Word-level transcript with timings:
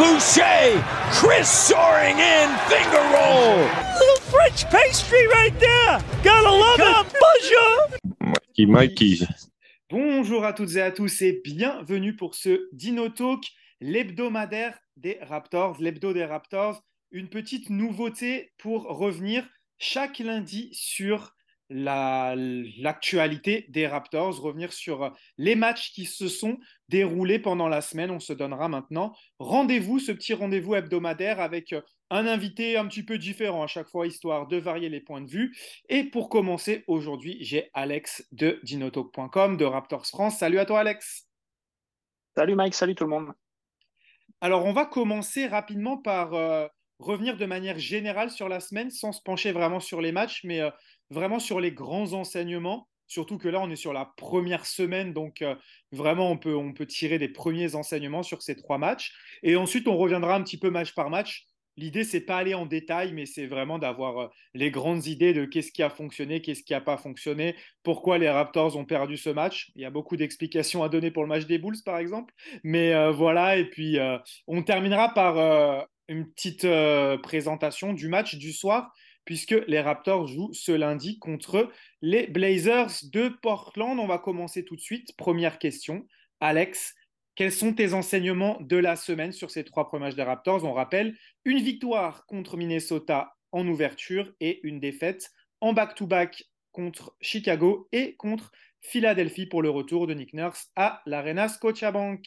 Boucher. 0.00 0.80
Chris 1.12 1.44
soaring 1.44 2.16
in, 2.18 2.48
finger 2.70 3.04
roll. 3.12 3.58
Little 4.00 4.22
French 4.30 4.64
pastry 4.70 5.26
right 5.26 5.52
there. 5.60 6.00
Gotta 6.24 6.50
love 6.50 6.80
it. 6.80 7.06
Bonjour. 7.20 7.98
Mikey, 8.18 8.64
Mikey. 8.64 9.26
Bonjour 9.90 10.46
à 10.46 10.54
toutes 10.54 10.74
et 10.76 10.80
à 10.80 10.90
tous 10.90 11.20
et 11.20 11.42
bienvenue 11.44 12.16
pour 12.16 12.34
ce 12.34 12.66
Dino 12.72 13.10
Talk, 13.10 13.44
l'hebdomadaire 13.82 14.78
des 14.96 15.18
Raptors, 15.20 15.76
l'hebdo 15.82 16.14
des 16.14 16.24
Raptors. 16.24 16.82
Une 17.10 17.28
petite 17.28 17.68
nouveauté 17.68 18.54
pour 18.56 18.84
revenir 18.84 19.46
chaque 19.76 20.18
lundi 20.20 20.70
sur 20.72 21.34
l'actualité 21.68 23.66
des 23.68 23.86
Raptors, 23.86 24.40
revenir 24.40 24.72
sur 24.72 25.14
les 25.36 25.56
matchs 25.56 25.92
qui 25.92 26.06
se 26.06 26.28
sont 26.28 26.58
déroulés 26.90 27.38
pendant 27.38 27.68
la 27.68 27.80
semaine. 27.80 28.10
On 28.10 28.20
se 28.20 28.32
donnera 28.32 28.68
maintenant 28.68 29.14
rendez-vous, 29.38 29.98
ce 29.98 30.12
petit 30.12 30.34
rendez-vous 30.34 30.74
hebdomadaire 30.74 31.40
avec 31.40 31.74
un 32.10 32.26
invité 32.26 32.76
un 32.76 32.86
petit 32.86 33.04
peu 33.04 33.16
différent 33.16 33.62
à 33.62 33.66
chaque 33.66 33.88
fois, 33.88 34.06
histoire 34.06 34.48
de 34.48 34.56
varier 34.56 34.88
les 34.88 35.00
points 35.00 35.20
de 35.20 35.30
vue. 35.30 35.56
Et 35.88 36.04
pour 36.04 36.28
commencer, 36.28 36.84
aujourd'hui, 36.88 37.38
j'ai 37.40 37.70
Alex 37.72 38.26
de 38.32 38.58
dinotalk.com 38.64 39.56
de 39.56 39.64
Raptors 39.64 40.06
France. 40.06 40.38
Salut 40.38 40.58
à 40.58 40.66
toi, 40.66 40.80
Alex. 40.80 41.28
Salut 42.36 42.54
Mike, 42.54 42.74
salut 42.74 42.94
tout 42.94 43.04
le 43.04 43.10
monde. 43.10 43.32
Alors, 44.40 44.64
on 44.64 44.72
va 44.72 44.86
commencer 44.86 45.46
rapidement 45.46 45.98
par 45.98 46.34
euh, 46.34 46.66
revenir 46.98 47.36
de 47.36 47.46
manière 47.46 47.78
générale 47.78 48.30
sur 48.30 48.48
la 48.48 48.60
semaine, 48.60 48.90
sans 48.90 49.12
se 49.12 49.22
pencher 49.22 49.52
vraiment 49.52 49.80
sur 49.80 50.00
les 50.00 50.12
matchs, 50.12 50.42
mais 50.44 50.60
euh, 50.60 50.70
vraiment 51.10 51.38
sur 51.38 51.60
les 51.60 51.72
grands 51.72 52.12
enseignements. 52.12 52.88
Surtout 53.10 53.38
que 53.38 53.48
là, 53.48 53.60
on 53.60 53.68
est 53.68 53.76
sur 53.76 53.92
la 53.92 54.04
première 54.16 54.64
semaine, 54.64 55.12
donc 55.12 55.42
euh, 55.42 55.56
vraiment, 55.90 56.30
on 56.30 56.38
peut, 56.38 56.86
tirer 56.86 57.18
des 57.18 57.28
premiers 57.28 57.74
enseignements 57.74 58.22
sur 58.22 58.40
ces 58.40 58.54
trois 58.54 58.78
matchs. 58.78 59.12
Et 59.42 59.56
ensuite, 59.56 59.88
on 59.88 59.96
reviendra 59.96 60.36
un 60.36 60.44
petit 60.44 60.60
peu 60.60 60.70
match 60.70 60.94
par 60.94 61.10
match. 61.10 61.48
L'idée, 61.76 62.04
c'est 62.04 62.20
pas 62.20 62.36
aller 62.36 62.54
en 62.54 62.66
détail, 62.66 63.12
mais 63.12 63.26
c'est 63.26 63.48
vraiment 63.48 63.80
d'avoir 63.80 64.18
euh, 64.18 64.28
les 64.54 64.70
grandes 64.70 65.06
idées 65.08 65.32
de 65.32 65.44
qu'est-ce 65.44 65.72
qui 65.72 65.82
a 65.82 65.90
fonctionné, 65.90 66.40
qu'est-ce 66.40 66.62
qui 66.62 66.72
n'a 66.72 66.80
pas 66.80 66.96
fonctionné, 66.98 67.56
pourquoi 67.82 68.16
les 68.16 68.30
Raptors 68.30 68.76
ont 68.76 68.84
perdu 68.84 69.16
ce 69.16 69.30
match. 69.30 69.72
Il 69.74 69.82
y 69.82 69.86
a 69.86 69.90
beaucoup 69.90 70.16
d'explications 70.16 70.84
à 70.84 70.88
donner 70.88 71.10
pour 71.10 71.24
le 71.24 71.30
match 71.30 71.46
des 71.46 71.58
Bulls, 71.58 71.82
par 71.84 71.98
exemple. 71.98 72.32
Mais 72.62 72.94
euh, 72.94 73.10
voilà, 73.10 73.56
et 73.56 73.64
puis 73.64 73.98
on 74.46 74.62
terminera 74.62 75.12
par 75.14 75.88
une 76.06 76.30
petite 76.30 76.64
présentation 77.24 77.92
du 77.92 78.06
match 78.06 78.36
du 78.36 78.52
soir 78.52 78.92
puisque 79.24 79.56
les 79.66 79.80
Raptors 79.80 80.26
jouent 80.26 80.52
ce 80.52 80.72
lundi 80.72 81.18
contre 81.18 81.70
les 82.02 82.26
Blazers 82.26 82.90
de 83.12 83.28
Portland. 83.28 83.98
On 83.98 84.06
va 84.06 84.18
commencer 84.18 84.64
tout 84.64 84.76
de 84.76 84.80
suite. 84.80 85.16
Première 85.16 85.58
question. 85.58 86.06
Alex, 86.40 86.94
quels 87.34 87.52
sont 87.52 87.72
tes 87.72 87.94
enseignements 87.94 88.58
de 88.60 88.76
la 88.76 88.96
semaine 88.96 89.32
sur 89.32 89.50
ces 89.50 89.64
trois 89.64 89.88
premiers 89.88 90.06
matchs 90.06 90.16
des 90.16 90.22
Raptors? 90.22 90.64
On 90.64 90.72
rappelle 90.72 91.16
une 91.44 91.60
victoire 91.60 92.26
contre 92.26 92.56
Minnesota 92.56 93.34
en 93.52 93.66
ouverture 93.66 94.32
et 94.40 94.60
une 94.62 94.80
défaite 94.80 95.30
en 95.60 95.72
back-to-back 95.72 96.44
contre 96.72 97.16
Chicago 97.20 97.88
et 97.92 98.14
contre 98.16 98.52
Philadelphie 98.80 99.46
pour 99.46 99.62
le 99.62 99.70
retour 99.70 100.06
de 100.06 100.14
Nick 100.14 100.34
Nurse 100.34 100.70
à 100.76 101.02
l'Arena 101.06 101.48
Scotiabank. 101.48 102.26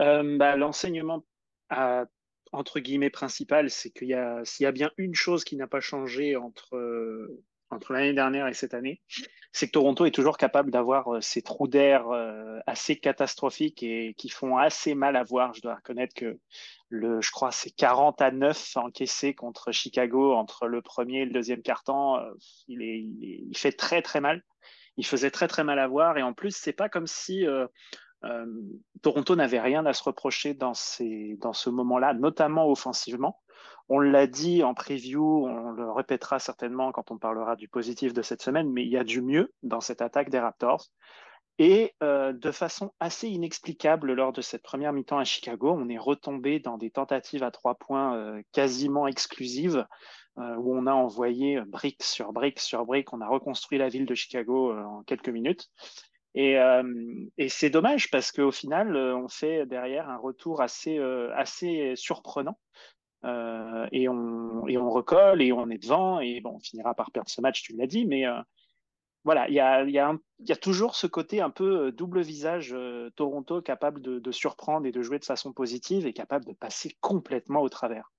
Euh, 0.00 0.36
bah, 0.36 0.56
L'enseignement 0.56 1.24
à 1.68 2.06
entre 2.52 2.80
guillemets 2.80 3.10
principal, 3.10 3.70
c'est 3.70 3.90
qu'il 3.90 4.08
y 4.08 4.14
a 4.14 4.40
s'il 4.44 4.64
y 4.64 4.66
a 4.66 4.72
bien 4.72 4.90
une 4.96 5.14
chose 5.14 5.44
qui 5.44 5.56
n'a 5.56 5.66
pas 5.66 5.80
changé 5.80 6.36
entre 6.36 6.76
euh, 6.76 7.40
l'année 7.90 8.14
dernière 8.14 8.48
et 8.48 8.54
cette 8.54 8.74
année, 8.74 9.00
c'est 9.52 9.66
que 9.66 9.72
Toronto 9.72 10.06
est 10.06 10.10
toujours 10.10 10.38
capable 10.38 10.70
d'avoir 10.70 11.14
euh, 11.14 11.20
ces 11.20 11.42
trous 11.42 11.68
d'air 11.68 12.08
euh, 12.08 12.58
assez 12.66 12.96
catastrophiques 12.96 13.82
et 13.82 14.14
qui 14.16 14.28
font 14.28 14.56
assez 14.56 14.94
mal 14.94 15.16
à 15.16 15.24
voir. 15.24 15.52
Je 15.54 15.60
dois 15.60 15.76
reconnaître 15.76 16.14
que 16.14 16.38
le, 16.88 17.20
je 17.20 17.30
crois, 17.30 17.50
c'est 17.50 17.70
40 17.70 18.22
à 18.22 18.30
9 18.30 18.76
encaissés 18.76 19.34
contre 19.34 19.72
Chicago 19.72 20.34
entre 20.34 20.66
le 20.66 20.80
premier 20.80 21.20
et 21.20 21.24
le 21.26 21.32
deuxième 21.32 21.62
quart-temps. 21.62 22.18
Il, 22.68 23.50
fait 23.54 23.72
très 23.72 24.00
très 24.02 24.20
mal. 24.20 24.42
Il 24.96 25.06
faisait 25.06 25.30
très 25.30 25.46
très 25.46 25.64
mal 25.64 25.78
à 25.78 25.86
voir 25.86 26.18
et 26.18 26.22
en 26.22 26.32
plus, 26.32 26.56
c'est 26.56 26.72
pas 26.72 26.88
comme 26.88 27.06
si 27.06 27.46
Toronto 29.02 29.36
n'avait 29.36 29.60
rien 29.60 29.86
à 29.86 29.92
se 29.92 30.02
reprocher 30.02 30.54
dans, 30.54 30.74
ce 30.74 31.70
moment-là, 31.70 32.14
notamment 32.14 32.68
offensivement. 32.68 33.40
On 33.88 34.00
l'a 34.00 34.26
dit 34.26 34.62
en 34.62 34.74
preview, 34.74 35.46
on 35.46 35.70
le 35.70 35.90
répétera 35.90 36.38
certainement 36.38 36.92
quand 36.92 37.10
on 37.10 37.18
parlera 37.18 37.56
du 37.56 37.68
positif 37.68 38.12
de 38.12 38.22
cette 38.22 38.42
semaine, 38.42 38.70
mais 38.70 38.82
il 38.82 38.90
y 38.90 38.98
a 38.98 39.04
du 39.04 39.22
mieux 39.22 39.52
dans 39.62 39.80
cette 39.80 40.02
attaque 40.02 40.30
des 40.30 40.38
Raptors. 40.38 40.86
Et 41.60 41.94
euh, 42.04 42.32
de 42.32 42.52
façon 42.52 42.92
assez 43.00 43.28
inexplicable 43.28 44.12
lors 44.12 44.32
de 44.32 44.42
cette 44.42 44.62
première 44.62 44.92
mi-temps 44.92 45.18
à 45.18 45.24
Chicago, 45.24 45.74
on 45.76 45.88
est 45.88 45.98
retombé 45.98 46.60
dans 46.60 46.78
des 46.78 46.90
tentatives 46.90 47.42
à 47.42 47.50
trois 47.50 47.74
points 47.74 48.14
euh, 48.16 48.42
quasiment 48.52 49.06
exclusives, 49.06 49.86
où 50.36 50.72
on 50.72 50.86
a 50.86 50.92
envoyé 50.92 51.60
briques 51.66 52.04
sur 52.04 52.32
briques 52.32 52.60
sur 52.60 52.86
briques, 52.86 53.12
on 53.12 53.20
a 53.20 53.26
reconstruit 53.26 53.76
la 53.76 53.88
ville 53.88 54.06
de 54.06 54.14
Chicago 54.14 54.72
en 54.72 55.02
quelques 55.02 55.30
minutes. 55.30 55.68
Euh, 56.36 57.26
et, 57.36 57.48
c'est 57.48 57.70
dommage 57.70 58.10
parce 58.10 58.32
qu'au 58.32 58.52
final, 58.52 58.94
euh, 58.94 59.16
on 59.16 59.28
fait 59.28 59.66
derrière 59.66 60.08
un 60.08 60.18
retour 60.18 60.60
assez, 60.60 60.98
euh, 60.98 61.34
assez 61.34 61.94
surprenant. 61.96 62.58
et, 63.24 64.08
on, 64.08 64.66
et 64.68 64.78
on 64.78 64.90
recolle 64.90 65.42
et 65.42 65.52
on 65.52 65.68
est 65.70 65.82
devant. 65.82 66.20
Et 66.20 66.40
bon, 66.40 66.56
on 66.56 66.60
finira 66.60 66.94
par 66.94 67.10
perdre 67.10 67.30
ce 67.30 67.40
match, 67.40 67.62
tu 67.62 67.74
l'as 67.76 67.86
dit. 67.86 68.06
Mais 68.06 68.24
voilà, 69.24 69.48
il 69.48 69.54
y 69.54 69.60
a, 69.60 69.84
y, 69.84 69.98
a 69.98 70.14
y 70.40 70.52
a, 70.52 70.56
toujours 70.56 70.94
ce 70.94 71.06
côté 71.06 71.40
un 71.40 71.50
peu 71.50 71.92
double 71.92 72.20
visage 72.22 72.74
Toronto 73.16 73.60
capable 73.60 74.00
de, 74.00 74.18
de, 74.20 74.32
surprendre 74.32 74.86
et 74.86 74.92
de 74.92 75.02
jouer 75.02 75.18
de 75.18 75.24
façon 75.24 75.52
positive 75.52 76.06
et 76.06 76.12
capable 76.12 76.44
de 76.44 76.52
passer 76.52 76.96
complètement 77.00 77.60
au 77.60 77.68
travers. 77.68 78.12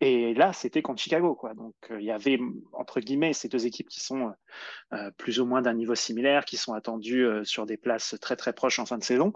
Et 0.00 0.34
là, 0.34 0.52
c'était 0.52 0.82
contre 0.82 1.00
Chicago, 1.00 1.34
quoi. 1.34 1.54
Donc, 1.54 1.74
euh, 1.90 1.98
il 1.98 2.04
y 2.04 2.10
avait 2.10 2.38
entre 2.72 3.00
guillemets 3.00 3.32
ces 3.32 3.48
deux 3.48 3.66
équipes 3.66 3.88
qui 3.88 4.00
sont 4.00 4.30
euh, 4.92 5.10
plus 5.16 5.40
ou 5.40 5.46
moins 5.46 5.62
d'un 5.62 5.72
niveau 5.72 5.94
similaire, 5.94 6.44
qui 6.44 6.58
sont 6.58 6.74
attendues 6.74 7.24
euh, 7.24 7.44
sur 7.44 7.64
des 7.64 7.78
places 7.78 8.14
très 8.20 8.36
très 8.36 8.52
proches 8.52 8.78
en 8.78 8.84
fin 8.84 8.98
de 8.98 9.04
saison. 9.04 9.32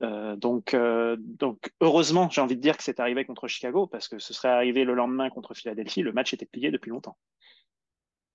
donc, 0.00 0.76
donc, 1.18 1.72
heureusement, 1.80 2.28
j'ai 2.28 2.40
envie 2.40 2.56
de 2.56 2.60
dire 2.60 2.76
que 2.76 2.82
c'est 2.82 3.00
arrivé 3.00 3.24
contre 3.24 3.46
Chicago 3.48 3.86
parce 3.86 4.08
que 4.08 4.18
ce 4.18 4.34
serait 4.34 4.48
arrivé 4.48 4.84
le 4.84 4.94
lendemain 4.94 5.30
contre 5.30 5.54
Philadelphie. 5.54 6.02
Le 6.02 6.12
match 6.12 6.34
était 6.34 6.44
plié 6.44 6.70
depuis 6.70 6.90
longtemps. 6.90 7.16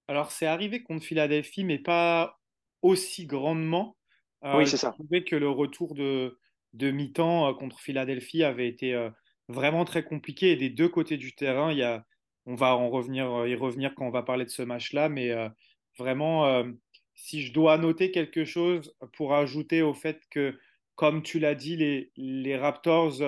Alors, 0.08 0.32
c'est 0.32 0.46
arrivé 0.46 0.82
contre 0.82 1.04
Philadelphie, 1.04 1.66
mais 1.66 1.78
pas 1.78 2.40
aussi 2.82 3.26
grandement. 3.26 3.98
oui, 4.44 4.66
c'est 4.66 4.78
ça. 4.78 4.94
Je 4.98 5.04
trouvais 5.04 5.26
que 5.26 5.36
le 5.36 5.50
retour 5.50 5.94
de, 5.94 6.40
de 6.72 6.90
mi-temps 6.90 7.54
contre 7.56 7.80
Philadelphie 7.80 8.46
avait 8.46 8.70
été 8.70 8.96
vraiment 9.48 9.86
très 9.86 10.04
compliqué. 10.04 10.52
Et 10.52 10.56
des 10.56 10.70
deux 10.70 10.90
côtés 10.90 11.18
du 11.18 11.34
terrain, 11.36 11.72
il 11.72 11.80
y 11.80 11.84
a, 11.84 12.06
on 12.46 12.56
va 12.56 12.76
en 12.76 12.90
revenir, 12.90 13.32
euh, 13.32 13.50
y 13.50 13.56
revenir 13.56 13.94
quand 13.96 14.08
on 14.08 14.12
va 14.12 14.24
parler 14.24 14.46
de 14.46 14.50
ce 14.50 14.62
match-là. 14.62 15.10
Mais 15.10 15.32
euh, 15.32 15.50
vraiment, 15.98 16.46
euh, 16.46 16.64
si 17.16 17.42
je 17.44 17.54
dois 17.54 17.78
noter 17.78 18.12
quelque 18.12 18.46
chose 18.46 18.96
pour 19.14 19.34
ajouter 19.34 19.82
au 19.82 19.94
fait 19.94 20.22
que, 20.30 20.58
comme 20.96 21.22
tu 21.24 21.40
l'as 21.40 21.56
dit, 21.56 22.10
les, 22.16 22.58
Raptors 22.58 23.22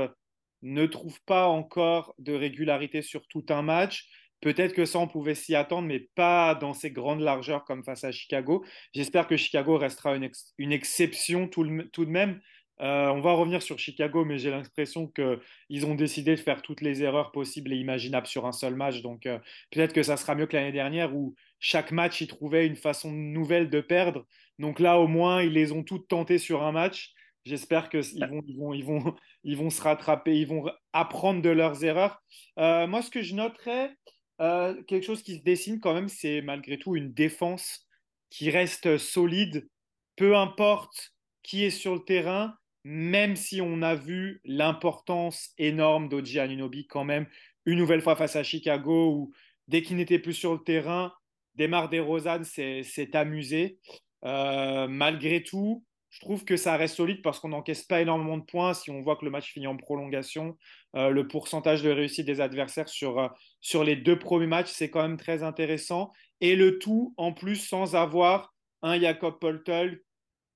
ne 0.61 0.85
trouvent 0.85 1.21
pas 1.25 1.47
encore 1.47 2.15
de 2.17 2.33
régularité 2.33 3.01
sur 3.01 3.27
tout 3.27 3.45
un 3.49 3.61
match. 3.61 4.09
Peut-être 4.41 4.73
que 4.73 4.85
ça, 4.85 4.99
on 4.99 5.07
pouvait 5.07 5.35
s'y 5.35 5.53
attendre, 5.53 5.87
mais 5.87 5.99
pas 6.15 6.55
dans 6.55 6.73
ces 6.73 6.91
grandes 6.91 7.19
largeurs 7.19 7.65
comme 7.65 7.83
face 7.83 8.05
à 8.05 8.11
Chicago. 8.11 8.63
J'espère 8.93 9.27
que 9.27 9.35
Chicago 9.35 9.77
restera 9.77 10.15
une, 10.15 10.71
exception 10.71 11.47
tout, 11.47 11.65
de 11.65 12.05
même. 12.05 12.39
Euh, 12.81 13.09
on 13.09 13.19
va 13.19 13.33
revenir 13.33 13.61
sur 13.61 13.77
Chicago, 13.77 14.23
mais 14.23 14.37
j'ai 14.37 14.51
l'impression 14.51 15.07
qu'ils 15.07 15.85
ont 15.85 15.95
décidé 15.95 16.35
de 16.35 16.39
faire 16.39 16.61
toutes 16.61 16.81
les 16.81 17.03
erreurs 17.03 17.31
possibles 17.31 17.73
et 17.73 17.75
imaginables 17.75 18.27
sur 18.27 18.45
un 18.45 18.53
seul 18.53 18.75
match. 18.75 19.01
Donc 19.01 19.25
euh, 19.25 19.37
peut-être 19.71 19.93
que 19.93 20.03
ça 20.03 20.15
sera 20.15 20.35
mieux 20.35 20.47
que 20.47 20.55
l'année 20.55 20.71
dernière 20.71 21.13
où 21.15 21.35
chaque 21.59 21.91
match, 21.91 22.21
ils 22.21 22.27
trouvaient 22.27 22.65
une 22.65 22.77
façon 22.77 23.11
nouvelle 23.11 23.69
de 23.69 23.81
perdre. 23.81 24.25
Donc 24.59 24.79
là, 24.79 24.99
au 24.99 25.07
moins, 25.07 25.41
ils 25.41 25.51
les 25.51 25.71
ont 25.73 25.83
toutes 25.83 26.07
tentées 26.07 26.37
sur 26.37 26.63
un 26.63 26.71
match. 26.71 27.11
J'espère 27.45 27.89
qu'ils 27.89 28.25
vont, 28.29 28.43
ils 28.47 28.57
vont, 28.57 28.73
ils 28.73 28.85
vont, 28.85 29.15
ils 29.43 29.57
vont 29.57 29.69
se 29.69 29.81
rattraper, 29.81 30.37
ils 30.39 30.47
vont 30.47 30.69
apprendre 30.93 31.41
de 31.41 31.49
leurs 31.49 31.83
erreurs. 31.83 32.21
Euh, 32.59 32.87
moi, 32.87 33.01
ce 33.01 33.09
que 33.09 33.21
je 33.21 33.35
noterais, 33.35 33.91
quelque 34.39 35.01
chose 35.01 35.21
qui 35.21 35.35
se 35.35 35.43
dessine 35.43 35.81
quand 35.81 35.93
même, 35.93 36.07
c'est 36.07 36.41
malgré 36.41 36.77
tout 36.77 36.95
une 36.95 37.11
défense 37.11 37.85
qui 38.29 38.49
reste 38.49 38.97
solide, 38.97 39.67
peu 40.15 40.37
importe 40.37 41.13
qui 41.43 41.65
est 41.65 41.71
sur 41.71 41.95
le 41.95 42.01
terrain 42.01 42.55
même 42.91 43.35
si 43.35 43.61
on 43.61 43.83
a 43.83 43.93
vu 43.93 44.41
l'importance 44.45 45.51
énorme 45.59 46.09
d'Oji 46.09 46.39
Anunobi 46.39 46.87
quand 46.87 47.03
même, 47.03 47.27
une 47.67 47.77
nouvelle 47.77 48.01
fois 48.01 48.15
face 48.15 48.35
à 48.35 48.41
Chicago, 48.41 49.11
où 49.13 49.31
dès 49.67 49.83
qu'il 49.83 49.97
n'était 49.97 50.17
plus 50.17 50.33
sur 50.33 50.53
le 50.53 50.63
terrain, 50.63 51.13
Desmar 51.53 51.89
DeRozan 51.89 52.43
s'est 52.43 53.15
amusé. 53.15 53.77
Euh, 54.25 54.87
malgré 54.87 55.43
tout, 55.43 55.85
je 56.09 56.19
trouve 56.19 56.45
que 56.45 56.57
ça 56.57 56.77
reste 56.77 56.95
solide 56.95 57.21
parce 57.21 57.39
qu'on 57.39 57.49
n'encaisse 57.49 57.83
pas 57.83 58.01
énormément 58.01 58.39
de 58.39 58.43
points. 58.43 58.73
Si 58.73 58.89
on 58.89 59.03
voit 59.03 59.17
que 59.17 59.25
le 59.25 59.29
match 59.29 59.53
finit 59.53 59.67
en 59.67 59.77
prolongation, 59.77 60.57
euh, 60.95 61.09
le 61.09 61.27
pourcentage 61.27 61.83
de 61.83 61.91
réussite 61.91 62.25
des 62.25 62.41
adversaires 62.41 62.89
sur, 62.89 63.19
euh, 63.19 63.27
sur 63.61 63.83
les 63.83 63.97
deux 63.97 64.17
premiers 64.17 64.47
matchs, 64.47 64.71
c'est 64.71 64.89
quand 64.89 65.03
même 65.03 65.17
très 65.17 65.43
intéressant. 65.43 66.11
Et 66.41 66.55
le 66.55 66.79
tout, 66.79 67.13
en 67.17 67.33
plus, 67.33 67.57
sans 67.57 67.95
avoir 67.95 68.51
un 68.81 68.99
Jacob 68.99 69.37
Poltel 69.39 70.01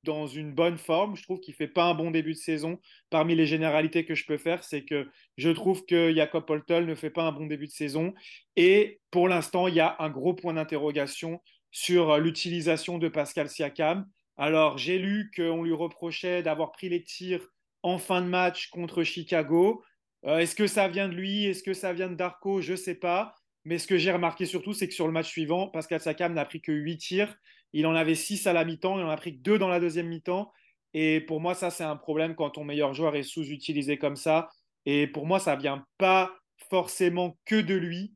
dans 0.03 0.27
une 0.27 0.53
bonne 0.53 0.77
forme. 0.77 1.15
Je 1.15 1.23
trouve 1.23 1.39
qu'il 1.39 1.53
ne 1.53 1.57
fait 1.57 1.67
pas 1.67 1.85
un 1.85 1.93
bon 1.93 2.11
début 2.11 2.33
de 2.33 2.37
saison. 2.37 2.79
Parmi 3.09 3.35
les 3.35 3.45
généralités 3.45 4.05
que 4.05 4.15
je 4.15 4.25
peux 4.25 4.37
faire, 4.37 4.63
c'est 4.63 4.83
que 4.83 5.09
je 5.37 5.49
trouve 5.49 5.85
que 5.85 6.13
Jacob 6.13 6.45
Poltel 6.45 6.85
ne 6.85 6.95
fait 6.95 7.09
pas 7.09 7.23
un 7.23 7.31
bon 7.31 7.47
début 7.47 7.67
de 7.67 7.71
saison. 7.71 8.13
Et 8.55 8.99
pour 9.11 9.27
l'instant, 9.27 9.67
il 9.67 9.75
y 9.75 9.79
a 9.79 9.95
un 9.99 10.09
gros 10.09 10.33
point 10.33 10.53
d'interrogation 10.53 11.41
sur 11.71 12.17
l'utilisation 12.19 12.99
de 12.99 13.07
Pascal 13.07 13.49
Siakam. 13.49 14.05
Alors, 14.37 14.77
j'ai 14.77 14.97
lu 14.97 15.31
qu'on 15.35 15.63
lui 15.63 15.73
reprochait 15.73 16.43
d'avoir 16.43 16.71
pris 16.71 16.89
les 16.89 17.03
tirs 17.03 17.47
en 17.83 17.97
fin 17.97 18.21
de 18.21 18.27
match 18.27 18.69
contre 18.69 19.03
Chicago. 19.03 19.83
Euh, 20.25 20.37
est-ce 20.37 20.55
que 20.55 20.67
ça 20.67 20.87
vient 20.87 21.09
de 21.09 21.13
lui? 21.13 21.45
Est-ce 21.45 21.63
que 21.63 21.73
ça 21.73 21.93
vient 21.93 22.09
de 22.09 22.15
Darko? 22.15 22.61
Je 22.61 22.71
ne 22.71 22.77
sais 22.77 22.95
pas. 22.95 23.35
Mais 23.65 23.77
ce 23.77 23.87
que 23.87 23.97
j'ai 23.97 24.11
remarqué 24.11 24.45
surtout, 24.45 24.73
c'est 24.73 24.87
que 24.87 24.93
sur 24.93 25.07
le 25.07 25.13
match 25.13 25.29
suivant, 25.29 25.67
Pascal 25.67 25.99
Siakam 25.99 26.33
n'a 26.33 26.45
pris 26.45 26.61
que 26.61 26.71
8 26.71 26.97
tirs. 26.97 27.35
Il 27.73 27.87
en 27.87 27.95
avait 27.95 28.15
6 28.15 28.47
à 28.47 28.53
la 28.53 28.65
mi-temps, 28.65 28.99
il 28.99 29.05
en 29.05 29.09
a 29.09 29.17
pris 29.17 29.35
que 29.35 29.41
2 29.41 29.57
dans 29.57 29.67
la 29.67 29.79
deuxième 29.79 30.07
mi-temps. 30.07 30.51
Et 30.93 31.21
pour 31.21 31.41
moi, 31.41 31.55
ça, 31.55 31.71
c'est 31.71 31.83
un 31.83 31.95
problème 31.95 32.35
quand 32.35 32.51
ton 32.51 32.63
meilleur 32.63 32.93
joueur 32.93 33.15
est 33.15 33.23
sous-utilisé 33.23 33.97
comme 33.97 34.15
ça. 34.15 34.49
Et 34.85 35.07
pour 35.07 35.25
moi, 35.25 35.39
ça 35.39 35.55
vient 35.55 35.85
pas 35.97 36.31
forcément 36.69 37.37
que 37.45 37.59
de 37.59 37.75
lui. 37.75 38.13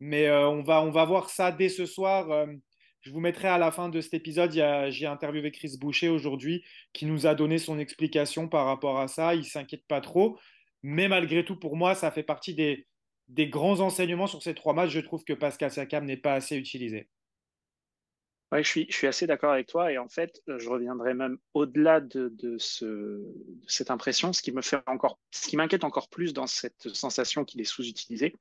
Mais 0.00 0.26
euh, 0.26 0.48
on, 0.48 0.62
va, 0.62 1.04
voir 1.04 1.30
ça 1.30 1.50
dès 1.52 1.68
ce 1.68 1.86
soir. 1.86 2.30
Euh, 2.30 2.46
je 3.00 3.10
vous 3.10 3.20
mettrai 3.20 3.48
à 3.48 3.58
la 3.58 3.70
fin 3.70 3.88
de 3.88 4.00
cet 4.00 4.14
épisode, 4.14 4.52
j'ai 4.52 5.06
interviewé 5.06 5.50
Chris 5.50 5.76
Boucher 5.80 6.08
aujourd'hui 6.08 6.64
qui 6.92 7.06
nous 7.06 7.26
a 7.26 7.34
donné 7.34 7.58
son 7.58 7.78
explication 7.78 8.48
par 8.48 8.66
rapport 8.66 9.00
à 9.00 9.08
ça. 9.08 9.34
Il 9.34 9.40
ne 9.40 9.44
s'inquiète 9.44 9.86
pas 9.86 10.00
trop. 10.00 10.38
Mais 10.82 11.08
malgré 11.08 11.44
tout, 11.44 11.58
pour 11.58 11.76
moi, 11.76 11.94
ça 11.94 12.10
fait 12.10 12.22
partie 12.22 12.54
des, 12.54 12.86
des 13.28 13.48
grands 13.48 13.80
enseignements 13.80 14.26
sur 14.26 14.42
ces 14.42 14.54
trois 14.54 14.74
matchs. 14.74 14.90
Je 14.90 15.00
trouve 15.00 15.24
que 15.24 15.32
Pascal 15.32 15.70
Siakam 15.70 16.04
n'est 16.04 16.16
pas 16.16 16.34
assez 16.34 16.56
utilisé. 16.56 17.08
Oui, 18.50 18.64
je 18.64 18.68
suis, 18.68 18.86
je 18.88 18.96
suis 18.96 19.06
assez 19.06 19.26
d'accord 19.26 19.52
avec 19.52 19.66
toi. 19.66 19.92
Et 19.92 19.98
en 19.98 20.08
fait, 20.08 20.42
je 20.46 20.68
reviendrai 20.68 21.14
même 21.14 21.38
au-delà 21.54 22.00
de, 22.00 22.28
de, 22.32 22.56
ce, 22.58 23.22
cette 23.66 23.90
impression. 23.90 24.32
Ce 24.32 24.40
qui 24.40 24.52
me 24.52 24.62
fait 24.62 24.80
encore, 24.86 25.18
ce 25.30 25.48
qui 25.48 25.56
m'inquiète 25.56 25.84
encore 25.84 26.08
plus 26.08 26.32
dans 26.32 26.46
cette 26.46 26.88
sensation 26.94 27.44
qu'il 27.44 27.60
est 27.60 27.64
sous-utilisé, 27.64 28.34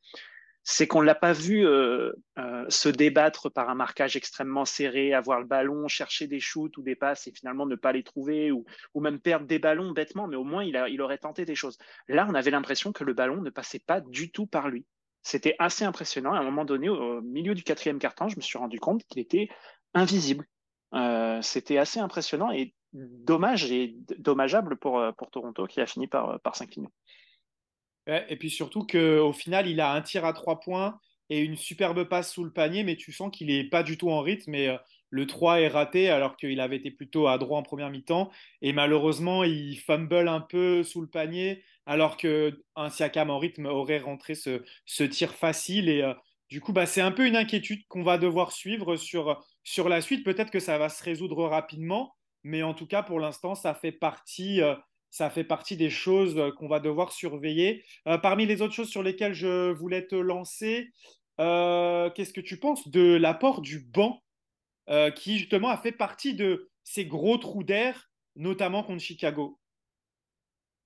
c'est 0.70 0.86
qu'on 0.86 1.00
ne 1.00 1.06
l'a 1.06 1.16
pas 1.16 1.32
vu 1.32 1.66
euh, 1.66 2.12
euh, 2.38 2.66
se 2.68 2.90
débattre 2.90 3.50
par 3.50 3.70
un 3.70 3.76
marquage 3.76 4.18
extrêmement 4.18 4.66
serré, 4.66 5.14
avoir 5.14 5.40
le 5.40 5.46
ballon, 5.46 5.88
chercher 5.88 6.28
des 6.28 6.42
shoots 6.42 6.76
ou 6.78 6.82
des 6.82 6.96
passes 6.96 7.26
et 7.28 7.32
finalement 7.32 7.66
ne 7.66 7.76
pas 7.76 7.94
les 7.94 8.04
trouver 8.04 8.52
ou, 8.52 8.66
ou 8.94 9.00
même 9.00 9.20
perdre 9.20 9.46
des 9.46 9.60
ballons 9.60 9.92
bêtement, 9.92 10.28
mais 10.28 10.36
au 10.36 10.44
moins 10.44 10.66
il, 10.66 10.76
a, 10.76 10.90
il 10.90 11.02
aurait 11.02 11.20
tenté 11.20 11.46
des 11.46 11.56
choses. 11.56 11.78
Là, 12.10 12.28
on 12.30 12.34
avait 12.34 12.52
l'impression 12.52 12.92
que 12.92 13.06
le 13.06 13.14
ballon 13.14 13.42
ne 13.42 13.50
passait 13.50 13.80
pas 13.80 14.02
du 14.02 14.30
tout 14.30 14.46
par 14.46 14.68
lui. 14.68 14.86
C'était 15.24 15.56
assez 15.58 15.86
impressionnant. 15.86 16.34
À 16.34 16.40
un 16.40 16.44
moment 16.44 16.66
donné, 16.66 16.90
au 16.90 17.22
milieu 17.22 17.54
du 17.54 17.64
quatrième 17.64 18.00
quart-temps, 18.00 18.28
je 18.28 18.36
me 18.36 18.42
suis 18.42 18.58
rendu 18.58 18.80
compte 18.80 19.06
qu'il 19.08 19.20
était 19.22 19.50
invisible. 19.94 20.46
Euh, 20.94 21.42
C'était 21.42 21.78
assez 21.78 22.00
impressionnant 22.00 22.52
et 22.52 22.74
dommage 22.94 23.72
et 23.72 23.96
dommageable 24.18 24.78
pour, 24.78 25.04
pour 25.18 25.30
Toronto 25.30 25.68
qui 25.68 25.82
a 25.82 25.86
fini 25.86 26.08
par, 26.08 26.40
par 26.40 26.56
s'incliner 26.56 26.90
et 28.08 28.38
puis 28.38 28.50
surtout 28.50 28.86
qu'au 28.86 29.34
final, 29.34 29.68
il 29.68 29.82
a 29.82 29.92
un 29.92 30.02
tir 30.02 30.26
à 30.26 30.34
trois 30.34 30.60
points 30.60 31.00
et 31.30 31.40
une 31.40 31.58
superbe 31.58 32.06
passe 32.06 32.32
sous 32.32 32.44
le 32.44 32.52
panier, 32.52 32.84
mais 32.84 32.96
tu 32.96 33.12
sens 33.12 33.30
qu'il 33.32 33.48
n'est 33.48 33.66
pas 33.66 33.84
du 33.84 33.98
tout 33.98 34.10
en 34.10 34.22
rythme. 34.22 34.56
Et 34.56 34.70
euh, 34.70 34.78
le 35.10 35.28
3 35.28 35.62
est 35.62 35.68
raté 35.68 36.10
alors 36.10 36.38
qu'il 36.38 36.60
avait 36.62 36.78
été 36.78 36.90
plutôt 36.90 37.28
à 37.28 37.38
droit 37.38 37.60
en 37.60 37.64
première 37.64 37.90
mi-temps. 37.90 38.32
Et 38.62 38.72
malheureusement, 38.72 39.44
il 39.44 39.78
fumble 39.78 40.28
un 40.28 40.40
peu 40.40 40.84
sous 40.84 41.02
le 41.02 41.08
panier 41.08 41.64
alors 41.86 42.18
qu'un 42.18 42.90
Siakam 42.90 43.30
en 43.30 43.40
rythme 43.40 43.66
aurait 43.66 44.00
rentré 44.00 44.36
ce, 44.36 45.04
tir 45.04 45.34
facile. 45.34 45.90
Et 45.90 46.02
euh, 46.02 46.14
du 46.50 46.62
coup, 46.62 46.72
bah, 46.72 46.86
c'est 46.86 47.02
un 47.02 47.12
peu 47.12 47.28
une 47.28 47.36
inquiétude 47.36 47.86
qu'on 47.88 48.04
va 48.04 48.18
devoir 48.18 48.54
suivre 48.54 48.96
sur, 48.96 49.46
sur 49.68 49.90
la 49.90 50.00
suite. 50.00 50.24
Peut-être 50.24 50.50
que 50.50 50.62
ça 50.62 50.78
va 50.78 50.88
se 50.88 51.04
résoudre 51.04 51.44
rapidement, 51.44 52.16
mais 52.44 52.64
en 52.64 52.74
tout 52.74 52.88
cas, 52.88 53.04
pour 53.04 53.20
l'instant, 53.20 53.54
ça 53.54 53.74
fait 53.74 53.92
partie. 53.92 54.62
Euh, 54.62 54.76
des 55.72 55.90
choses 55.90 56.38
euh, 56.38 56.52
qu'on 56.52 56.68
va 56.68 56.80
devoir 56.80 57.12
surveiller. 57.12 57.84
Euh, 58.08 58.18
parmi 58.18 58.46
les 58.46 58.62
autres 58.62 58.74
choses 58.74 58.90
sur 58.90 59.02
lesquelles 59.02 59.34
je 59.34 59.72
voulais 59.72 60.06
te 60.06 60.16
lancer, 60.16 60.92
qu'est-ce 61.38 62.34
que 62.34 62.42
tu 62.42 62.60
penses 62.60 62.88
de 62.90 63.16
l'apport 63.16 63.62
du 63.62 63.80
banc 63.80 64.22
qui 65.16 65.40
justement 65.40 65.70
a 65.70 65.78
fait 65.78 65.92
partie 65.92 66.34
de 66.34 66.70
ces 66.84 67.06
gros 67.06 67.38
trous 67.38 67.64
d'air, 67.64 68.10
notamment 68.36 68.84
contre 68.84 69.02
Chicago? 69.02 69.60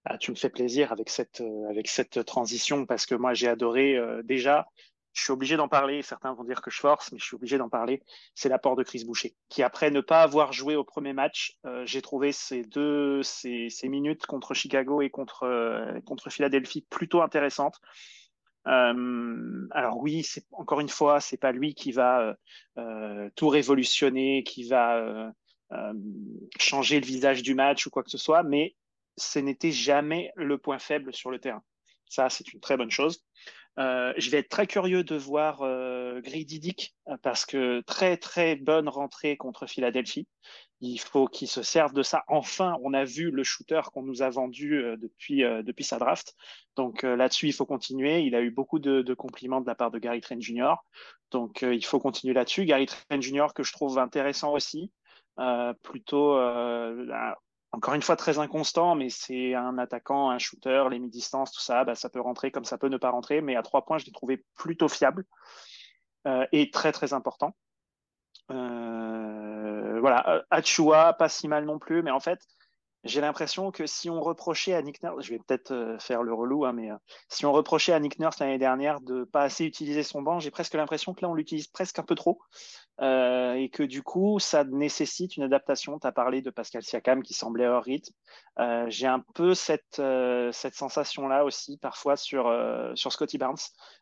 Ah, 0.05 0.17
Tu 0.17 0.31
me 0.31 0.35
fais 0.35 0.49
plaisir 0.49 0.91
avec 0.91 1.09
cette 1.09 2.25
transition 2.25 2.85
parce 2.85 3.05
que 3.05 3.15
moi 3.15 3.33
j'ai 3.33 3.47
adoré 3.47 3.97
déjà 4.23 4.67
je 5.13 5.23
suis 5.23 5.33
obligé 5.33 5.57
d'en 5.57 5.67
parler. 5.67 6.01
Certains 6.01 6.33
vont 6.33 6.43
dire 6.43 6.61
que 6.61 6.71
je 6.71 6.79
force, 6.79 7.11
mais 7.11 7.19
je 7.19 7.25
suis 7.25 7.35
obligé 7.35 7.57
d'en 7.57 7.69
parler. 7.69 8.01
C'est 8.35 8.49
l'apport 8.49 8.75
de 8.75 8.83
Chris 8.83 9.03
Boucher, 9.05 9.35
qui 9.49 9.63
après 9.63 9.91
ne 9.91 10.01
pas 10.01 10.21
avoir 10.21 10.53
joué 10.53 10.75
au 10.75 10.83
premier 10.83 11.13
match, 11.13 11.57
euh, 11.65 11.85
j'ai 11.85 12.01
trouvé 12.01 12.31
ces 12.31 12.63
deux 12.63 13.21
ces, 13.23 13.69
minutes 13.83 14.25
contre 14.25 14.53
Chicago 14.53 15.01
et 15.01 15.09
contre 15.09 15.43
euh, 15.43 15.99
contre 16.01 16.29
Philadelphie 16.29 16.85
plutôt 16.89 17.21
intéressantes. 17.21 17.81
Euh, 18.67 19.67
alors 19.71 19.97
oui, 19.97 20.23
c'est 20.23 20.45
encore 20.51 20.79
une 20.79 20.89
fois, 20.89 21.19
c'est 21.19 21.37
pas 21.37 21.51
lui 21.51 21.73
qui 21.73 21.91
va 21.91 22.35
tout 23.35 23.49
révolutionner, 23.49 24.43
qui 24.43 24.67
va 24.69 25.33
changer 26.59 26.99
le 26.99 27.05
visage 27.05 27.43
du 27.43 27.55
match 27.55 27.85
ou 27.87 27.89
quoi 27.89 28.03
que 28.03 28.09
ce 28.09 28.17
soit, 28.17 28.43
mais 28.43 28.75
ce 29.17 29.39
n'était 29.39 29.71
jamais 29.71 30.31
le 30.35 30.57
point 30.57 30.79
faible 30.79 31.13
sur 31.13 31.31
le 31.31 31.39
terrain. 31.39 31.63
Ça, 32.07 32.29
c'est 32.29 32.53
une 32.53 32.59
très 32.59 32.75
bonne 32.75 32.91
chose. 32.91 33.23
Euh, 33.79 34.13
je 34.17 34.29
vais 34.29 34.39
être 34.39 34.49
très 34.49 34.67
curieux 34.67 35.03
de 35.03 35.15
voir 35.15 35.61
euh, 35.61 36.19
Grady 36.21 36.75
euh, 37.07 37.15
parce 37.21 37.45
que 37.45 37.81
très 37.81 38.17
très 38.17 38.55
bonne 38.55 38.89
rentrée 38.89 39.37
contre 39.37 39.65
Philadelphie. 39.65 40.27
Il 40.81 40.99
faut 40.99 41.27
qu'il 41.27 41.47
se 41.47 41.61
serve 41.63 41.93
de 41.93 42.03
ça. 42.03 42.23
Enfin, 42.27 42.75
on 42.83 42.93
a 42.93 43.05
vu 43.05 43.31
le 43.31 43.43
shooter 43.43 43.81
qu'on 43.93 44.01
nous 44.01 44.23
a 44.23 44.29
vendu 44.29 44.83
depuis 44.97 45.43
depuis 45.63 45.83
sa 45.83 45.99
draft. 45.99 46.35
Donc 46.75 47.03
là-dessus, 47.03 47.47
il 47.47 47.53
faut 47.53 47.67
continuer. 47.67 48.21
Il 48.21 48.33
a 48.33 48.41
eu 48.41 48.49
beaucoup 48.49 48.79
de, 48.79 49.03
de, 49.03 49.13
compliments 49.13 49.61
de 49.61 49.67
la 49.67 49.75
part 49.75 49.91
de 49.91 49.99
Gary 49.99 50.21
Trent 50.21 50.39
Jr. 50.39 50.73
Donc 51.29 51.61
il 51.61 51.85
faut 51.85 51.99
continuer 51.99 52.33
là-dessus. 52.33 52.65
Gary 52.65 52.87
Trent 52.87 53.21
Jr. 53.21 53.49
que 53.53 53.61
je 53.61 53.73
trouve 53.73 53.99
intéressant 53.99 54.53
aussi. 54.53 54.91
plutôt 55.83 56.35
encore 57.71 57.93
une 57.93 58.01
fois 58.01 58.15
très 58.15 58.37
inconstant, 58.39 58.95
mais 58.95 59.09
c'est 59.09 59.55
un 59.55 59.77
attaquant, 59.77 60.29
un 60.29 60.39
shooter, 60.39 60.85
les 60.89 60.99
mi-distances, 60.99 61.51
tout 61.51 61.61
ça, 61.61 61.83
bah, 61.85 61.95
ça 61.95 62.09
peut 62.09 62.19
rentrer 62.19 62.51
comme 62.51 62.65
ça 62.65 62.77
peut 62.77 62.89
ne 62.89 62.97
pas 62.97 63.09
rentrer, 63.09 63.41
mais 63.41 63.55
à 63.55 63.63
trois 63.63 63.85
points, 63.85 63.97
je 63.97 64.05
l'ai 64.05 64.11
trouvé 64.11 64.43
plutôt 64.55 64.89
fiable 64.89 65.25
euh, 66.27 66.45
et 66.51 66.69
très 66.69 66.91
très 66.91 67.13
important. 67.13 67.55
Euh, 68.51 69.99
voilà, 70.01 70.43
Achua, 70.49 71.13
pas 71.13 71.29
si 71.29 71.47
mal 71.47 71.65
non 71.65 71.79
plus, 71.79 72.03
mais 72.03 72.11
en 72.11 72.19
fait, 72.19 72.41
j'ai 73.03 73.21
l'impression 73.21 73.71
que 73.71 73.87
si 73.87 74.09
on 74.09 74.21
reprochait 74.21 74.73
à 74.73 74.81
Nick 74.81 75.01
Nurse, 75.01 75.25
je 75.25 75.31
vais 75.31 75.39
peut-être 75.39 75.71
euh, 75.71 75.97
faire 75.97 76.21
le 76.21 76.33
relou, 76.33 76.65
hein, 76.65 76.73
mais 76.73 76.91
euh, 76.91 76.95
si 77.29 77.45
on 77.45 77.51
reprochait 77.51 77.93
à 77.93 77.99
Nick 77.99 78.19
Nurse 78.19 78.39
l'année 78.39 78.59
dernière 78.59 79.01
de 79.01 79.23
pas 79.23 79.41
assez 79.41 79.65
utiliser 79.65 80.03
son 80.03 80.21
banc, 80.21 80.39
j'ai 80.39 80.51
presque 80.51 80.75
l'impression 80.75 81.13
que 81.13 81.21
là 81.21 81.29
on 81.29 81.33
l'utilise 81.33 81.67
presque 81.67 81.97
un 81.97 82.03
peu 82.03 82.13
trop 82.13 82.39
euh, 82.99 83.53
et 83.53 83.69
que 83.69 83.81
du 83.81 84.03
coup 84.03 84.37
ça 84.39 84.63
nécessite 84.65 85.35
une 85.35 85.43
adaptation. 85.43 85.97
Tu 85.97 86.05
as 86.05 86.11
parlé 86.11 86.43
de 86.43 86.51
Pascal 86.51 86.83
Siakam 86.83 87.23
qui 87.23 87.33
semblait 87.33 87.67
hors 87.67 87.83
rythme. 87.83 88.13
J'ai 88.87 89.07
un 89.07 89.23
peu 89.33 89.55
cette, 89.55 90.01
cette 90.51 90.75
sensation-là 90.75 91.43
aussi 91.43 91.77
parfois 91.77 92.15
sur 92.15 92.53
Scotty 92.95 93.39
Barnes, 93.39 93.57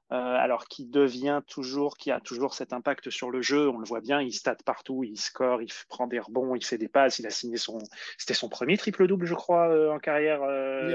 alors 0.09 0.65
qui 0.67 0.85
devient 0.85 1.41
toujours, 1.47 1.97
qui 1.97 2.11
a 2.11 2.19
toujours 2.19 2.53
cet 2.53 2.73
impact 2.73 3.09
sur 3.09 3.29
le 3.29 3.41
jeu. 3.41 3.69
On 3.69 3.77
le 3.77 3.85
voit 3.85 4.01
bien, 4.01 4.21
il 4.21 4.33
state 4.33 4.63
partout, 4.63 5.03
il 5.03 5.19
score, 5.19 5.61
il 5.61 5.69
prend 5.87 6.07
des 6.07 6.19
rebonds, 6.19 6.55
il 6.55 6.63
fait 6.63 6.77
des 6.77 6.87
passes. 6.87 7.19
Il 7.19 7.27
a 7.27 7.29
signé 7.29 7.57
son, 7.57 7.79
c'était 8.17 8.33
son 8.33 8.49
premier 8.49 8.77
triple-double, 8.77 9.25
je 9.25 9.35
crois, 9.35 9.93
en 9.93 9.99
carrière 9.99 10.41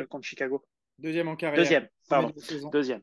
contre 0.09 0.27
Chicago. 0.27 0.65
Deuxième 0.99 1.29
en 1.29 1.37
carrière. 1.37 1.59
Deuxième, 1.59 1.89
pardon. 2.09 2.33
Deuxième. 2.71 3.03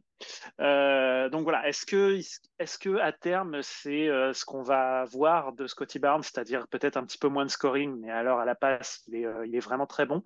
Euh, 0.60 1.30
donc 1.30 1.44
voilà, 1.44 1.68
est-ce 1.68 1.86
que, 1.86 2.20
est-ce 2.60 2.78
que 2.78 2.98
à 3.00 3.12
terme, 3.12 3.62
c'est 3.62 4.08
euh, 4.08 4.34
ce 4.34 4.46
qu'on 4.46 4.62
va 4.62 5.06
voir 5.06 5.54
de 5.54 5.68
Scotty 5.68 6.00
Barnes, 6.00 6.24
c'est-à-dire 6.24 6.68
peut-être 6.70 6.98
un 6.98 7.04
petit 7.04 7.18
peu 7.18 7.28
moins 7.28 7.46
de 7.46 7.52
scoring, 7.52 8.00
mais 8.00 8.10
alors 8.10 8.40
à 8.40 8.46
la 8.46 8.56
passe, 8.56 9.04
il 9.08 9.16
est, 9.16 9.26
euh, 9.26 9.46
il 9.46 9.56
est 9.56 9.60
vraiment 9.60 9.88
très 9.88 10.06
bon. 10.06 10.24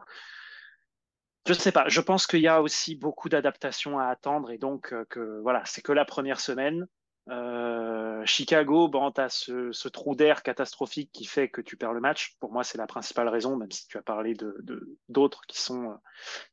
Je 1.48 1.54
sais 1.54 1.72
pas. 1.72 1.88
Je 1.88 2.02
pense 2.02 2.28
qu'il 2.28 2.42
y 2.42 2.48
a 2.48 2.62
aussi 2.62 2.96
beaucoup 2.96 3.30
d'adaptations 3.30 4.00
à 4.00 4.08
attendre 4.08 4.52
et 4.52 4.58
donc 4.58 4.94
que 5.10 5.40
voilà, 5.42 5.64
c'est 5.66 5.82
que 5.82 5.92
la 5.92 6.06
première 6.06 6.40
semaine. 6.40 6.88
Euh, 7.30 8.24
Chicago, 8.26 8.88
bon, 8.88 9.12
tu 9.12 9.20
as 9.20 9.30
ce, 9.30 9.72
ce, 9.72 9.88
trou 9.88 10.16
d'air 10.16 10.44
catastrophique 10.44 11.10
qui 11.12 11.26
fait 11.26 11.50
que 11.50 11.62
tu 11.62 11.76
perds 11.76 11.94
le 11.94 12.00
match. 12.00 12.36
Pour 12.40 12.52
moi, 12.52 12.64
c'est 12.64 12.78
la 12.78 12.86
principale 12.86 13.30
raison, 13.30 13.56
même 13.56 13.72
si 13.72 13.88
tu 13.88 13.98
as 13.98 14.04
parlé 14.04 14.36
de 14.36 14.56
d'autres 15.10 15.42
qui 15.48 15.60
sont 15.60 15.98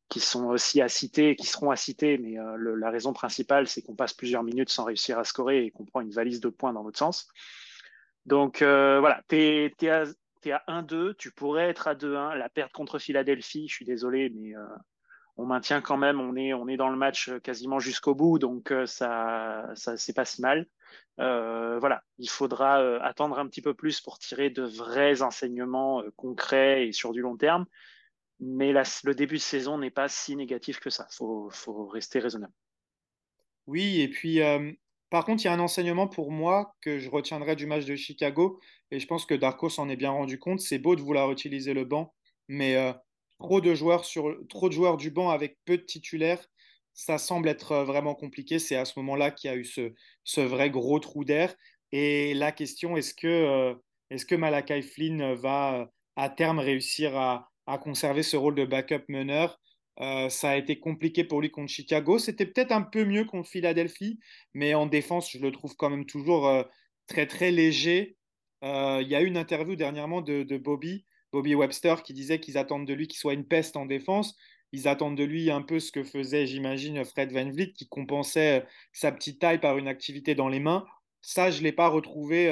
qui 0.09 0.21
sont 0.21 0.47
aussi 0.47 0.81
à 0.81 0.89
citer, 0.89 1.37
qui 1.37 1.47
seront 1.47 1.71
à 1.71 1.77
citer, 1.77 2.19
mais 2.19 2.39
euh, 2.39 2.77
la 2.79 2.91
raison 2.91 3.13
principale, 3.13 3.67
c'est 3.69 3.83
qu'on 3.83 3.95
passe 3.95 4.15
plusieurs 4.15 4.43
minutes 4.43 4.71
sans 4.71 4.85
réussir 4.85 5.19
à 5.19 5.25
scorer 5.25 5.65
et 5.65 5.71
qu'on 5.71 5.85
prend 5.85 6.01
une 6.01 6.11
valise 6.11 6.41
de 6.41 6.49
points 6.49 6.73
dans 6.73 6.83
l'autre 6.83 6.99
sens. 6.99 7.29
Donc 8.25 8.63
euh, 8.63 9.01
voilà, 9.01 9.23
tu 9.29 9.37
es, 9.37 9.75
tu 10.43 10.51
es 10.51 10.53
à 10.53 10.63
1-2, 10.69 11.15
tu 11.17 11.31
pourrais 11.31 11.69
être 11.69 11.89
à 11.89 11.95
2-1. 11.95 12.37
La 12.37 12.49
perte 12.49 12.73
contre 12.73 12.99
Philadelphie, 12.99 13.69
je 13.69 13.75
suis 13.75 13.85
désolé, 13.85 14.31
mais 14.31 14.55
on 15.37 15.47
maintient 15.47 15.81
quand 15.81 15.97
même, 15.97 16.21
on 16.21 16.37
est, 16.37 16.53
on 16.53 16.69
est 16.69 16.77
dans 16.77 16.91
le 16.91 16.97
match 16.97 17.31
quasiment 17.43 17.79
jusqu'au 17.79 18.15
bout, 18.15 18.39
donc 18.39 18.73
ça, 18.87 19.71
ça 19.75 19.97
c'est 19.97 20.13
pas 20.13 20.25
si 20.25 20.43
mal. 20.43 20.67
voilà, 21.17 22.03
il 22.19 22.29
faudra 22.29 22.77
attendre 23.03 23.39
un 23.39 23.47
petit 23.47 23.63
peu 23.63 23.75
plus 23.75 24.01
pour 24.01 24.19
tirer 24.19 24.51
de 24.51 24.63
vrais 24.63 25.23
enseignements 25.23 26.03
concrets 26.17 26.89
et 26.89 26.93
sur 26.93 27.13
du 27.13 27.23
long 27.23 27.37
terme. 27.37 27.67
Mais 28.41 28.73
le 28.73 29.15
début 29.15 29.37
de 29.37 29.41
saison 29.41 29.79
n'est 29.79 29.91
pas 29.91 30.09
si 30.09 30.35
négatif 30.35 30.81
que 30.81 30.91
ça. 30.91 31.07
Faut, 31.13 31.49
faut, 31.51 31.87
rester 31.87 32.19
raisonnable. 32.19 32.53
Oui, 33.69 34.01
et 34.01 34.09
puis 34.09 34.41
par 35.13 35.27
contre, 35.27 35.43
il 35.45 35.45
y 35.45 35.49
a 35.49 35.53
un 35.53 35.61
enseignement 35.61 36.09
pour 36.09 36.33
moi 36.33 36.75
que 36.81 36.99
je 36.99 37.11
retiendrai 37.11 37.55
du 37.55 37.67
match 37.67 37.85
de 37.85 37.97
Chicago, 37.97 38.59
et 38.91 38.99
je 38.99 39.07
pense 39.07 39.27
que 39.27 39.35
Darko 39.35 39.69
s'en 39.69 39.91
est 39.91 39.97
bien 39.97 40.11
rendu 40.11 40.39
compte. 40.39 40.61
C'est 40.61 40.79
beau 40.79 40.97
de 40.97 41.03
vouloir 41.03 41.31
utiliser 41.31 41.75
le 41.75 41.85
banc, 41.85 42.15
mais 42.49 42.77
euh, 42.77 42.95
trop, 43.39 43.61
de 43.61 43.75
joueurs 43.75 44.07
sur, 44.07 44.35
trop 44.49 44.71
de 44.71 44.73
joueurs 44.73 44.97
du 44.97 45.11
banc 45.11 45.29
avec 45.29 45.59
peu 45.67 45.77
de 45.77 45.83
titulaires, 45.83 46.43
ça 46.95 47.19
semble 47.19 47.51
être 47.51 47.73
euh, 47.73 47.85
vraiment 47.85 48.15
compliqué. 48.15 48.59
C'est 48.59 48.77
à 48.77 48.87
ce 48.87 48.99
moment-là 49.01 49.31
qu'il 49.31 49.51
y 49.51 49.53
a 49.53 49.57
eu 49.59 49.67
ce, 49.67 50.41
vrai 50.41 50.71
gros 50.71 50.99
trou 50.99 51.27
d'air. 51.27 51.55
Et 51.93 52.33
la 52.33 52.51
question, 52.51 52.97
est-ce 52.97 53.13
que, 53.13 53.27
euh, 53.27 53.75
que 54.27 54.35
Malakai 54.35 54.81
Flynn 54.81 55.35
va 55.35 55.91
à 56.17 56.31
terme 56.31 56.59
réussir 56.59 57.15
à 57.19 57.79
conserver 57.83 58.23
ce 58.23 58.39
rôle 58.39 58.55
de 58.55 58.65
backup 58.65 59.05
meneur? 59.09 59.61
Euh, 60.01 60.29
ça 60.29 60.51
a 60.51 60.57
été 60.57 60.81
compliqué 60.81 61.25
pour 61.25 61.41
lui 61.41 61.51
contre 61.51 61.71
Chicago. 61.71 62.19
C'était 62.19 62.47
peut-être 62.47 62.73
un 62.73 62.83
peu 62.83 63.05
mieux 63.05 63.25
contre 63.25 63.49
Philadelphie, 63.49 64.19
mais 64.55 64.75
en 64.75 64.87
défense, 64.87 65.31
je 65.31 65.39
le 65.39 65.53
trouve 65.53 65.77
quand 65.77 65.91
même 65.91 66.07
toujours 66.07 66.47
euh, 66.49 66.63
très 67.07 67.27
très 67.27 67.51
léger. 67.51 68.17
Euh, 68.65 69.01
il 69.03 69.09
y 69.09 69.15
a 69.15 69.23
eu 69.23 69.27
une 69.27 69.37
interview 69.37 69.77
dernièrement 69.77 70.23
de, 70.23 70.57
Bobby, 70.57 71.05
Bobby 71.33 71.55
Webster, 71.55 72.03
qui 72.03 72.15
disait 72.15 72.41
qu'ils 72.41 72.59
attendent 72.59 72.87
de 72.87 72.95
lui 72.95 73.09
qu'il 73.09 73.19
soit 73.19 73.35
une 73.35 73.47
peste 73.47 73.77
en 73.77 73.87
défense. 73.87 74.37
Ils 74.73 74.89
attendent 74.89 75.19
de 75.19 75.25
lui 75.25 75.51
un 75.51 75.61
peu 75.61 75.81
ce 75.81 75.93
que 75.93 76.03
faisait, 76.03 76.47
j'imagine, 76.47 77.05
Fred 77.05 77.31
Van 77.33 77.51
Vliet, 77.51 77.73
qui 77.73 77.89
compensait 77.89 78.65
sa 78.93 79.13
petite 79.13 79.39
taille 79.39 79.61
par 79.61 79.77
une 79.77 79.89
activité 79.89 80.35
dans 80.35 80.49
les 80.49 80.61
mains. 80.61 80.87
Ça, 81.21 81.51
je 81.51 81.59
ne 81.59 81.65
l'ai 81.65 81.73
pas 81.73 81.89
retrouvé 81.89 82.49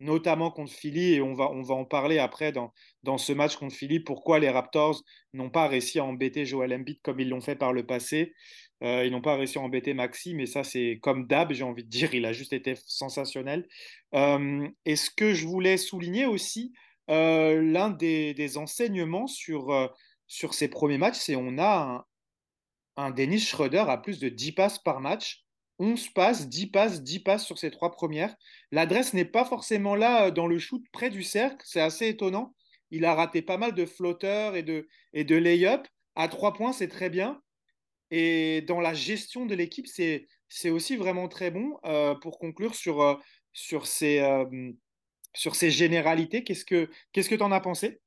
notamment 0.00 0.50
contre 0.50 0.72
Philly, 0.72 1.14
et 1.14 1.22
on 1.22 1.34
va, 1.34 1.50
on 1.50 1.62
va 1.62 1.74
en 1.74 1.84
parler 1.84 2.18
après 2.18 2.52
dans, 2.52 2.72
dans 3.02 3.18
ce 3.18 3.32
match 3.32 3.56
contre 3.56 3.74
Philly, 3.74 4.00
pourquoi 4.00 4.38
les 4.38 4.50
Raptors 4.50 5.02
n'ont 5.32 5.50
pas 5.50 5.68
réussi 5.68 5.98
à 5.98 6.04
embêter 6.04 6.44
Joel 6.44 6.74
Embiid 6.74 7.00
comme 7.02 7.20
ils 7.20 7.28
l'ont 7.28 7.40
fait 7.40 7.56
par 7.56 7.72
le 7.72 7.86
passé. 7.86 8.34
Euh, 8.82 9.04
ils 9.06 9.10
n'ont 9.12 9.22
pas 9.22 9.36
réussi 9.36 9.58
à 9.58 9.62
embêter 9.62 9.94
Maxi, 9.94 10.34
mais 10.34 10.46
ça, 10.46 10.62
c'est 10.62 10.98
comme 11.02 11.26
d'hab, 11.26 11.52
j'ai 11.52 11.64
envie 11.64 11.84
de 11.84 11.88
dire, 11.88 12.12
il 12.14 12.26
a 12.26 12.32
juste 12.32 12.52
été 12.52 12.74
sensationnel. 12.86 13.66
Euh, 14.14 14.68
et 14.84 14.96
ce 14.96 15.10
que 15.10 15.32
je 15.32 15.46
voulais 15.46 15.78
souligner 15.78 16.26
aussi, 16.26 16.74
euh, 17.10 17.62
l'un 17.62 17.90
des, 17.90 18.34
des, 18.34 18.58
enseignements 18.58 19.26
sur, 19.26 19.90
sur 20.26 20.54
ces 20.54 20.68
premiers 20.68 20.98
matchs, 20.98 21.16
c'est 21.18 21.36
on 21.36 21.56
a 21.56 22.04
un, 22.96 23.02
un 23.02 23.10
Dennis 23.10 23.40
Schroeder 23.40 23.84
à 23.88 23.96
plus 23.96 24.18
de 24.18 24.28
10 24.28 24.52
passes 24.52 24.78
par 24.78 25.00
match. 25.00 25.45
11 25.78 26.08
passes, 26.10 26.48
10 26.48 26.68
passes, 26.68 27.02
10 27.02 27.20
passes 27.20 27.44
sur 27.44 27.58
ces 27.58 27.70
trois 27.70 27.92
premières. 27.92 28.34
L'adresse 28.72 29.14
n'est 29.14 29.24
pas 29.24 29.44
forcément 29.44 29.94
là 29.94 30.26
euh, 30.26 30.30
dans 30.30 30.46
le 30.46 30.58
shoot 30.58 30.82
près 30.92 31.10
du 31.10 31.22
cercle, 31.22 31.62
c'est 31.64 31.80
assez 31.80 32.08
étonnant. 32.08 32.54
Il 32.90 33.04
a 33.04 33.14
raté 33.14 33.42
pas 33.42 33.58
mal 33.58 33.74
de 33.74 33.84
flotteurs 33.84 34.56
et 34.56 34.62
de, 34.62 34.86
lay-up. 35.12 35.86
À 36.14 36.28
trois 36.28 36.52
points, 36.52 36.72
c'est 36.72 36.88
très 36.88 37.10
bien. 37.10 37.40
Et 38.10 38.62
dans 38.62 38.80
la 38.80 38.94
gestion 38.94 39.44
de 39.44 39.54
l'équipe, 39.54 39.86
c'est, 39.88 40.28
aussi 40.70 40.96
vraiment 40.96 41.28
très 41.28 41.50
bon. 41.50 41.78
Euh, 41.84 42.14
pour 42.14 42.38
conclure 42.38 42.74
sur, 42.76 43.02
euh, 43.02 43.16
sur, 43.52 43.86
ces, 43.86 44.20
généralités, 45.70 46.44
qu'est-ce 46.44 46.64
que 46.64 46.88
tu 47.12 47.42
en 47.42 47.52
as 47.52 47.60
pensé? 47.60 48.00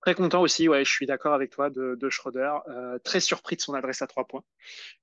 Très 0.00 0.14
content 0.14 0.42
aussi, 0.42 0.68
ouais, 0.68 0.84
je 0.84 0.90
suis 0.90 1.06
d'accord 1.06 1.34
avec 1.34 1.50
toi 1.50 1.70
de, 1.70 1.96
de 2.00 2.08
Schroeder. 2.08 2.52
Euh, 2.68 2.98
très 3.00 3.20
surpris 3.20 3.56
de 3.56 3.60
son 3.60 3.74
adresse 3.74 4.00
à 4.00 4.06
trois 4.06 4.26
points, 4.26 4.44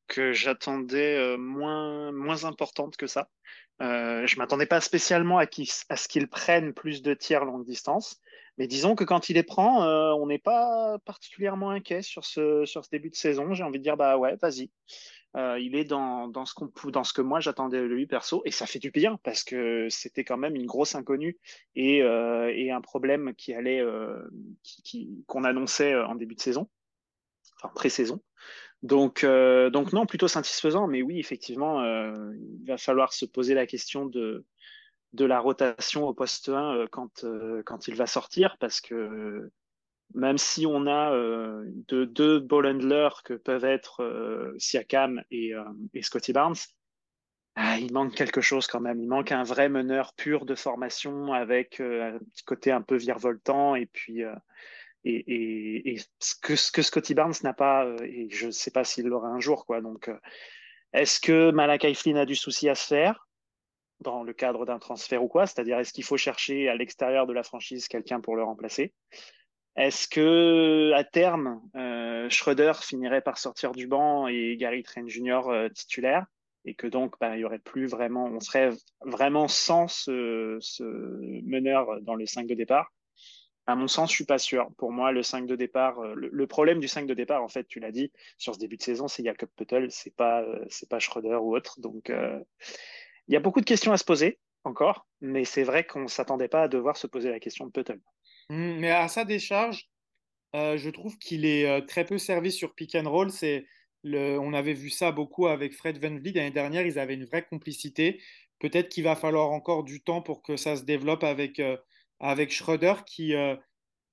que 0.07 0.31
j'attendais 0.31 1.17
euh, 1.17 1.37
moins, 1.37 2.11
moins 2.11 2.45
importante 2.45 2.95
que 2.95 3.07
ça. 3.07 3.29
Euh, 3.81 4.25
je 4.25 4.37
m'attendais 4.37 4.65
pas 4.65 4.79
spécialement 4.79 5.37
à, 5.37 5.45
ce 5.47 6.07
qu'il 6.07 6.27
prenne 6.29 6.73
plus 6.73 7.01
de 7.01 7.13
tirs 7.13 7.43
longue 7.43 7.65
distance, 7.65 8.21
mais 8.57 8.67
disons 8.67 8.95
que 8.95 9.03
quand 9.03 9.29
il 9.29 9.33
les 9.33 9.43
prend, 9.43 9.83
euh, 9.83 10.13
on 10.13 10.27
n'est 10.27 10.39
pas 10.39 10.97
particulièrement 11.03 11.71
inquiet 11.71 12.01
sur 12.01 12.23
ce, 12.23 12.63
sur 12.63 12.85
ce 12.85 12.89
début 12.89 13.09
de 13.09 13.15
saison. 13.15 13.53
J'ai 13.53 13.63
envie 13.63 13.79
de 13.79 13.83
dire, 13.83 13.97
bah 13.97 14.17
ouais, 14.17 14.37
vas-y. 14.41 14.71
Euh, 15.35 15.59
il 15.59 15.75
est 15.75 15.83
dans, 15.83 16.29
dans, 16.29 16.45
ce 16.45 16.53
que 16.53 17.21
moi 17.21 17.41
j'attendais 17.41 17.79
de 17.79 17.85
lui 17.85 18.07
perso, 18.07 18.41
et 18.45 18.51
ça 18.51 18.65
fait 18.65 18.79
du 18.79 18.89
bien 18.89 19.19
parce 19.23 19.43
que 19.43 19.87
c'était 19.89 20.23
quand 20.23 20.37
même 20.37 20.55
une 20.55 20.65
grosse 20.65 20.95
inconnue 20.95 21.37
et, 21.75 22.01
euh, 22.03 22.53
et 22.55 22.71
un 22.71 22.79
problème 22.79 23.33
qui 23.35 23.53
allait, 23.53 23.81
euh, 23.81 24.17
qu'on 25.27 25.43
annonçait 25.43 25.93
euh, 25.93 26.07
en 26.07 26.15
début 26.15 26.35
de 26.35 26.41
saison, 26.41 26.69
enfin 27.57 27.73
pré-saison. 27.75 28.21
Donc, 28.81 29.25
donc 29.25 29.93
non, 29.93 30.05
plutôt 30.05 30.27
satisfaisant, 30.27 30.85
mais 30.85 31.01
oui, 31.01 31.17
effectivement, 31.17 31.83
il 31.83 32.65
va 32.67 32.77
falloir 32.77 33.13
se 33.13 33.25
poser 33.25 33.55
la 33.55 33.65
question 33.65 34.05
de, 34.05 34.45
de 35.13 35.25
la 35.25 35.39
rotation 35.39 36.07
au 36.07 36.13
poste 36.13 36.49
1 36.49 36.85
quand, 36.91 37.25
quand 37.65 37.87
il 37.87 37.95
va 37.95 38.05
sortir 38.05 38.57
parce 38.59 38.81
que 38.81 39.49
même 40.13 40.37
si 40.37 40.65
on 40.65 40.87
a 40.87 41.11
euh, 41.11 41.65
de, 41.87 42.05
deux 42.05 42.39
ball 42.39 42.67
handlers 42.67 43.21
que 43.23 43.33
peuvent 43.33 43.65
être 43.65 44.01
euh, 44.03 44.55
Siakam 44.57 45.23
et, 45.31 45.53
euh, 45.53 45.63
Scotty 46.01 46.33
Barnes, 46.33 46.55
ah, 47.55 47.77
il 47.77 47.93
manque 47.93 48.15
quelque 48.15 48.41
chose 48.41 48.67
quand 48.67 48.81
même. 48.81 48.99
Il 48.99 49.07
manque 49.07 49.31
un 49.31 49.43
vrai 49.43 49.69
meneur 49.69 50.13
pur 50.13 50.45
de 50.45 50.55
formation 50.55 51.31
avec 51.31 51.79
un 51.79 52.19
petit 52.33 52.43
côté 52.43 52.71
un 52.71 52.81
peu 52.81 52.97
virevoltant 52.97 53.75
et 53.75 53.85
puis 53.85 54.23
et, 55.05 55.97
ce 56.19 56.71
que 56.71 56.81
Scotty 56.81 57.13
Barnes 57.13 57.33
n'a 57.43 57.53
pas 57.53 57.87
et 58.03 58.27
je 58.29 58.47
ne 58.47 58.51
sais 58.51 58.71
pas 58.71 58.83
s'il 58.83 59.05
l'aura 59.05 59.29
un 59.29 59.39
jour 59.39 59.65
quoi. 59.65 59.79
Donc 59.79 60.09
est-ce 60.91 61.21
que 61.21 61.51
Malakai 61.51 61.93
Flynn 61.93 62.17
a 62.17 62.25
du 62.25 62.35
souci 62.35 62.67
à 62.67 62.75
se 62.75 62.87
faire 62.87 63.25
dans 64.01 64.23
le 64.23 64.33
cadre 64.33 64.65
d'un 64.65 64.79
transfert 64.79 65.23
ou 65.23 65.29
quoi? 65.29 65.47
C'est-à-dire 65.47 65.79
est-ce 65.79 65.93
qu'il 65.93 66.03
faut 66.03 66.17
chercher 66.17 66.67
à 66.67 66.75
l'extérieur 66.75 67.25
de 67.25 67.31
la 67.31 67.43
franchise 67.43 67.87
quelqu'un 67.87 68.19
pour 68.19 68.35
le 68.35 68.43
remplacer? 68.43 68.93
Est-ce 69.75 70.07
que 70.07 70.93
à 70.93 71.03
terme, 71.03 71.61
euh, 71.75 72.29
Schroeder 72.29 72.73
finirait 72.81 73.21
par 73.21 73.37
sortir 73.37 73.73
du 73.73 73.87
banc 73.87 74.27
et 74.27 74.55
Gary 74.57 74.83
Trent 74.83 75.07
Jr. 75.07 75.41
Euh, 75.47 75.69
titulaire? 75.69 76.25
Et 76.63 76.75
que 76.75 76.87
donc 76.87 77.15
bah, 77.19 77.35
il 77.35 77.41
y 77.41 77.45
aurait 77.45 77.59
plus 77.59 77.85
vraiment, 77.85 78.25
on 78.25 78.39
serait 78.39 78.71
vraiment 79.01 79.47
sans 79.47 79.87
ce, 79.87 80.59
meneur 81.43 82.01
dans 82.01 82.15
le 82.15 82.25
5 82.25 82.47
de 82.47 82.55
départ? 82.55 82.91
À 83.67 83.75
mon 83.75 83.87
sens, 83.87 84.11
je 84.11 84.15
suis 84.15 84.25
pas 84.25 84.37
sûr. 84.37 84.69
Pour 84.77 84.91
moi, 84.91 85.11
le 85.11 85.23
5 85.23 85.45
de 85.45 85.55
départ, 85.55 85.99
euh, 85.99 86.13
le, 86.15 86.47
problème 86.47 86.79
du 86.79 86.87
5 86.87 87.05
de 87.05 87.13
départ, 87.13 87.43
en 87.43 87.49
fait, 87.49 87.67
tu 87.67 87.79
l'as 87.79 87.91
dit, 87.91 88.11
sur 88.37 88.55
ce 88.55 88.59
début 88.59 88.77
de 88.77 88.83
saison, 88.83 89.07
c'est 89.07 89.23
Jacob 89.23 89.49
Puttel, 89.55 89.91
c'est 89.91 90.15
pas 90.15 90.45
c'est 90.69 90.87
pas 90.89 90.99
Schroeder 90.99 91.37
ou 91.41 91.55
autre. 91.55 91.81
Donc 91.81 92.11
il 93.27 93.33
y 93.33 93.35
a 93.35 93.39
beaucoup 93.39 93.59
de 93.59 93.65
questions 93.65 93.91
à 93.91 93.97
se 93.97 94.05
poser 94.05 94.39
encore, 94.63 95.07
mais 95.21 95.43
c'est 95.45 95.63
vrai 95.63 95.85
qu'on 95.85 96.07
s'attendait 96.07 96.47
pas 96.47 96.63
à 96.63 96.67
devoir 96.67 96.95
se 96.97 97.07
poser 97.07 97.29
la 97.29 97.39
question 97.39 97.65
de 97.65 97.71
Puttel. 97.71 97.99
Mmh, 98.49 98.79
mais 98.79 98.91
à 98.91 99.07
sa 99.07 99.25
décharge, 99.25 99.89
euh, 100.55 100.77
je 100.77 100.89
trouve 100.89 101.17
qu'il 101.17 101.45
est 101.45 101.67
euh, 101.67 101.81
très 101.81 102.05
peu 102.05 102.17
servi 102.17 102.51
sur 102.51 102.75
pick 102.75 102.95
and 102.95 103.09
roll. 103.09 103.31
C'est 103.31 103.67
le, 104.03 104.39
on 104.39 104.53
avait 104.53 104.73
vu 104.73 104.89
ça 104.89 105.11
beaucoup 105.11 105.47
avec 105.47 105.73
Fred 105.73 105.99
Van 105.99 106.15
Vliet 106.15 106.33
l'année 106.33 106.51
dernière. 106.51 106.85
Ils 106.85 106.99
avaient 106.99 107.15
une 107.15 107.25
vraie 107.25 107.45
complicité. 107.45 108.21
Peut-être 108.59 108.89
qu'il 108.89 109.03
va 109.03 109.15
falloir 109.15 109.51
encore 109.51 109.83
du 109.83 110.01
temps 110.03 110.21
pour 110.21 110.43
que 110.43 110.57
ça 110.57 110.75
se 110.77 110.83
développe 110.83 111.23
avec, 111.23 111.59
euh, 111.59 111.77
avec 112.19 112.51
Schroeder 112.51 112.95
qui 113.05 113.33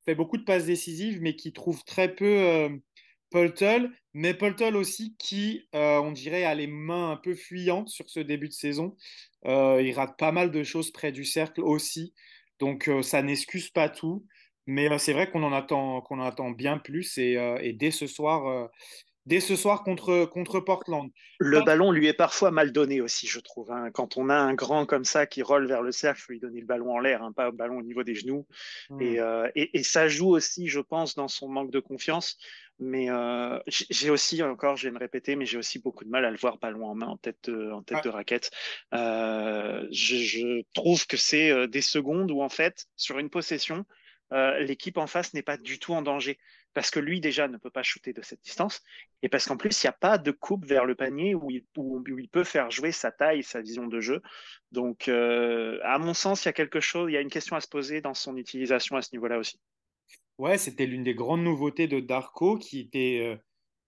fait 0.05 0.15
beaucoup 0.17 0.37
de 0.37 0.45
passes 0.45 0.67
décisives, 0.67 1.21
mais 1.23 1.37
qui 1.37 1.53
trouve 1.53 1.85
très 1.85 2.15
peu 2.15 2.69
Poltel. 3.31 3.93
Mais 4.15 4.35
Poltel 4.35 4.77
aussi 4.77 5.17
qui, 5.19 5.69
on 5.73 6.11
dirait, 6.12 6.45
a 6.45 6.55
les 6.57 6.67
mains 6.67 7.12
un 7.12 7.17
peu 7.17 7.35
fuyantes 7.35 7.89
sur 7.89 8.11
ce 8.11 8.21
début 8.21 8.49
de 8.49 8.53
saison. 8.53 8.97
il 9.47 9.93
rate 9.95 10.19
pas 10.19 10.33
mal 10.33 10.51
de 10.51 10.65
choses 10.65 10.91
près 10.91 11.12
du 11.12 11.25
cercle 11.25 11.61
aussi. 11.61 12.12
Donc 12.62 12.87
euh, 12.87 13.02
ça 13.02 13.23
n'excuse 13.23 13.71
pas 13.71 13.88
tout, 13.88 14.25
mais 14.69 14.88
euh, 14.88 14.97
c'est 14.97 15.12
vrai 15.12 15.28
qu'on 15.28 15.42
en 15.42 15.52
attend 15.52 16.00
qu'on 16.00 16.21
en 16.21 16.25
attend 16.25 16.52
bien 16.52 16.78
plus 16.78 17.19
et, 17.19 17.37
euh, 17.37 17.59
et 17.61 17.73
dès 17.73 17.90
ce 17.90 18.07
soir 18.07 18.71
dès 19.26 19.40
ce 19.40 19.57
soir 19.57 19.83
contre, 19.83 20.26
contre 20.26 20.61
Portland. 20.61 21.11
Le 21.38 21.61
ballon 21.64 21.90
lui 21.90 22.07
est 22.07 22.12
parfois 22.12 22.50
mal 22.52 22.73
donné 22.73 23.00
aussi, 23.00 23.26
je 23.26 23.40
trouve. 23.40 23.71
Hein. 23.71 23.90
Quand 23.92 24.16
on 24.16 24.28
a 24.28 24.37
un 24.37 24.54
grand 24.54 24.85
comme 24.87 25.04
ça 25.04 25.26
qui 25.26 25.42
rolle 25.42 25.66
vers 25.66 25.83
le 25.83 25.92
cercle, 25.92 26.21
il 26.21 26.23
faut 26.25 26.33
lui 26.33 26.40
donner 26.40 26.61
le 26.61 26.66
ballon 26.66 26.92
en 26.92 26.99
l'air, 26.99 27.23
hein, 27.23 27.33
pas 27.33 27.47
le 27.47 27.52
ballon 27.52 27.78
au 27.78 27.83
niveau 27.83 28.02
des 28.02 28.16
genoux. 28.16 28.47
Et, 29.00 29.19
et, 29.54 29.78
et, 29.78 29.83
ça 29.85 30.09
joue 30.09 30.31
aussi, 30.31 30.66
je 30.66 30.81
pense, 30.81 31.14
dans 31.14 31.28
son 31.28 31.49
manque 31.49 31.71
de 31.71 31.78
confiance. 31.78 32.37
Mais 32.83 33.11
euh, 33.11 33.59
j'ai 33.69 34.11
aussi, 34.11 34.43
encore, 34.43 34.77
je 34.77 34.89
viens 34.89 34.93
de 34.93 34.99
répéter, 34.99 35.37
mais 35.37 35.47
j'ai 35.47 35.57
aussi 35.57 35.79
beaucoup 35.79 36.05
de 36.05 36.11
mal 36.11 36.25
à 36.25 36.31
le 36.31 36.37
voir 36.37 36.59
ballon 36.59 36.87
en 36.87 36.95
main, 36.95 37.07
en 37.07 37.17
tête 37.17 37.49
de, 37.49 37.71
en 37.71 37.83
tête 37.83 38.03
de 38.03 38.09
raquette. 38.09 38.51
Euh, 38.93 39.87
je, 39.93 40.17
je, 40.17 40.62
trouve 40.75 41.07
que 41.07 41.17
c'est 41.17 41.51
euh, 41.51 41.69
des 41.69 41.81
secondes 41.81 42.31
où, 42.33 42.43
en 42.43 42.49
fait, 42.49 42.87
sur 42.97 43.19
une 43.21 43.31
possession, 43.31 43.87
euh, 44.33 44.59
l'équipe 44.61 44.97
en 44.97 45.07
face 45.07 45.35
n'est 45.35 45.43
pas 45.43 45.57
du 45.57 45.79
tout 45.79 45.93
en 45.95 46.03
danger. 46.03 46.39
parce 46.75 46.91
que 46.91 46.99
lui 47.01 47.21
déjà 47.21 47.49
ne 47.49 47.59
peut 47.59 47.71
pas 47.71 47.83
shooter 47.83 48.15
de 48.15 48.23
cette 48.23 48.43
distance, 48.43 48.83
et 49.21 49.29
parce 49.29 49.47
qu'en 49.47 49.59
plus, 49.59 49.83
il 49.83 49.87
n'y 49.87 49.91
a 49.91 49.93
pas 49.93 50.17
de 50.17 50.31
coupe 50.31 50.65
vers 50.65 50.87
le 50.87 50.95
panier 50.95 51.35
où 51.35 51.51
il, 51.51 51.65
où, 51.77 52.03
il, 52.19 52.29
peut 52.29 52.45
faire 52.45 52.71
jouer 52.71 52.93
sa 52.93 53.12
taille, 53.12 53.43
sa 53.43 53.61
vision 53.61 53.87
de 53.87 54.01
jeu. 54.01 54.23
Donc, 54.73 55.09
euh, 55.09 55.79
à 55.85 55.99
mon 55.99 56.15
sens, 56.15 56.45
il 56.45 56.49
y 56.49 56.49
a 56.49 56.55
quelque 56.55 56.81
chose, 56.81 57.11
il 57.11 57.15
y 57.15 57.17
a 57.19 57.21
une 57.21 57.31
question 57.31 57.57
à 57.57 57.61
se 57.61 57.69
poser 57.69 58.01
dans 58.01 58.15
son 58.15 58.37
utilisation 58.39 58.97
à 58.97 59.03
ce 59.03 59.11
niveau-là 59.12 59.39
aussi. 59.39 59.61
Ouais, 60.39 60.59
c'était 60.59 60.87
l'une 60.87 61.05
des 61.05 61.15
grandes 61.15 61.43
nouveautés 61.43 61.87
de 61.87 62.01
Darko 62.01 62.59
qui 62.59 62.81
était 62.81 63.21
euh, 63.23 63.37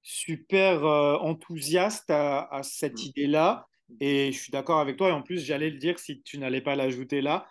super 0.03 0.85
euh, 0.85 1.17
enthousiaste 1.17 2.11
à, 2.11 2.61
cette 2.63 2.99
mm. 2.99 3.07
idée-là. 3.07 3.67
Et 4.01 4.33
je 4.33 4.39
suis 4.39 4.53
d'accord 4.53 4.79
avec 4.79 4.97
toi. 4.97 5.09
Et 5.09 5.13
en 5.13 5.23
plus, 5.23 5.45
j'allais 5.45 5.71
le 5.71 5.79
dire 5.79 5.99
si 5.99 6.23
tu 6.23 6.39
n'allais 6.39 6.61
pas 6.61 6.77
l'ajouter 6.77 7.21
là. 7.21 7.47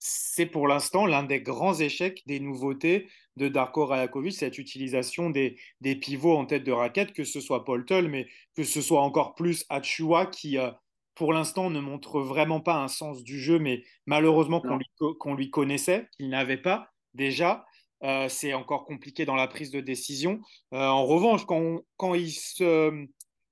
C'est 0.00 0.46
pour 0.46 0.68
l'instant 0.68 1.06
l'un 1.06 1.24
des 1.24 1.40
grands 1.40 1.74
échecs 1.74 2.22
des 2.26 2.40
nouveautés 2.40 3.08
de 3.36 3.48
Darko 3.48 3.86
Rajakovic, 3.86 4.32
cette 4.32 4.58
utilisation 4.58 5.30
des, 5.30 5.58
des, 5.80 5.96
pivots 5.96 6.36
en 6.36 6.46
tête 6.46 6.64
de 6.64 6.72
raquette, 6.72 7.12
que 7.12 7.24
ce 7.24 7.40
soit 7.40 7.64
Paul 7.64 7.84
Tull, 7.84 8.08
mais 8.08 8.28
que 8.56 8.64
ce 8.64 8.80
soit 8.80 9.00
encore 9.02 9.34
plus 9.34 9.64
Achua 9.68 10.26
qui, 10.26 10.58
euh, 10.58 10.70
pour 11.14 11.32
l'instant, 11.32 11.70
ne 11.70 11.80
montre 11.80 12.20
vraiment 12.20 12.60
pas 12.60 12.76
un 12.76 12.88
sens 12.88 13.24
du 13.24 13.40
jeu, 13.40 13.58
mais 13.58 13.82
malheureusement 14.06 14.60
qu'on 14.60 14.76
lui, 14.76 14.86
qu'on 15.18 15.34
lui 15.34 15.50
connaissait, 15.50 16.08
qu'il 16.16 16.28
n'avait 16.28 16.58
pas 16.58 16.90
déjà. 17.14 17.64
Euh, 18.04 18.28
c'est 18.28 18.54
encore 18.54 18.84
compliqué 18.84 19.24
dans 19.24 19.34
la 19.34 19.48
prise 19.48 19.70
de 19.70 19.80
décision. 19.80 20.40
Euh, 20.72 20.78
en 20.78 21.04
revanche, 21.04 21.44
quand, 21.46 21.80
quand 21.96 22.14
il 22.14 22.30
se. 22.30 23.06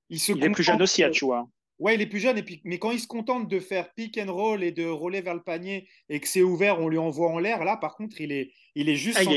Il, 0.08 0.20
se 0.20 0.32
il 0.32 0.44
est 0.44 0.50
plus 0.50 0.62
jeune 0.62 0.80
aussi, 0.82 1.02
Achua. 1.02 1.48
Ouais, 1.78 1.94
il 1.94 2.00
est 2.00 2.06
plus 2.06 2.20
jeune, 2.20 2.38
et 2.38 2.42
puis, 2.42 2.62
mais 2.64 2.78
quand 2.78 2.90
il 2.90 3.00
se 3.00 3.06
contente 3.06 3.48
de 3.48 3.60
faire 3.60 3.92
pick 3.94 4.16
and 4.16 4.32
roll 4.32 4.62
et 4.62 4.72
de 4.72 4.86
rouler 4.86 5.20
vers 5.20 5.34
le 5.34 5.42
panier 5.42 5.86
et 6.08 6.20
que 6.20 6.28
c'est 6.28 6.42
ouvert, 6.42 6.80
on 6.80 6.88
lui 6.88 6.96
envoie 6.96 7.28
en 7.28 7.38
l'air. 7.38 7.64
Là, 7.64 7.76
par 7.76 7.96
contre, 7.96 8.18
il 8.20 8.32
est, 8.32 8.50
il 8.74 8.88
est 8.88 8.96
juste 8.96 9.18
ah, 9.20 9.30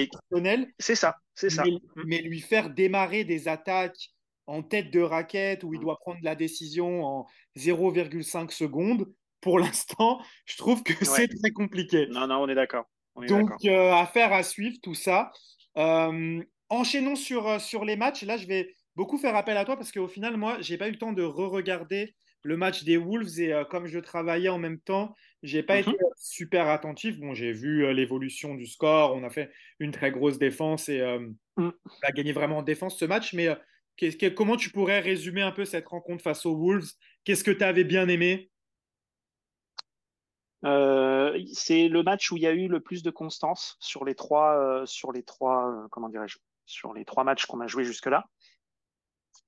C'est 0.80 0.96
ça, 0.96 1.16
c'est 1.36 1.50
ça. 1.50 1.66
Mm. 1.66 1.80
Mais, 2.06 2.22
lui 2.22 2.40
faire 2.40 2.70
démarrer 2.70 3.26
des 3.26 3.50
attaques 3.50 4.12
en 4.48 4.64
tête 4.64 4.90
de 4.90 5.02
raquette 5.02 5.66
où 5.66 5.74
il 5.74 5.80
mm. 5.80 5.84
doit 5.84 5.98
prendre 6.00 6.20
la 6.22 6.36
décision 6.36 7.04
en 7.04 7.28
0,5 7.58 8.52
secondes, 8.52 9.12
pour 9.42 9.60
l'instant, 9.60 10.22
je 10.46 10.56
trouve 10.56 10.82
que 10.84 10.94
c'est 11.04 11.28
très 11.28 11.52
compliqué. 11.52 12.08
Non, 12.08 12.28
non, 12.28 12.38
on 12.38 12.48
est 12.48 12.56
d'accord. 12.56 12.86
Donc, 13.28 13.52
euh, 13.66 13.92
affaire 13.94 14.34
à 14.34 14.44
suivre, 14.44 14.78
tout 14.82 14.96
ça. 14.96 15.32
Euh, 15.78 16.44
enchaînons 16.70 17.16
sur, 17.16 17.48
euh, 17.48 17.60
sur 17.60 17.86
les 17.86 17.96
matchs. 17.96 18.24
Là, 18.24 18.38
je 18.38 18.48
vais 18.48 18.76
beaucoup 18.96 19.18
faire 19.18 19.36
appel 19.36 19.58
à 19.58 19.66
toi 19.66 19.76
parce 19.76 19.92
qu'au 19.92 20.08
final, 20.08 20.38
moi, 20.38 20.58
j'ai 20.62 20.78
pas 20.78 20.88
eu 20.88 20.92
le 20.92 20.98
temps 20.98 21.14
de 21.14 21.24
re-regarder 21.24 22.16
le 22.44 22.58
match 22.58 22.84
des 22.84 22.98
Wolves 22.98 23.40
et 23.40 23.54
euh, 23.54 23.64
comme 23.66 23.88
je 23.88 24.00
travaillais 24.00 24.50
en 24.50 24.60
même 24.60 24.80
temps, 24.80 25.16
j'ai 25.44 25.64
pas 25.64 25.80
été 25.80 25.92
mhm. 25.92 25.98
super 26.18 26.68
attentif. 26.68 27.20
Bon, 27.20 27.34
j'ai 27.34 27.52
vu 27.52 27.86
euh, 27.86 27.94
l'évolution 27.94 28.56
du 28.56 28.66
score, 28.66 29.16
on 29.16 29.24
a 29.24 29.30
fait 29.30 29.52
une 29.80 29.92
très 29.92 30.12
grosse 30.12 30.40
défense 30.40 30.90
et 30.90 31.02
euh, 31.02 31.20
mm. 31.58 31.72
on 31.86 32.08
a 32.08 32.12
gagné 32.12 32.32
vraiment 32.32 32.60
en 32.60 32.64
défense 32.64 32.98
ce 32.98 33.06
match. 33.06 33.34
Mais 33.34 33.50
comment 34.36 34.56
tu 34.56 34.70
pourrais 34.70 35.00
résumer 35.00 35.42
un 35.42 35.52
peu 35.52 35.66
cette 35.66 35.88
rencontre 35.88 36.24
face 36.24 36.46
aux 36.46 36.56
Wolves? 36.56 36.92
Qu'est-ce 37.26 37.44
que 37.44 37.52
tu 37.52 37.64
avais 37.64 37.84
bien 37.84 38.08
aimé? 38.08 38.49
C'est 40.64 41.88
le 41.88 42.02
match 42.04 42.32
où 42.32 42.38
il 42.38 42.44
y 42.44 42.48
a 42.48 42.52
eu 42.52 42.68
le 42.68 42.80
plus 42.80 43.04
de 43.04 43.12
constance 43.12 43.78
sur 43.80 44.06
les 44.06 44.16
trois, 44.16 44.84
sur 44.86 45.12
les 45.12 45.24
trois, 45.24 45.88
comment 45.92 46.10
dirais-je, 46.10 46.38
sur 46.66 46.94
les 46.94 47.06
trois 47.06 47.24
matchs 47.24 47.46
qu'on 47.46 47.62
a 47.62 47.68
joués 47.68 47.84
jusque-là. 47.84 48.26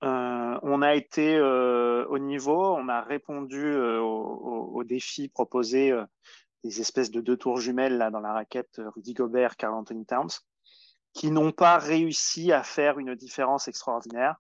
Euh, 0.04 0.60
on 0.64 0.82
a 0.82 0.96
été 0.96 1.36
euh, 1.36 2.06
au 2.08 2.18
niveau, 2.18 2.76
on 2.76 2.90
a 2.90 3.02
répondu 3.02 3.64
euh, 3.64 4.00
aux, 4.00 4.84
défis 4.84 5.30
proposés 5.30 5.94
des 6.64 6.82
espèces 6.82 7.12
de 7.12 7.22
deux 7.22 7.38
tours 7.38 7.60
jumelles 7.60 7.98
là 7.98 8.10
dans 8.10 8.20
la 8.20 8.34
raquette 8.34 8.82
Rudy 8.96 9.14
Gobert, 9.14 9.58
Carl 9.58 9.76
Anthony 9.76 10.06
Towns, 10.08 10.32
qui 11.14 11.30
n'ont 11.30 11.52
pas 11.52 11.78
réussi 11.78 12.52
à 12.52 12.64
faire 12.64 12.98
une 12.98 13.14
différence 13.14 13.68
extraordinaire. 13.68 14.38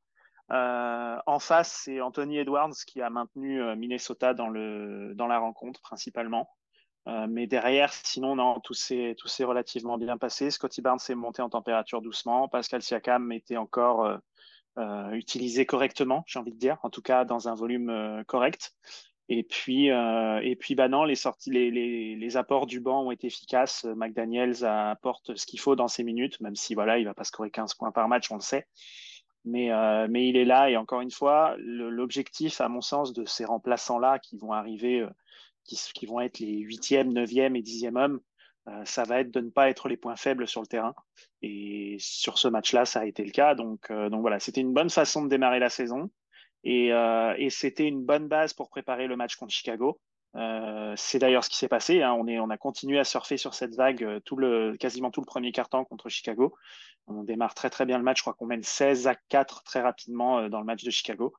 en 0.49 1.39
face, 1.39 1.81
c'est 1.83 2.01
Anthony 2.01 2.39
Edwards 2.39 2.73
qui 2.87 3.01
a 3.01 3.11
maintenu 3.11 3.61
Minnesota 3.75 4.33
dans, 4.33 4.49
le, 4.49 5.13
dans 5.13 5.27
la 5.27 5.37
rencontre 5.37 5.79
principalement. 5.81 6.49
Mais 7.05 7.47
derrière, 7.47 7.91
sinon, 7.91 8.35
non, 8.35 8.59
tout 8.59 8.73
s'est 8.73 9.15
relativement 9.39 9.97
bien 9.97 10.17
passé. 10.17 10.51
Scotty 10.51 10.81
Barnes 10.81 10.99
s'est 10.99 11.15
monté 11.15 11.41
en 11.41 11.49
température 11.49 12.01
doucement. 12.01 12.47
Pascal 12.47 12.81
Siakam 12.81 13.31
était 13.31 13.57
encore 13.57 14.19
euh, 14.77 15.11
utilisé 15.11 15.65
correctement, 15.65 16.23
j'ai 16.27 16.39
envie 16.39 16.53
de 16.53 16.57
dire, 16.57 16.77
en 16.83 16.89
tout 16.89 17.01
cas 17.01 17.25
dans 17.25 17.49
un 17.49 17.55
volume 17.55 17.89
euh, 17.89 18.23
correct. 18.23 18.73
Et 19.27 19.43
puis, 19.43 19.91
euh, 19.91 20.39
et 20.43 20.55
puis 20.55 20.75
bah 20.75 20.87
non, 20.87 21.03
les, 21.03 21.15
sorties, 21.15 21.51
les, 21.51 21.71
les, 21.71 22.15
les, 22.15 22.37
apports 22.37 22.67
du 22.67 22.79
banc 22.79 23.03
ont 23.03 23.11
été 23.11 23.27
efficaces. 23.27 23.85
McDaniels 23.85 24.65
apporte 24.65 25.35
ce 25.35 25.45
qu'il 25.45 25.59
faut 25.59 25.75
dans 25.75 25.87
ses 25.87 26.03
minutes, 26.03 26.39
même 26.39 26.55
si 26.55 26.73
voilà, 26.73 26.99
il 26.99 27.05
va 27.05 27.13
pas 27.13 27.23
scorer 27.23 27.51
15 27.51 27.75
points 27.75 27.91
par 27.91 28.07
match, 28.07 28.31
on 28.31 28.35
le 28.35 28.41
sait. 28.41 28.67
Mais, 29.43 29.71
euh, 29.71 30.07
mais 30.09 30.27
il 30.27 30.37
est 30.37 30.45
là 30.45 30.69
et 30.69 30.77
encore 30.77 31.01
une 31.01 31.11
fois, 31.11 31.55
l'objectif, 31.57 32.61
à 32.61 32.69
mon 32.69 32.81
sens, 32.81 33.13
de 33.13 33.25
ces 33.25 33.45
remplaçants-là 33.45 34.19
qui 34.19 34.37
vont 34.37 34.53
arriver, 34.53 35.05
qui, 35.63 36.05
vont 36.05 36.19
être 36.19 36.39
les 36.39 36.57
huitième, 36.59 37.13
neuvième 37.13 37.55
et 37.55 37.61
dixième 37.61 37.95
hommes, 37.95 38.19
euh, 38.67 38.85
ça 38.85 39.03
va 39.03 39.19
être 39.21 39.31
de 39.31 39.39
ne 39.39 39.49
pas 39.49 39.69
être 39.69 39.89
les 39.89 39.97
points 39.97 40.15
faibles 40.15 40.47
sur 40.47 40.61
le 40.61 40.67
terrain. 40.67 40.93
Et 41.41 41.97
sur 41.99 42.37
ce 42.37 42.47
match-là, 42.47 42.85
ça 42.85 43.01
a 43.01 43.05
été 43.05 43.23
le 43.23 43.31
cas. 43.31 43.55
Donc, 43.55 43.89
euh, 43.89 44.09
voilà, 44.09 44.39
c'était 44.39 44.61
une 44.61 44.73
bonne 44.73 44.89
façon 44.89 45.23
de 45.23 45.29
démarrer 45.29 45.59
la 45.59 45.69
saison. 45.69 46.11
Euh, 46.67 47.33
et 47.37 47.49
c'était 47.49 47.87
une 47.87 48.03
bonne 48.03 48.27
base 48.27 48.53
pour 48.53 48.69
préparer 48.69 49.07
le 49.07 49.15
match 49.15 49.35
contre 49.35 49.53
Chicago. 49.53 49.99
Euh, 50.35 50.93
c'est 50.95 51.19
d'ailleurs 51.19 51.43
ce 51.43 51.49
qui 51.49 51.57
s'est 51.57 51.67
passé. 51.67 52.01
Hein. 52.01 52.15
On, 52.17 52.27
est, 52.27 52.39
on 52.39 52.49
a 52.49 52.57
continué 52.57 52.99
à 52.99 53.03
surfer 53.03 53.37
sur 53.37 53.53
cette 53.53 53.75
vague 53.75 54.03
euh, 54.03 54.19
tout 54.21 54.37
le, 54.37 54.77
quasiment 54.77 55.11
tout 55.11 55.21
le 55.21 55.25
premier 55.25 55.51
quart-temps 55.51 55.83
contre 55.83 56.09
Chicago. 56.09 56.53
On 57.07 57.23
démarre 57.23 57.53
très 57.53 57.69
très 57.69 57.85
bien 57.85 57.97
le 57.97 58.03
match. 58.03 58.19
Je 58.19 58.23
crois 58.23 58.33
qu'on 58.33 58.45
mène 58.45 58.63
16 58.63 59.07
à 59.07 59.15
4 59.15 59.63
très 59.63 59.81
rapidement 59.81 60.39
euh, 60.39 60.49
dans 60.49 60.59
le 60.59 60.65
match 60.65 60.83
de 60.83 60.91
Chicago. 60.91 61.33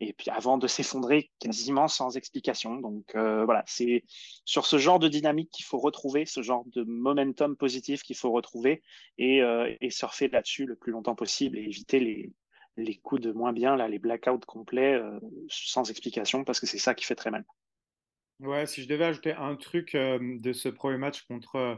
Et 0.00 0.14
puis 0.14 0.30
avant 0.30 0.56
de 0.56 0.66
s'effondrer 0.66 1.30
quasiment 1.40 1.88
sans 1.88 2.16
explication. 2.16 2.76
Donc 2.76 3.14
voilà, 3.14 3.64
c'est 3.66 4.04
sur 4.44 4.64
ce 4.64 4.78
genre 4.78 4.98
de 4.98 5.08
dynamique 5.08 5.50
qu'il 5.50 5.64
faut 5.64 5.78
retrouver, 5.78 6.24
ce 6.24 6.40
genre 6.40 6.64
de 6.66 6.84
momentum 6.84 7.56
positif 7.56 8.02
qu'il 8.02 8.16
faut 8.16 8.30
retrouver 8.30 8.82
et, 9.18 9.40
et 9.80 9.90
surfer 9.90 10.28
là-dessus 10.28 10.66
le 10.66 10.76
plus 10.76 10.92
longtemps 10.92 11.16
possible 11.16 11.58
et 11.58 11.62
éviter 11.62 11.98
les, 11.98 12.32
les 12.76 12.96
coups 12.96 13.20
de 13.20 13.32
moins 13.32 13.52
bien, 13.52 13.74
là, 13.74 13.88
les 13.88 13.98
blackouts 13.98 14.46
complets 14.46 15.02
sans 15.48 15.90
explication 15.90 16.44
parce 16.44 16.60
que 16.60 16.66
c'est 16.66 16.78
ça 16.78 16.94
qui 16.94 17.04
fait 17.04 17.16
très 17.16 17.32
mal. 17.32 17.44
Ouais, 18.40 18.66
si 18.66 18.82
je 18.82 18.88
devais 18.88 19.04
ajouter 19.04 19.32
un 19.32 19.56
truc 19.56 19.94
euh, 19.94 20.18
de 20.38 20.52
ce 20.52 20.68
premier 20.68 20.96
match 20.96 21.22
contre 21.22 21.56
euh, 21.56 21.74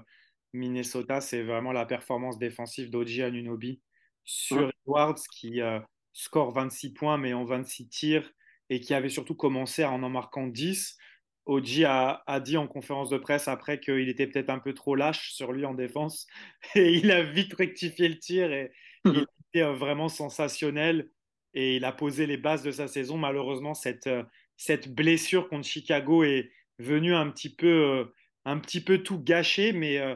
Minnesota, 0.52 1.22
c'est 1.22 1.42
vraiment 1.42 1.72
la 1.72 1.86
performance 1.86 2.38
défensive 2.38 2.90
d'Oji 2.90 3.22
Anunobi 3.22 3.80
sur 4.24 4.70
Edwards 4.84 5.20
qui 5.32 5.62
euh, 5.62 5.80
score 6.12 6.52
26 6.52 6.92
points 6.92 7.16
mais 7.16 7.32
en 7.32 7.44
26 7.44 7.88
tirs 7.88 8.30
et 8.68 8.80
qui 8.80 8.92
avait 8.92 9.08
surtout 9.08 9.34
commencé 9.34 9.84
en 9.84 10.02
en 10.02 10.10
marquant 10.10 10.46
10. 10.46 10.98
Oji 11.46 11.86
a, 11.86 12.22
a, 12.26 12.40
dit 12.40 12.58
en 12.58 12.68
conférence 12.68 13.08
de 13.08 13.16
presse 13.16 13.48
après 13.48 13.80
qu'il 13.80 14.08
était 14.10 14.26
peut-être 14.26 14.50
un 14.50 14.58
peu 14.58 14.74
trop 14.74 14.94
lâche 14.94 15.32
sur 15.32 15.52
lui 15.52 15.64
en 15.64 15.72
défense 15.72 16.26
et 16.74 16.92
il 16.92 17.10
a 17.10 17.22
vite 17.22 17.54
rectifié 17.54 18.06
le 18.06 18.18
tir 18.18 18.52
et 18.52 18.70
il 19.06 19.24
était 19.54 19.64
vraiment 19.72 20.10
sensationnel 20.10 21.10
et 21.54 21.76
il 21.76 21.86
a 21.86 21.92
posé 21.92 22.26
les 22.26 22.36
bases 22.36 22.62
de 22.62 22.70
sa 22.70 22.86
saison. 22.86 23.16
Malheureusement, 23.16 23.72
cette 23.72 24.08
cette 24.60 24.94
blessure 24.94 25.48
contre 25.48 25.66
Chicago 25.66 26.22
est 26.22 26.50
venue 26.78 27.14
un 27.14 27.30
petit 27.30 27.48
peu, 27.48 27.66
euh, 27.66 28.04
un 28.44 28.58
petit 28.58 28.82
peu 28.82 28.98
tout 28.98 29.18
gâcher. 29.18 29.72
Mais, 29.72 29.96
euh, 29.96 30.14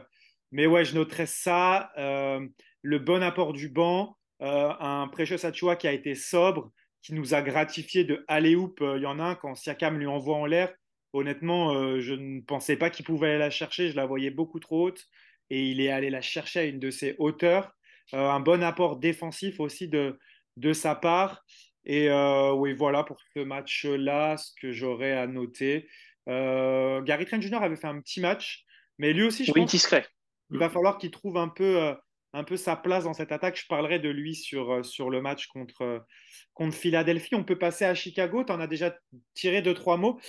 mais 0.51 0.67
ouais, 0.67 0.85
je 0.85 0.93
noterais 0.93 1.25
ça. 1.25 1.91
Euh, 1.97 2.47
le 2.83 2.99
bon 2.99 3.23
apport 3.23 3.53
du 3.53 3.69
banc, 3.69 4.15
un 4.39 5.07
Precious 5.11 5.43
Achua 5.47 5.75
qui 5.75 5.87
a 5.87 5.93
été 5.93 6.13
sobre, 6.13 6.71
qui 7.01 7.15
nous 7.15 7.33
a 7.33 7.41
gratifié 7.41 8.03
de 8.03 8.23
aller 8.27 8.51
Il 8.51 9.01
y 9.01 9.07
en 9.07 9.17
a 9.17 9.23
un 9.23 9.35
quand 9.35 9.55
Siakam 9.55 9.97
lui 9.97 10.05
envoie 10.05 10.35
en 10.35 10.45
l'air. 10.45 10.71
Honnêtement, 11.13 11.99
je 11.99 12.13
ne 12.13 12.41
pensais 12.41 12.75
pas 12.75 12.91
qu'il 12.91 13.03
pouvait 13.03 13.29
aller 13.29 13.39
la 13.39 13.49
chercher. 13.49 13.89
Je 13.89 13.95
la 13.95 14.05
voyais 14.05 14.29
beaucoup 14.29 14.59
trop 14.59 14.83
haute 14.83 15.07
et 15.49 15.71
il 15.71 15.81
est 15.81 15.89
allé 15.89 16.11
la 16.11 16.21
chercher 16.21 16.59
à 16.59 16.63
une 16.65 16.79
de 16.79 16.91
ses 16.91 17.15
hauteurs. 17.17 17.71
un 18.13 18.39
bon 18.41 18.61
apport 18.61 18.97
défensif 18.97 19.59
aussi 19.59 19.87
de, 19.87 20.19
de 20.57 20.73
sa 20.73 20.93
part. 20.93 21.43
Et 21.85 22.09
euh, 22.09 22.53
oui, 22.53 22.73
voilà 22.73 23.03
pour 23.03 23.17
ce 23.35 23.39
match-là, 23.39 24.37
ce 24.37 24.51
que 24.59 24.71
j'aurais 24.71 25.13
à 25.13 25.27
noter. 25.27 25.87
Euh, 26.27 27.01
Gary 27.01 27.25
Trent 27.25 27.41
Jr. 27.41 27.61
avait 27.61 27.75
fait 27.75 27.87
un 27.87 27.99
petit 28.01 28.21
match, 28.21 28.65
mais 28.97 29.13
lui 29.13 29.23
aussi, 29.23 29.45
je 29.45 29.51
oui, 29.51 29.61
pense 29.61 29.71
discret. 29.71 30.05
Il 30.51 30.57
va 30.57 30.69
falloir 30.69 30.97
qu'il 30.97 31.11
trouve 31.11 31.37
un 31.37 31.47
peu, 31.47 31.83
euh, 31.83 31.93
un 32.33 32.43
peu 32.43 32.57
sa 32.57 32.75
place 32.75 33.03
dans 33.03 33.13
cette 33.13 33.31
attaque. 33.31 33.59
Je 33.59 33.67
parlerai 33.67 33.99
de 33.99 34.09
lui 34.09 34.35
sur, 34.35 34.83
sur 34.83 35.09
le 35.09 35.21
match 35.21 35.47
contre, 35.47 36.05
contre 36.53 36.75
Philadelphie. 36.75 37.35
On 37.35 37.43
peut 37.43 37.57
passer 37.57 37.85
à 37.85 37.93
Chicago. 37.93 38.43
Tu 38.43 38.51
en 38.51 38.59
as 38.59 38.67
déjà 38.67 38.97
tiré 39.33 39.61
deux, 39.61 39.73
trois 39.73 39.97
mots. 39.97 40.19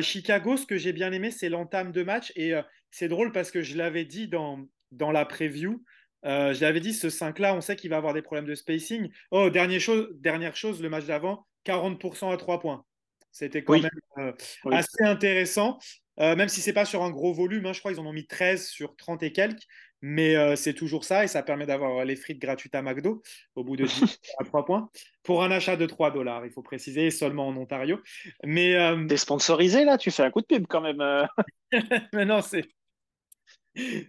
Chicago, 0.00 0.56
ce 0.56 0.64
que 0.64 0.78
j'ai 0.78 0.92
bien 0.92 1.12
aimé, 1.12 1.30
c'est 1.30 1.50
l'entame 1.50 1.92
de 1.92 2.02
match. 2.02 2.32
Et 2.36 2.52
c'est 2.90 3.08
drôle 3.08 3.32
parce 3.32 3.50
que 3.50 3.60
je 3.60 3.76
l'avais 3.76 4.06
dit 4.06 4.28
dans, 4.28 4.66
dans 4.92 5.12
la 5.12 5.26
preview. 5.26 5.84
Euh, 6.26 6.52
je 6.52 6.60
l'avais 6.60 6.80
dit, 6.80 6.92
ce 6.92 7.08
5-là, 7.08 7.54
on 7.54 7.60
sait 7.60 7.76
qu'il 7.76 7.90
va 7.90 7.96
avoir 7.96 8.14
des 8.14 8.22
problèmes 8.22 8.46
de 8.46 8.54
spacing. 8.54 9.10
Oh, 9.30 9.50
dernière 9.50 9.80
chose, 9.80 10.08
dernière 10.14 10.56
chose 10.56 10.82
le 10.82 10.88
match 10.88 11.06
d'avant, 11.06 11.46
40% 11.64 12.32
à 12.32 12.36
3 12.36 12.60
points. 12.60 12.84
C'était 13.32 13.62
quand 13.62 13.78
même 13.78 13.90
euh, 14.18 14.32
assez 14.72 15.04
intéressant. 15.04 15.78
même 16.18 16.48
si 16.48 16.60
c'est 16.60 16.72
pas 16.72 16.86
sur 16.86 17.02
un 17.02 17.10
gros 17.10 17.34
volume. 17.34 17.66
Hein, 17.66 17.72
je 17.72 17.80
crois 17.80 17.92
qu'ils 17.92 18.00
en 18.00 18.06
ont 18.06 18.12
mis 18.12 18.26
13 18.26 18.66
sur 18.66 18.96
30 18.96 19.22
et 19.22 19.32
quelques. 19.32 19.66
Mais 20.02 20.36
euh, 20.36 20.56
c'est 20.56 20.74
toujours 20.74 21.04
ça 21.04 21.24
et 21.24 21.26
ça 21.26 21.42
permet 21.42 21.66
d'avoir 21.66 22.04
les 22.04 22.16
frites 22.16 22.38
gratuites 22.38 22.74
à 22.74 22.82
McDo 22.82 23.22
au 23.54 23.64
bout 23.64 23.76
de 23.76 23.84
10 23.86 24.20
à 24.38 24.44
3 24.44 24.64
points 24.64 24.90
pour 25.22 25.42
un 25.42 25.50
achat 25.50 25.76
de 25.76 25.86
3 25.86 26.12
dollars, 26.12 26.44
il 26.44 26.52
faut 26.52 26.62
préciser, 26.62 27.10
seulement 27.10 27.48
en 27.48 27.56
Ontario. 27.56 28.00
Mais 28.44 28.76
euh... 28.76 29.06
T'es 29.06 29.16
sponsorisé 29.16 29.84
là, 29.84 29.98
tu 29.98 30.10
fais 30.10 30.22
un 30.22 30.30
coup 30.30 30.42
de 30.42 30.46
pub 30.46 30.66
quand 30.68 30.80
même. 30.80 31.00
Euh. 31.00 31.26
Mais 32.12 32.24
non, 32.24 32.42
c'est 32.42 32.64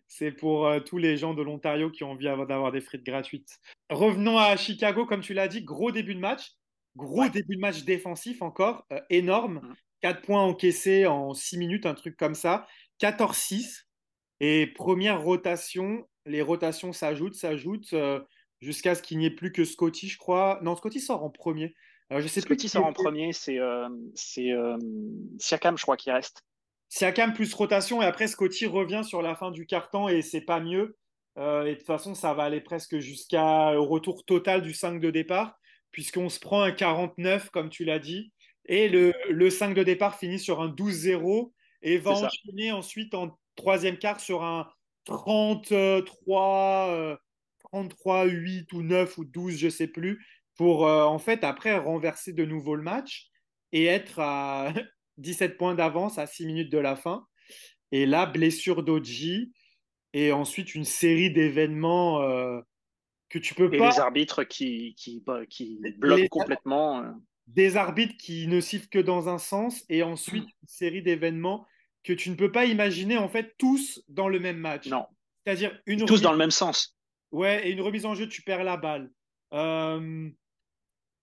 c'est 0.07 0.31
pour 0.31 0.67
euh, 0.67 0.79
tous 0.79 0.97
les 0.97 1.17
gens 1.17 1.33
de 1.33 1.41
l'Ontario 1.41 1.89
qui 1.89 2.03
ont 2.03 2.11
envie 2.11 2.25
d'avoir 2.25 2.71
des 2.71 2.81
frites 2.81 3.05
gratuites. 3.05 3.59
Revenons 3.89 4.37
à 4.37 4.55
Chicago, 4.57 5.05
comme 5.05 5.21
tu 5.21 5.33
l'as 5.33 5.47
dit, 5.47 5.63
gros 5.63 5.91
début 5.91 6.15
de 6.15 6.19
match, 6.19 6.51
gros 6.95 7.27
début 7.29 7.55
de 7.55 7.61
match 7.61 7.83
défensif 7.83 8.41
encore, 8.41 8.85
énorme. 9.09 9.61
4 10.01 10.19
mm. 10.19 10.21
points 10.25 10.43
encaissés 10.43 11.05
en 11.05 11.33
6 11.33 11.57
minutes, 11.57 11.85
un 11.85 11.93
truc 11.93 12.17
comme 12.17 12.35
ça. 12.35 12.67
14-6. 13.01 13.85
Et 14.39 14.67
première 14.67 15.21
rotation, 15.21 16.07
les 16.25 16.41
rotations 16.41 16.93
s'ajoutent, 16.93 17.35
s'ajoutent 17.35 17.93
euh, 17.93 18.19
jusqu'à 18.61 18.95
ce 18.95 19.01
qu'il 19.01 19.17
n'y 19.17 19.25
ait 19.25 19.31
plus 19.31 19.51
que 19.51 19.65
Scotty, 19.65 20.07
je 20.07 20.17
crois. 20.17 20.59
Non, 20.61 20.75
Scotty 20.75 20.99
sort 20.99 21.23
en 21.23 21.29
premier. 21.29 21.73
Alors, 22.09 22.21
je 22.21 22.27
sais 22.27 22.41
Scotty 22.41 22.69
sort 22.69 22.85
en 22.85 22.93
premier, 22.93 23.33
c'est 23.33 23.59
euh, 23.59 23.89
euh, 24.37 24.77
Siakam, 25.39 25.77
je 25.77 25.83
crois, 25.83 25.97
qui 25.97 26.11
reste. 26.11 26.43
Siakam 26.89 27.33
plus 27.33 27.53
rotation, 27.53 28.01
et 28.01 28.05
après 28.05 28.27
Scotty 28.27 28.65
revient 28.65 29.03
sur 29.03 29.21
la 29.21 29.35
fin 29.35 29.51
du 29.51 29.65
carton 29.65 30.07
et 30.07 30.21
c'est 30.21 30.41
pas 30.41 30.59
mieux. 30.59 30.97
et 31.37 31.39
de 31.39 31.73
toute 31.73 31.85
façon, 31.85 32.15
ça 32.15 32.33
va 32.33 32.43
aller 32.43 32.61
presque 32.61 32.99
jusqu'au 32.99 33.83
retour 33.83 34.25
total 34.25 34.61
du 34.61 34.73
5 34.73 34.99
de 34.99 35.11
départ, 35.11 35.59
puisqu'on 35.91 36.29
se 36.29 36.39
prend 36.39 36.61
un 36.61 36.71
49, 36.71 37.49
comme 37.49 37.69
tu 37.69 37.83
l'as 37.83 37.99
dit. 37.99 38.31
Et 38.65 38.89
le, 38.89 39.13
le 39.29 39.49
5 39.49 39.73
de 39.73 39.83
départ 39.83 40.17
finit 40.17 40.39
sur 40.39 40.61
un 40.61 40.69
12-0 40.69 41.51
et 41.81 41.97
va 41.97 42.11
enchaîner 42.11 42.71
ensuite 42.71 43.13
en 43.13 43.37
troisième 43.55 43.97
quart 43.97 44.19
sur 44.19 44.43
un 44.43 44.67
33, 45.05 47.17
33, 47.71 48.25
8 48.25 48.73
ou 48.73 48.81
9 48.81 49.17
ou 49.17 49.25
12, 49.25 49.57
je 49.57 49.65
ne 49.65 49.71
sais 49.71 49.87
plus, 49.87 50.25
pour 50.55 50.87
euh, 50.87 51.03
en 51.03 51.19
fait 51.19 51.43
après 51.43 51.77
renverser 51.77 52.33
de 52.33 52.45
nouveau 52.45 52.75
le 52.75 52.83
match 52.83 53.27
et 53.71 53.85
être 53.85 54.19
à 54.19 54.73
17 55.17 55.57
points 55.57 55.75
d'avance 55.75 56.17
à 56.17 56.27
6 56.27 56.45
minutes 56.45 56.71
de 56.71 56.77
la 56.77 56.95
fin. 56.95 57.25
Et 57.91 58.05
là, 58.05 58.25
blessure 58.25 58.83
d'Oji 58.83 59.53
et 60.13 60.31
ensuite 60.31 60.75
une 60.75 60.85
série 60.85 61.31
d'événements 61.31 62.21
euh, 62.21 62.59
que 63.29 63.39
tu 63.39 63.53
peux 63.53 63.73
et 63.73 63.77
pas. 63.77 63.91
les 63.91 63.99
arbitres 63.99 64.43
qui, 64.43 64.95
qui, 64.95 65.23
bah, 65.25 65.45
qui 65.45 65.79
bloquent 65.97 66.27
complètement. 66.29 67.01
Euh. 67.01 67.11
Des 67.47 67.77
arbitres 67.77 68.15
qui 68.17 68.47
ne 68.47 68.59
sifflent 68.59 68.89
que 68.89 68.99
dans 68.99 69.29
un 69.29 69.37
sens 69.37 69.85
et 69.89 70.03
ensuite 70.03 70.43
mm. 70.43 70.57
une 70.61 70.67
série 70.67 71.01
d'événements 71.01 71.65
que 72.03 72.13
tu 72.13 72.29
ne 72.29 72.35
peux 72.35 72.51
pas 72.51 72.65
imaginer 72.65 73.17
en 73.17 73.29
fait 73.29 73.55
tous 73.57 74.03
dans 74.07 74.27
le 74.27 74.39
même 74.39 74.57
match. 74.57 74.87
Non. 74.87 75.05
C'est-à-dire 75.45 75.79
une 75.85 76.05
tous 76.05 76.21
dans 76.21 76.31
le 76.31 76.37
même 76.37 76.51
sens. 76.51 76.97
Ouais, 77.31 77.67
et 77.67 77.71
une 77.71 77.81
remise 77.81 78.05
en 78.05 78.15
jeu, 78.15 78.27
tu 78.27 78.41
perds 78.41 78.63
la 78.63 78.77
balle. 78.77 79.11
Euh, 79.53 80.29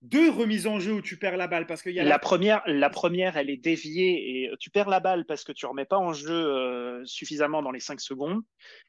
deux 0.05 0.31
remises 0.31 0.67
en 0.67 0.79
jeu 0.79 0.93
où 0.93 1.01
tu 1.01 1.17
perds 1.17 1.37
la 1.37 1.47
balle 1.47 1.67
parce 1.67 1.83
que 1.83 1.91
y 1.91 1.99
a 1.99 2.05
la, 2.05 2.19
première, 2.19 2.63
la 2.67 2.91
première, 2.91 3.37
elle 3.37 3.51
est 3.51 3.57
déviée 3.57 4.45
et 4.45 4.51
tu 4.61 4.71
perds 4.71 4.89
la 4.89 5.01
balle 5.01 5.25
parce 5.25 5.45
que 5.45 5.53
tu 5.53 5.67
remets 5.67 5.87
pas 5.87 5.99
en 5.99 6.13
jeu 6.13 6.31
euh, 6.33 7.03
suffisamment 7.05 7.63
dans 7.63 7.71
les 7.73 7.81
cinq 7.81 8.01
secondes. 8.01 8.43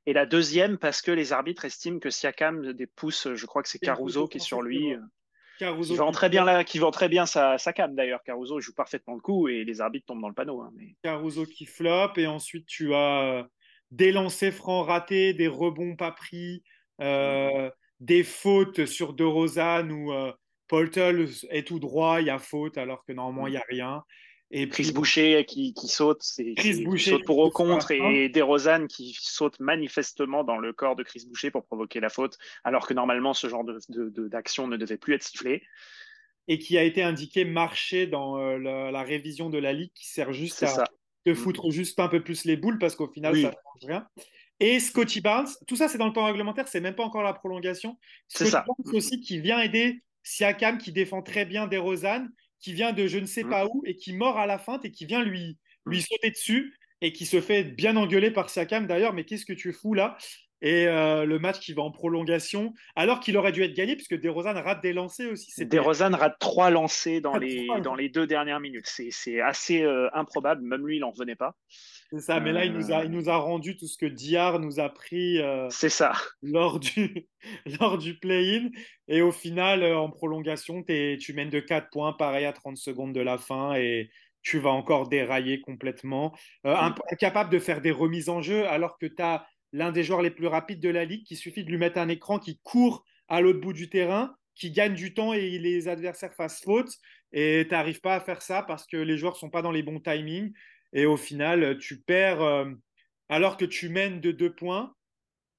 Et 0.06 0.14
la 0.14 0.26
deuxième 0.26 0.78
parce 0.78 1.02
que 1.02 1.12
les 1.12 1.34
arbitres 1.34 1.66
estiment 1.66 2.00
que 2.00 2.10
Siakam 2.10 2.74
des 2.74 2.88
pouces, 2.88 3.34
je 3.34 3.46
crois 3.46 3.64
que 3.64 3.70
c'est 3.70 3.80
Caruso 3.80 4.28
qui 4.28 4.38
est 4.38 4.42
sur 4.42 4.62
lui. 4.62 4.94
Caruso 5.58 5.94
qui 5.94 5.98
vend 5.98 6.12
très 6.12 6.30
bien 6.30 6.44
là, 6.44 6.64
qui 6.64 6.80
vend 6.80 6.92
très 6.92 7.10
bien 7.10 7.26
sa, 7.26 7.58
sa 7.58 7.74
cam 7.74 7.96
d'ailleurs. 7.96 8.24
Caruso 8.24 8.60
joue 8.60 8.74
parfaitement 8.74 9.16
le 9.16 9.22
coup 9.22 9.48
et 9.48 9.64
les 9.64 9.82
arbitres 9.82 10.06
tombent 10.08 10.22
dans 10.22 10.30
le 10.30 10.36
panneau. 10.36 10.62
Hein, 10.62 10.72
mais... 10.76 10.96
Caruso 11.02 11.46
qui 11.46 11.66
floppe 11.66 12.18
et 12.18 12.28
ensuite 12.28 12.66
tu 12.66 12.94
as 12.94 13.22
euh, 13.24 13.44
des 13.92 14.12
lancers 14.12 14.54
francs 14.54 14.88
ratés, 14.88 15.34
des 15.34 15.48
rebonds 15.48 15.96
pas 15.96 16.12
pris, 16.12 16.64
euh, 17.02 17.70
des 18.00 18.24
fautes 18.24 18.86
sur 18.86 19.14
De 19.14 19.24
Rosanne 19.24 19.92
euh, 20.10 20.32
Poltel 20.68 21.28
est 21.50 21.68
tout 21.68 21.80
droit, 21.80 22.22
il 22.22 22.28
y 22.28 22.30
a 22.30 22.40
faute 22.40 22.78
alors 22.78 23.04
que 23.06 23.14
normalement 23.14 23.48
il 23.48 23.52
n'y 23.52 23.58
a 23.58 23.66
rien. 23.70 24.04
Et 24.52 24.70
Chris 24.70 24.92
Boucher 24.94 25.44
qui, 25.46 25.74
qui 25.74 25.88
saute, 25.88 26.22
c'est 26.22 26.54
Chris 26.56 26.84
Boucher 26.84 27.12
saute 27.12 27.26
pour 27.26 27.40
au 27.40 27.50
contre 27.50 27.92
et 27.92 28.30
Desrosanne 28.30 28.88
qui 28.88 29.16
saute 29.20 29.60
manifestement 29.60 30.44
dans 30.44 30.58
le 30.58 30.72
corps 30.72 30.96
de 30.96 31.04
Chris 31.04 31.24
Boucher 31.28 31.50
pour 31.50 31.66
provoquer 31.66 32.00
la 32.00 32.10
faute, 32.10 32.38
alors 32.64 32.88
que 32.88 32.94
normalement 32.94 33.34
ce 33.34 33.48
genre 33.50 33.66
d'action 33.66 34.68
de, 34.68 34.74
ne 34.74 34.78
devait 34.78 34.98
plus 34.98 35.16
être 35.16 35.24
sifflé. 35.24 35.64
Et 36.48 36.60
qui 36.60 36.78
a 36.78 36.84
été 36.84 37.02
indiqué 37.02 37.44
marché 37.44 38.06
dans 38.06 38.38
euh, 38.38 38.60
la, 38.60 39.02
révision 39.02 39.50
de 39.50 39.58
la 39.58 39.74
ligue 39.74 39.92
qui 39.96 40.08
sert 40.08 40.32
juste 40.32 40.62
à 40.62 40.84
te 41.26 41.32
mm. 41.32 41.36
foutre 41.36 41.72
juste 41.72 42.00
un 42.00 42.08
peu 42.08 42.24
plus 42.24 42.46
les 42.46 42.56
boules 42.56 42.78
parce 42.78 42.96
qu'au 42.96 43.08
final 43.08 43.34
ça 43.36 43.48
ne 43.48 43.52
change 43.52 43.88
rien. 43.88 44.08
Et 44.60 44.80
Scotty 44.80 45.22
Barnes, 45.22 45.50
tout 45.68 45.76
ça 45.76 45.88
c'est 45.88 45.98
dans 45.98 46.06
le 46.06 46.14
temps 46.14 46.26
réglementaire, 46.26 46.68
c'est 46.68 46.82
même 46.82 46.94
pas 46.94 47.04
encore 47.04 47.24
la 47.24 47.34
prolongation. 47.34 47.98
C'est 48.28 48.46
ça. 48.46 48.64
Barnes 48.68 48.96
aussi 48.96 49.20
qui 49.20 49.40
vient 49.40 49.60
aider 49.60 50.04
Siakam 50.26 50.78
qui 50.78 50.92
défend 50.92 51.22
très 51.22 51.46
bien 51.46 51.68
Desrosanne 51.68 52.30
qui 52.60 52.74
vient 52.74 52.94
de 52.94 53.08
je 53.08 53.20
ne 53.20 53.28
sais 53.28 53.44
mm. 53.44 53.50
pas 53.50 53.68
où 53.68 53.84
et 53.86 53.96
qui 53.96 54.12
mord 54.12 54.38
à 54.38 54.48
la 54.48 54.58
feinte 54.58 54.84
et 54.84 54.92
qui 54.92 55.06
vient 55.06 55.24
lui, 55.24 55.58
lui 55.86 56.00
mm. 56.00 56.02
sauter 56.02 56.32
dessus 56.32 56.76
et 57.02 57.14
qui 57.14 57.26
se 57.26 57.40
fait 57.40 57.64
bien 57.64 57.96
engueuler 57.96 58.32
par 58.32 58.50
Siakam 58.50 58.88
d'ailleurs. 58.88 59.14
Mais 59.14 59.24
qu'est-ce 59.24 59.46
que 59.46 59.54
tu 59.54 59.72
fous 59.72 59.94
là? 59.94 60.18
Et 60.66 60.88
euh, 60.88 61.26
le 61.26 61.38
match 61.38 61.60
qui 61.60 61.74
va 61.74 61.84
en 61.84 61.92
prolongation, 61.92 62.74
alors 62.96 63.20
qu'il 63.20 63.38
aurait 63.38 63.52
dû 63.52 63.62
être 63.62 63.76
gagné, 63.76 63.96
puisque 63.96 64.20
Desrosanne 64.20 64.58
rate 64.58 64.82
des 64.82 64.94
lancers 64.94 65.32
aussi. 65.32 65.64
Desrosanne 65.64 66.16
rate 66.16 66.38
trois 66.40 66.72
lancers 66.72 67.22
dans, 67.22 67.38
les, 67.38 67.68
dans 67.84 67.94
les 67.94 68.10
deux 68.10 68.26
dernières 68.26 68.60
minutes. 68.60 68.88
C'est 68.88 69.40
assez 69.42 69.84
euh, 69.84 70.10
improbable, 70.14 70.64
même 70.64 70.88
lui, 70.88 70.98
il 70.98 71.02
n'en 71.02 71.12
revenait 71.12 71.36
pas. 71.36 71.56
C'est 72.10 72.20
ça, 72.20 72.40
mais 72.40 72.52
là, 72.52 72.66
il 72.66 72.74
nous, 72.74 72.92
a, 72.92 73.04
il 73.04 73.12
nous 73.12 73.30
a 73.30 73.38
rendu 73.38 73.78
tout 73.78 73.86
ce 73.86 73.96
que 73.96 74.08
Diar 74.08 74.60
nous 74.60 74.80
a 74.80 74.90
pris 74.90 75.38
euh, 75.40 75.70
ça. 75.70 76.14
lors 76.42 76.80
du, 76.80 77.28
lors 77.80 78.00
du 78.00 78.18
play-in. 78.18 78.70
Et 79.08 79.22
au 79.22 79.32
final, 79.32 79.84
en 79.84 80.10
prolongation, 80.10 80.84
tu 80.84 81.34
mènes 81.36 81.52
de 81.52 81.60
4 81.60 81.92
points, 81.92 82.14
pareil 82.14 82.46
à 82.46 82.54
30 82.54 82.76
secondes 82.78 83.14
de 83.14 83.22
la 83.22 83.38
fin, 83.38 83.76
et 83.76 84.10
tu 84.42 84.58
vas 84.58 84.72
encore 84.72 85.10
dérailler 85.10 85.62
complètement. 85.62 86.36
incapable 86.64 87.52
de 87.52 87.60
faire 87.60 87.82
des 87.82 87.92
remises 87.92 88.30
en 88.30 88.42
jeu, 88.42 88.68
alors 88.68 88.98
que 88.98 89.06
tu 89.06 89.22
as 89.22 89.46
l'un 89.74 89.92
des 89.92 90.04
joueurs 90.04 90.22
les 90.22 90.32
plus 90.32 90.48
rapides 90.48 90.80
de 90.80 90.90
la 90.90 91.06
ligue, 91.06 91.24
qu'il 91.26 91.38
suffit 91.38 91.64
de 91.64 91.70
lui 91.70 91.78
mettre 91.78 91.98
un 91.98 92.10
écran 92.10 92.40
qui 92.40 92.60
court 92.64 93.04
à 93.28 93.42
l'autre 93.42 93.60
bout 93.60 93.74
du 93.74 93.90
terrain, 93.90 94.36
qui 94.56 94.72
gagne 94.72 94.94
du 94.94 95.14
temps 95.14 95.34
et 95.34 95.58
les 95.60 95.88
adversaires 95.88 96.34
fassent 96.34 96.62
faute. 96.62 96.92
Et 97.34 97.66
tu 97.68 97.72
n'arrives 97.74 98.02
pas 98.02 98.16
à 98.16 98.20
faire 98.20 98.42
ça 98.42 98.64
parce 98.64 98.88
que 98.88 98.98
les 98.98 99.18
joueurs 99.18 99.34
ne 99.34 99.40
sont 99.40 99.50
pas 99.50 99.62
dans 99.62 99.72
les 99.72 99.84
bons 99.84 100.00
timings. 100.00 100.54
Et 100.94 101.06
au 101.06 101.18
final, 101.18 101.78
tu 101.80 102.00
perds 102.00 102.42
euh, 102.42 102.72
alors 103.28 103.58
que 103.58 103.66
tu 103.66 103.90
mènes 103.90 104.22
de 104.22 104.32
deux 104.32 104.54
points. 104.54 104.94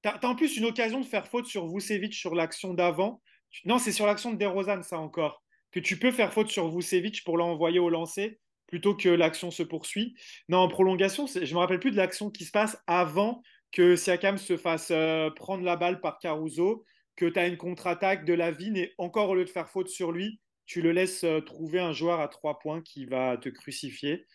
Tu 0.03 0.09
as, 0.09 0.25
en 0.25 0.35
plus 0.35 0.57
une 0.57 0.64
occasion 0.64 1.01
de 1.01 1.07
faire 1.07 1.29
faute 1.29 1.47
sur 1.47 1.69
Vucevic 1.69 2.14
sur 2.14 2.35
l'action 2.35 2.73
d'avant. 2.73 3.21
Non, 3.64 3.79
c'est 3.79 3.92
sur 3.92 4.07
l'action 4.07 4.33
de 4.33 4.38
DeRozan, 4.38 4.83
ça 4.83 4.99
encore. 4.99 5.42
Que 5.73 5.81
tu 5.81 5.99
peux 5.99 6.12
faire 6.12 6.33
faute 6.33 6.49
sur 6.49 6.75
Vucevic 6.75 7.23
pour 7.25 7.37
l'envoyer 7.37 7.79
au 7.79 7.90
lancer 7.90 8.38
plutôt 8.66 8.95
que 8.95 9.09
l'action 9.09 9.51
se 9.51 9.62
poursuit. 9.62 10.16
Non, 10.49 10.59
en 10.59 10.69
prolongation, 10.69 11.27
je 11.27 11.38
ne 11.38 11.53
me 11.53 11.59
rappelle 11.59 11.79
plus 11.79 11.92
de 11.92 11.97
l'action 11.97 12.31
qui 12.31 12.45
se 12.45 12.51
passe 12.51 12.83
avant 12.87 13.42
que 13.72 13.96
Siakam 13.96 14.38
se 14.38 14.57
fasse 14.57 14.90
euh, 14.90 15.31
prendre 15.31 15.64
la 15.64 15.76
balle 15.76 16.00
par 16.00 16.18
Caruso, 16.18 16.85
que 17.16 17.26
tu 17.26 17.38
as 17.38 17.46
une 17.46 17.57
contre-attaque 17.57 18.24
de 18.24 18.35
la 18.35 18.50
Vigne 18.50 18.76
et 18.76 18.94
encore 18.98 19.31
au 19.31 19.35
lieu 19.35 19.44
de 19.44 19.50
faire 19.50 19.68
faute 19.68 19.88
sur 19.88 20.12
lui, 20.12 20.40
tu 20.66 20.83
le 20.83 20.92
laisses 20.92 21.24
euh, 21.24 21.40
trouver 21.40 21.81
un 21.81 21.92
joueur 21.92 22.20
à 22.20 22.29
trois 22.29 22.59
points 22.59 22.83
qui 22.83 23.07
va 23.07 23.37
te 23.37 23.48
crucifier. 23.48 24.26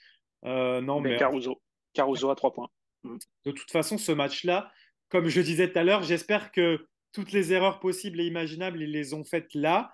Euh, 0.45 0.81
non, 0.81 1.01
mais, 1.01 1.17
Caruso. 1.17 1.61
Caruso 1.93 2.29
à 2.29 2.35
trois 2.35 2.53
points. 2.53 2.69
Mm. 3.03 3.17
De 3.45 3.51
toute 3.51 3.71
façon, 3.71 3.97
ce 3.97 4.11
match-là, 4.11 4.71
comme 5.09 5.27
je 5.27 5.41
disais 5.41 5.71
tout 5.71 5.79
à 5.79 5.83
l'heure, 5.83 6.03
j'espère 6.03 6.51
que 6.51 6.87
toutes 7.11 7.31
les 7.31 7.51
erreurs 7.51 7.79
possibles 7.79 8.21
et 8.21 8.25
imaginables, 8.25 8.81
ils 8.81 8.91
les 8.91 9.13
ont 9.13 9.23
faites 9.23 9.53
là 9.53 9.91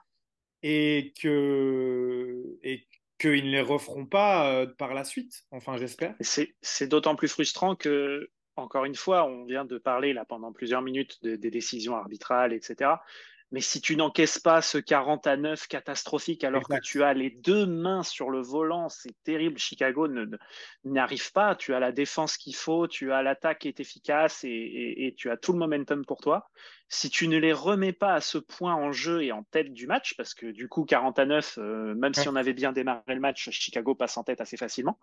et 0.62 1.14
que 1.22 2.60
et 2.62 2.88
qu'ils 3.18 3.46
ne 3.46 3.52
les 3.52 3.62
referont 3.62 4.06
pas 4.06 4.68
par 4.78 4.94
la 4.94 5.04
suite. 5.04 5.46
Enfin, 5.50 5.78
j'espère. 5.78 6.16
C'est 6.20 6.88
d'autant 6.88 7.16
plus 7.16 7.28
frustrant 7.28 7.76
que 7.76 8.30
encore 8.58 8.86
une 8.86 8.96
fois, 8.96 9.26
on 9.26 9.46
vient 9.46 9.66
de 9.66 9.78
parler 9.78 10.14
là 10.14 10.26
pendant 10.26 10.52
plusieurs 10.52 10.82
minutes 10.82 11.24
des 11.24 11.52
décisions 11.52 11.96
arbitrales, 11.96 12.54
etc. 12.54 12.92
Mais 13.52 13.62
si 13.62 13.80
tu 13.80 13.96
n'encaisses 13.96 14.40
pas 14.40 14.62
ce 14.62 14.78
40 14.78 15.26
à 15.26 15.38
9 15.38 15.68
catastrophique 15.68 16.44
alors 16.44 16.68
que 16.68 16.80
tu 16.82 17.04
as 17.04 17.14
les 17.14 17.30
deux 17.30 17.66
mains 17.66 18.04
sur 18.04 18.30
le 18.30 18.42
volant, 18.42 18.90
c'est 18.90 19.16
terrible. 19.24 19.58
Chicago 19.58 20.10
n'arrive 20.84 21.32
pas. 21.32 21.56
Tu 21.56 21.74
as 21.74 21.80
la 21.80 21.94
défense 21.94 22.36
qu'il 22.36 22.56
faut, 22.56 22.88
tu 22.88 23.14
as 23.14 23.22
l'attaque 23.22 23.60
qui 23.60 23.70
est 23.70 23.80
efficace 23.80 24.42
et, 24.44 25.14
tu 25.18 25.32
as 25.32 25.38
tout 25.38 25.54
le 25.54 25.60
momentum 25.60 26.06
pour 26.06 26.20
toi. 26.20 26.50
Si 26.90 27.10
tu 27.10 27.28
ne 27.28 27.38
les 27.38 27.54
remets 27.54 27.94
pas 27.94 28.14
à 28.14 28.22
ce 28.22 28.38
point 28.38 28.74
en 28.74 28.92
jeu 28.92 29.24
et 29.24 29.32
en 29.32 29.44
tête 29.44 29.74
du 29.74 29.88
match, 29.88 30.16
parce 30.16 30.34
que 30.34 30.46
du 30.46 30.70
coup 30.70 30.86
40 30.86 31.20
à 31.20 31.26
9, 31.26 31.58
euh, 31.58 31.96
même 31.96 32.14
si 32.14 32.30
on 32.30 32.36
avait 32.36 32.54
bien 32.54 32.72
démarré 32.72 33.14
le 33.14 33.20
match, 33.20 33.50
Chicago 33.50 33.94
passe 33.94 34.18
en 34.18 34.24
tête 34.24 34.40
assez 34.40 34.56
facilement. 34.56 34.98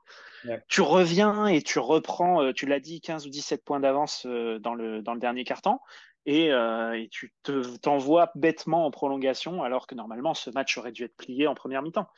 Tu 0.69 0.81
reviens 0.81 1.47
et 1.47 1.61
tu 1.61 1.79
reprends, 1.79 2.43
euh, 2.43 2.53
tu 2.53 2.65
l'as 2.67 2.81
dit, 2.81 3.01
15 3.03 3.27
ou 3.27 3.31
17 3.31 3.65
points 3.65 3.81
d'avance 3.81 4.25
euh, 4.27 4.59
dans, 4.59 4.75
le, 4.75 5.03
dans 5.03 5.13
le 5.13 5.21
dernier 5.21 5.45
carton 5.45 5.79
euh, 6.27 6.93
et, 6.93 7.09
tu 7.09 7.35
t'envoies 7.83 8.31
bêtement 8.35 8.87
en 8.87 8.91
prolongation 8.91 9.63
alors 9.63 9.87
que 9.87 9.95
normalement 9.95 10.35
ce 10.35 10.51
match 10.51 10.77
aurait 10.79 10.93
dû 10.93 11.05
être 11.05 11.17
plié 11.17 11.47
en 11.47 11.55
première 11.55 11.83
mi-temps. 11.83 12.09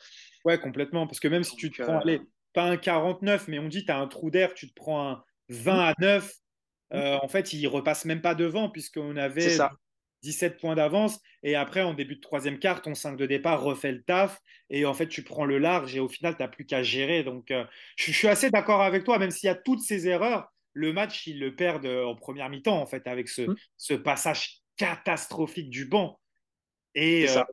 Ouais, 0.45 0.59
complètement. 0.59 1.07
Parce 1.07 1.19
que 1.19 1.27
même 1.27 1.43
si 1.43 1.55
tu 1.55 1.71
te 1.71 1.83
prends, 1.83 2.01
euh, 2.07 2.19
pas 2.53 2.63
un 2.63 2.77
49, 2.77 3.47
mais 3.47 3.59
on 3.59 3.67
dit 3.67 3.85
tu 3.85 3.91
as 3.91 3.97
un 3.97 4.07
trou 4.07 4.31
d'air, 4.31 4.53
tu 4.53 4.69
te 4.69 4.73
prends 4.73 5.09
un 5.09 5.23
20 5.49 5.79
à 5.79 5.93
9. 5.99 6.33
Euh, 6.93 7.17
en 7.21 7.27
fait, 7.27 7.51
il 7.51 7.67
repasse 7.67 8.05
même 8.05 8.21
pas 8.21 8.33
devant, 8.33 8.69
puisqu'on 8.69 9.17
avait 9.17 9.57
17 10.23 10.57
points 10.57 10.75
d'avance. 10.75 11.19
Et 11.43 11.55
après, 11.55 11.81
en 11.81 11.93
début 11.93 12.15
de 12.15 12.21
troisième 12.21 12.59
quart, 12.59 12.81
ton 12.81 12.95
5 12.95 13.17
de 13.17 13.25
départ 13.25 13.61
refait 13.61 13.91
le 13.91 14.03
taf. 14.03 14.39
Et 14.69 14.85
en 14.85 14.93
fait, 14.93 15.07
tu 15.07 15.21
prends 15.21 15.45
le 15.45 15.57
large 15.57 15.95
et 15.95 15.99
au 15.99 16.07
final, 16.07 16.37
tu 16.37 16.43
n'as 16.43 16.47
plus 16.47 16.65
qu'à 16.65 16.81
gérer. 16.81 17.23
Donc, 17.23 17.53
je, 17.97 18.11
suis 18.11 18.29
assez 18.29 18.49
d'accord 18.49 18.81
avec 18.81 19.03
toi, 19.03 19.19
même 19.19 19.31
s'il 19.31 19.47
y 19.47 19.51
a 19.51 19.55
toutes 19.55 19.81
ces 19.81 20.07
erreurs. 20.07 20.49
Le 20.77 20.93
match, 20.93 21.25
ils 21.27 21.39
le 21.39 21.55
perdent 21.55 21.85
euh, 21.85 22.05
en 22.05 22.15
première 22.15 22.49
mi-temps, 22.49 22.79
en 22.79 22.85
fait, 22.85 23.07
avec 23.07 23.29
ce, 23.29 23.41
mmh. 23.41 23.97
passage 24.03 24.61
catastrophique 24.77 25.69
du 25.69 25.85
banc. 25.85 26.19
Et 26.93 27.29
euh, 27.29 27.43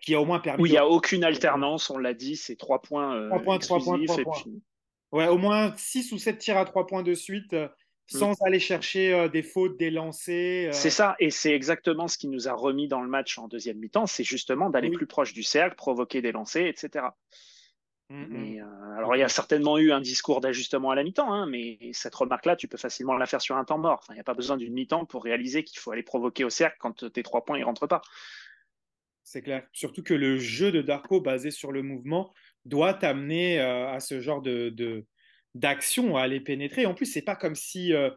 qui 0.00 0.14
a 0.14 0.20
au 0.20 0.24
moins 0.24 0.38
permis. 0.38 0.62
Oui, 0.62 0.68
il 0.70 0.72
n'y 0.72 0.78
a 0.78 0.86
aucune 0.86 1.24
alternance, 1.24 1.90
on 1.90 1.98
l'a 1.98 2.14
dit, 2.14 2.36
c'est 2.36 2.56
3 2.56 2.82
points. 2.82 3.28
3 3.28 3.42
points, 3.42 3.58
3 3.58 3.80
points, 3.80 4.04
3 4.04 4.22
points. 4.22 4.42
Ouais, 5.10 5.28
au 5.28 5.38
moins 5.38 5.74
6 5.76 6.12
ou 6.12 6.18
7 6.18 6.38
tirs 6.38 6.56
à 6.56 6.64
3 6.64 6.86
points 6.86 7.02
de 7.02 7.14
suite. 7.14 7.54
Mm. 8.12 8.18
sans 8.18 8.42
aller 8.42 8.58
chercher 8.58 9.12
euh, 9.12 9.28
des 9.28 9.42
fautes, 9.42 9.76
des 9.76 9.90
lancers. 9.90 10.68
Euh. 10.68 10.72
C'est 10.72 10.90
ça, 10.90 11.14
et 11.18 11.30
c'est 11.30 11.52
exactement 11.52 12.08
ce 12.08 12.16
qui 12.16 12.28
nous 12.28 12.48
a 12.48 12.52
remis 12.52 12.88
dans 12.88 13.02
le 13.02 13.08
match 13.08 13.38
en 13.38 13.48
deuxième 13.48 13.78
mi-temps, 13.78 14.06
c'est 14.06 14.24
justement 14.24 14.70
d'aller 14.70 14.90
plus 14.90 15.06
proche 15.06 15.34
du 15.34 15.42
cercle, 15.42 15.76
provoquer 15.76 16.22
des 16.22 16.32
lancers, 16.32 16.66
etc. 16.66 17.06
Mm, 18.10 18.22
mm. 18.22 18.60
Euh, 18.60 18.96
alors 18.96 19.16
il 19.16 19.18
y 19.18 19.22
a 19.22 19.28
certainement 19.28 19.78
eu 19.78 19.92
un 19.92 20.00
discours 20.00 20.40
d'ajustement 20.40 20.90
à 20.90 20.94
la 20.94 21.04
mi-temps, 21.04 21.32
hein, 21.32 21.46
mais 21.46 21.78
cette 21.92 22.14
remarque-là, 22.14 22.56
tu 22.56 22.68
peux 22.68 22.78
facilement 22.78 23.16
la 23.16 23.26
faire 23.26 23.40
sur 23.40 23.56
un 23.56 23.64
temps 23.64 23.78
mort. 23.78 24.04
il 24.10 24.14
n'y 24.14 24.20
a 24.20 24.24
pas 24.24 24.34
besoin 24.34 24.56
d'une 24.56 24.72
mi-temps 24.72 25.04
pour 25.04 25.24
réaliser 25.24 25.64
qu'il 25.64 25.78
faut 25.78 25.90
aller 25.90 26.02
provoquer 26.02 26.44
au 26.44 26.50
cercle 26.50 26.76
quand 26.80 27.12
tes 27.12 27.22
trois 27.22 27.44
points 27.44 27.58
ne 27.58 27.64
rentrent 27.64 27.86
pas. 27.86 28.00
C'est 29.24 29.42
clair. 29.42 29.66
Surtout 29.72 30.02
que 30.02 30.14
le 30.14 30.38
jeu 30.38 30.72
de 30.72 30.80
Darko 30.80 31.20
basé 31.20 31.50
sur 31.50 31.70
le 31.70 31.82
mouvement 31.82 32.32
doit 32.64 32.94
t'amener 32.94 33.60
à 33.60 34.00
ce 34.00 34.20
genre 34.20 34.40
de, 34.40 35.04
d'action 35.54 36.16
à 36.16 36.22
aller 36.22 36.40
pénétrer. 36.40 36.86
En 36.86 36.94
plus, 36.94 37.06
c'est 37.06 37.22
pas 37.22 37.36
comme 37.36 37.54
si 37.54 37.92
euh, 37.92 38.10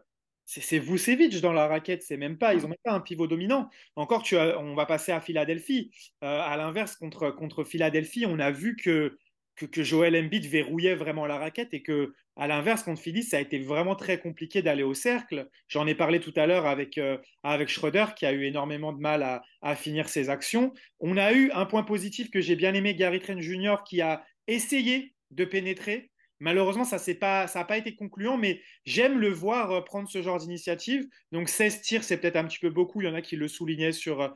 c'est 0.44 0.78
Vucevic 0.78 1.40
dans 1.40 1.52
la 1.52 1.66
raquette, 1.66 2.02
c'est 2.02 2.16
même 2.16 2.38
pas, 2.38 2.54
ils 2.54 2.64
ont 2.64 2.68
même 2.68 2.78
pas 2.84 2.92
un 2.92 3.00
pivot 3.00 3.26
dominant. 3.26 3.68
Encore, 3.96 4.22
tu 4.22 4.36
as, 4.36 4.58
on 4.58 4.74
va 4.74 4.86
passer 4.86 5.12
à 5.12 5.20
Philadelphie. 5.20 5.90
Euh, 6.22 6.40
à 6.40 6.56
l'inverse, 6.56 6.96
contre, 6.96 7.30
contre 7.30 7.64
Philadelphie, 7.64 8.26
on 8.26 8.38
a 8.38 8.50
vu 8.50 8.76
que, 8.76 9.18
que, 9.56 9.66
que, 9.66 9.82
Joel 9.82 10.16
Embiid 10.16 10.46
verrouillait 10.46 10.94
vraiment 10.94 11.26
la 11.26 11.38
raquette 11.38 11.74
et 11.74 11.82
que, 11.82 12.14
à 12.36 12.46
l'inverse, 12.46 12.82
contre 12.82 13.00
Philly, 13.00 13.22
ça 13.22 13.38
a 13.38 13.40
été 13.40 13.58
vraiment 13.58 13.96
très 13.96 14.18
compliqué 14.18 14.62
d'aller 14.62 14.82
au 14.82 14.94
cercle. 14.94 15.48
J'en 15.68 15.86
ai 15.86 15.94
parlé 15.94 16.20
tout 16.20 16.32
à 16.36 16.46
l'heure 16.46 16.66
avec, 16.66 16.98
euh, 16.98 17.18
avec 17.42 17.68
Schroeder 17.68 18.06
qui 18.16 18.26
a 18.26 18.32
eu 18.32 18.44
énormément 18.44 18.92
de 18.92 19.00
mal 19.00 19.22
à, 19.22 19.42
à, 19.60 19.76
finir 19.76 20.08
ses 20.08 20.30
actions. 20.30 20.72
On 21.00 21.16
a 21.16 21.32
eu 21.32 21.50
un 21.52 21.66
point 21.66 21.82
positif 21.82 22.30
que 22.30 22.40
j'ai 22.40 22.56
bien 22.56 22.74
aimé, 22.74 22.94
Gary 22.94 23.20
Trent 23.20 23.40
Jr. 23.40 23.76
qui 23.86 24.00
a 24.00 24.24
essayé 24.46 25.14
de 25.30 25.44
pénétrer. 25.44 26.11
Malheureusement, 26.42 26.84
ça 26.84 26.96
n'a 26.98 27.64
pas, 27.64 27.78
été 27.78 27.94
concluant, 27.94 28.36
mais 28.36 28.60
j'aime 28.84 29.20
le 29.20 29.28
voir 29.28 29.70
euh, 29.70 29.80
prendre 29.80 30.08
ce 30.08 30.22
genre 30.22 30.38
d'initiative. 30.38 31.06
Donc 31.30 31.48
16 31.48 31.82
tirs, 31.82 32.02
c'est 32.02 32.16
peut-être 32.16 32.34
un 32.34 32.44
petit 32.46 32.58
peu 32.58 32.68
beaucoup. 32.68 33.00
Il 33.00 33.06
y 33.06 33.08
en 33.08 33.14
a 33.14 33.22
qui 33.22 33.36
le 33.36 33.46
soulignaient 33.46 33.92
sur, 33.92 34.22
euh, 34.22 34.28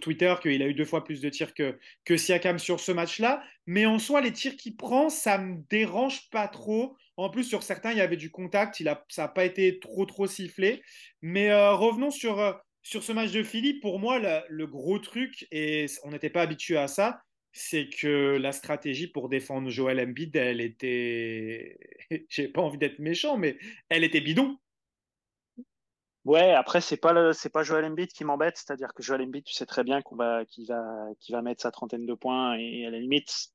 Twitter, 0.00 0.34
qu'il 0.42 0.60
a 0.60 0.66
eu 0.66 0.74
deux 0.74 0.84
fois 0.84 1.04
plus 1.04 1.20
de 1.20 1.28
tirs 1.28 1.54
que, 1.54 2.16
Siakam 2.16 2.58
sur 2.58 2.80
ce 2.80 2.90
match-là. 2.90 3.44
Mais 3.66 3.86
en 3.86 4.00
soi, 4.00 4.20
les 4.20 4.32
tirs 4.32 4.56
qu'il 4.56 4.76
prend, 4.76 5.08
ça 5.08 5.38
ne 5.38 5.52
me 5.52 5.56
dérange 5.70 6.28
pas 6.30 6.48
trop. 6.48 6.96
En 7.16 7.30
plus, 7.30 7.44
sur 7.44 7.62
certains, 7.62 7.92
il 7.92 7.98
y 7.98 8.00
avait 8.00 8.16
du 8.16 8.32
contact. 8.32 8.80
Il 8.80 8.92
ça 9.08 9.22
n'a 9.22 9.28
pas 9.28 9.44
été 9.44 9.78
trop, 9.78 10.04
trop 10.04 10.26
sifflé. 10.26 10.82
Mais 11.20 11.52
euh, 11.52 11.74
revenons 11.74 12.10
sur, 12.10 12.60
ce 12.82 13.12
match 13.12 13.30
de 13.30 13.44
Philly. 13.44 13.74
Pour 13.74 14.00
moi, 14.00 14.18
le 14.48 14.66
gros 14.66 14.98
truc, 14.98 15.46
et 15.52 15.86
on 16.02 16.10
n'était 16.10 16.28
pas 16.28 16.42
habitué 16.42 16.76
à 16.76 16.88
ça, 16.88 17.22
c'est 17.52 17.88
que 17.88 18.36
la 18.36 18.52
stratégie 18.52 19.06
pour 19.06 19.28
défendre 19.28 19.68
Joel 19.68 20.00
Embiid, 20.00 20.34
elle 20.36 20.60
était, 20.60 21.78
j'ai 22.28 22.48
pas 22.48 22.62
envie 22.62 22.78
d'être 22.78 22.98
méchant, 22.98 23.36
mais 23.36 23.58
elle 23.88 24.04
était 24.04 24.20
bidon. 24.20 24.58
Ouais, 26.24 26.52
après 26.52 26.80
c'est 26.80 26.96
pas 26.96 27.32
c'est 27.32 27.50
pas 27.50 27.64
Joel 27.64 27.84
Embiid 27.84 28.08
qui 28.12 28.24
m'embête, 28.24 28.56
c'est-à-dire 28.56 28.94
que 28.94 29.02
Joel 29.02 29.22
Embiid, 29.22 29.44
tu 29.44 29.54
sais 29.54 29.66
très 29.66 29.82
bien 29.82 30.02
qu'on 30.02 30.16
va 30.16 30.44
qu'il 30.44 30.66
va 30.68 31.08
va 31.30 31.42
mettre 31.42 31.62
sa 31.62 31.72
trentaine 31.72 32.06
de 32.06 32.14
points 32.14 32.56
et 32.58 32.86
à 32.86 32.90
la 32.90 32.98
limite, 33.00 33.50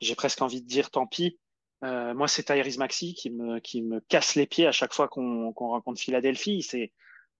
j'ai 0.00 0.14
presque 0.16 0.42
envie 0.42 0.62
de 0.62 0.66
dire 0.66 0.90
tant 0.90 1.06
pis. 1.06 1.38
Euh, 1.84 2.12
moi, 2.14 2.28
c'est 2.28 2.42
Tyrese 2.42 2.78
Maxi 2.78 3.14
qui 3.14 3.30
me 3.30 3.60
qui 3.60 3.82
me 3.82 4.00
casse 4.00 4.34
les 4.34 4.46
pieds 4.46 4.66
à 4.66 4.72
chaque 4.72 4.92
fois 4.92 5.08
qu'on 5.08 5.52
qu'on 5.52 5.68
rencontre 5.68 6.00
Philadelphie. 6.00 6.62
C'est 6.62 6.92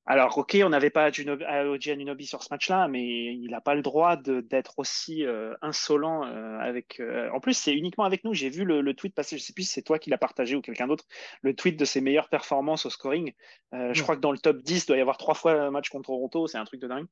alors, 0.06 0.38
ok, 0.38 0.56
on 0.64 0.70
n'avait 0.70 0.90
pas 0.90 1.10
Oji 1.10 1.90
Anunobi 1.90 2.26
sur 2.26 2.42
ce 2.42 2.48
match-là, 2.50 2.88
mais 2.88 3.34
il 3.34 3.50
n'a 3.50 3.60
pas 3.60 3.74
le 3.74 3.82
droit 3.82 4.16
d'être 4.16 4.78
aussi 4.78 5.24
euh, 5.24 5.54
insolent 5.62 6.24
euh, 6.24 6.58
avec. 6.58 7.00
Euh, 7.00 7.30
en 7.32 7.38
plus, 7.38 7.54
c'est 7.54 7.74
uniquement 7.74 8.04
avec 8.04 8.24
nous. 8.24 8.32
J'ai 8.32 8.48
vu 8.48 8.64
le, 8.64 8.94
tweet 8.94 9.14
passer. 9.14 9.36
Je 9.36 9.42
ne 9.42 9.44
sais 9.44 9.52
plus 9.52 9.64
si 9.64 9.72
c'est 9.74 9.82
toi 9.82 9.98
qui 9.98 10.10
l'as 10.10 10.18
partagé 10.18 10.56
ou 10.56 10.62
quelqu'un 10.62 10.86
d'autre. 10.86 11.04
Le 11.42 11.54
tweet 11.54 11.78
de 11.78 11.84
ses 11.84 12.00
meilleures 12.00 12.28
performances 12.28 12.86
au 12.86 12.90
scoring. 12.90 13.32
Je 13.72 14.02
crois 14.02 14.16
que 14.16 14.20
dans 14.20 14.32
le 14.32 14.38
top 14.38 14.62
10, 14.62 14.82
il 14.82 14.86
doit 14.86 14.96
y 14.96 15.00
avoir 15.00 15.18
trois 15.18 15.34
fois 15.34 15.52
un 15.52 15.70
match 15.70 15.90
contre 15.90 16.06
Toronto. 16.06 16.46
C'est 16.46 16.58
un 16.58 16.64
truc 16.64 16.80
de 16.80 16.88
dingue. 16.88 17.06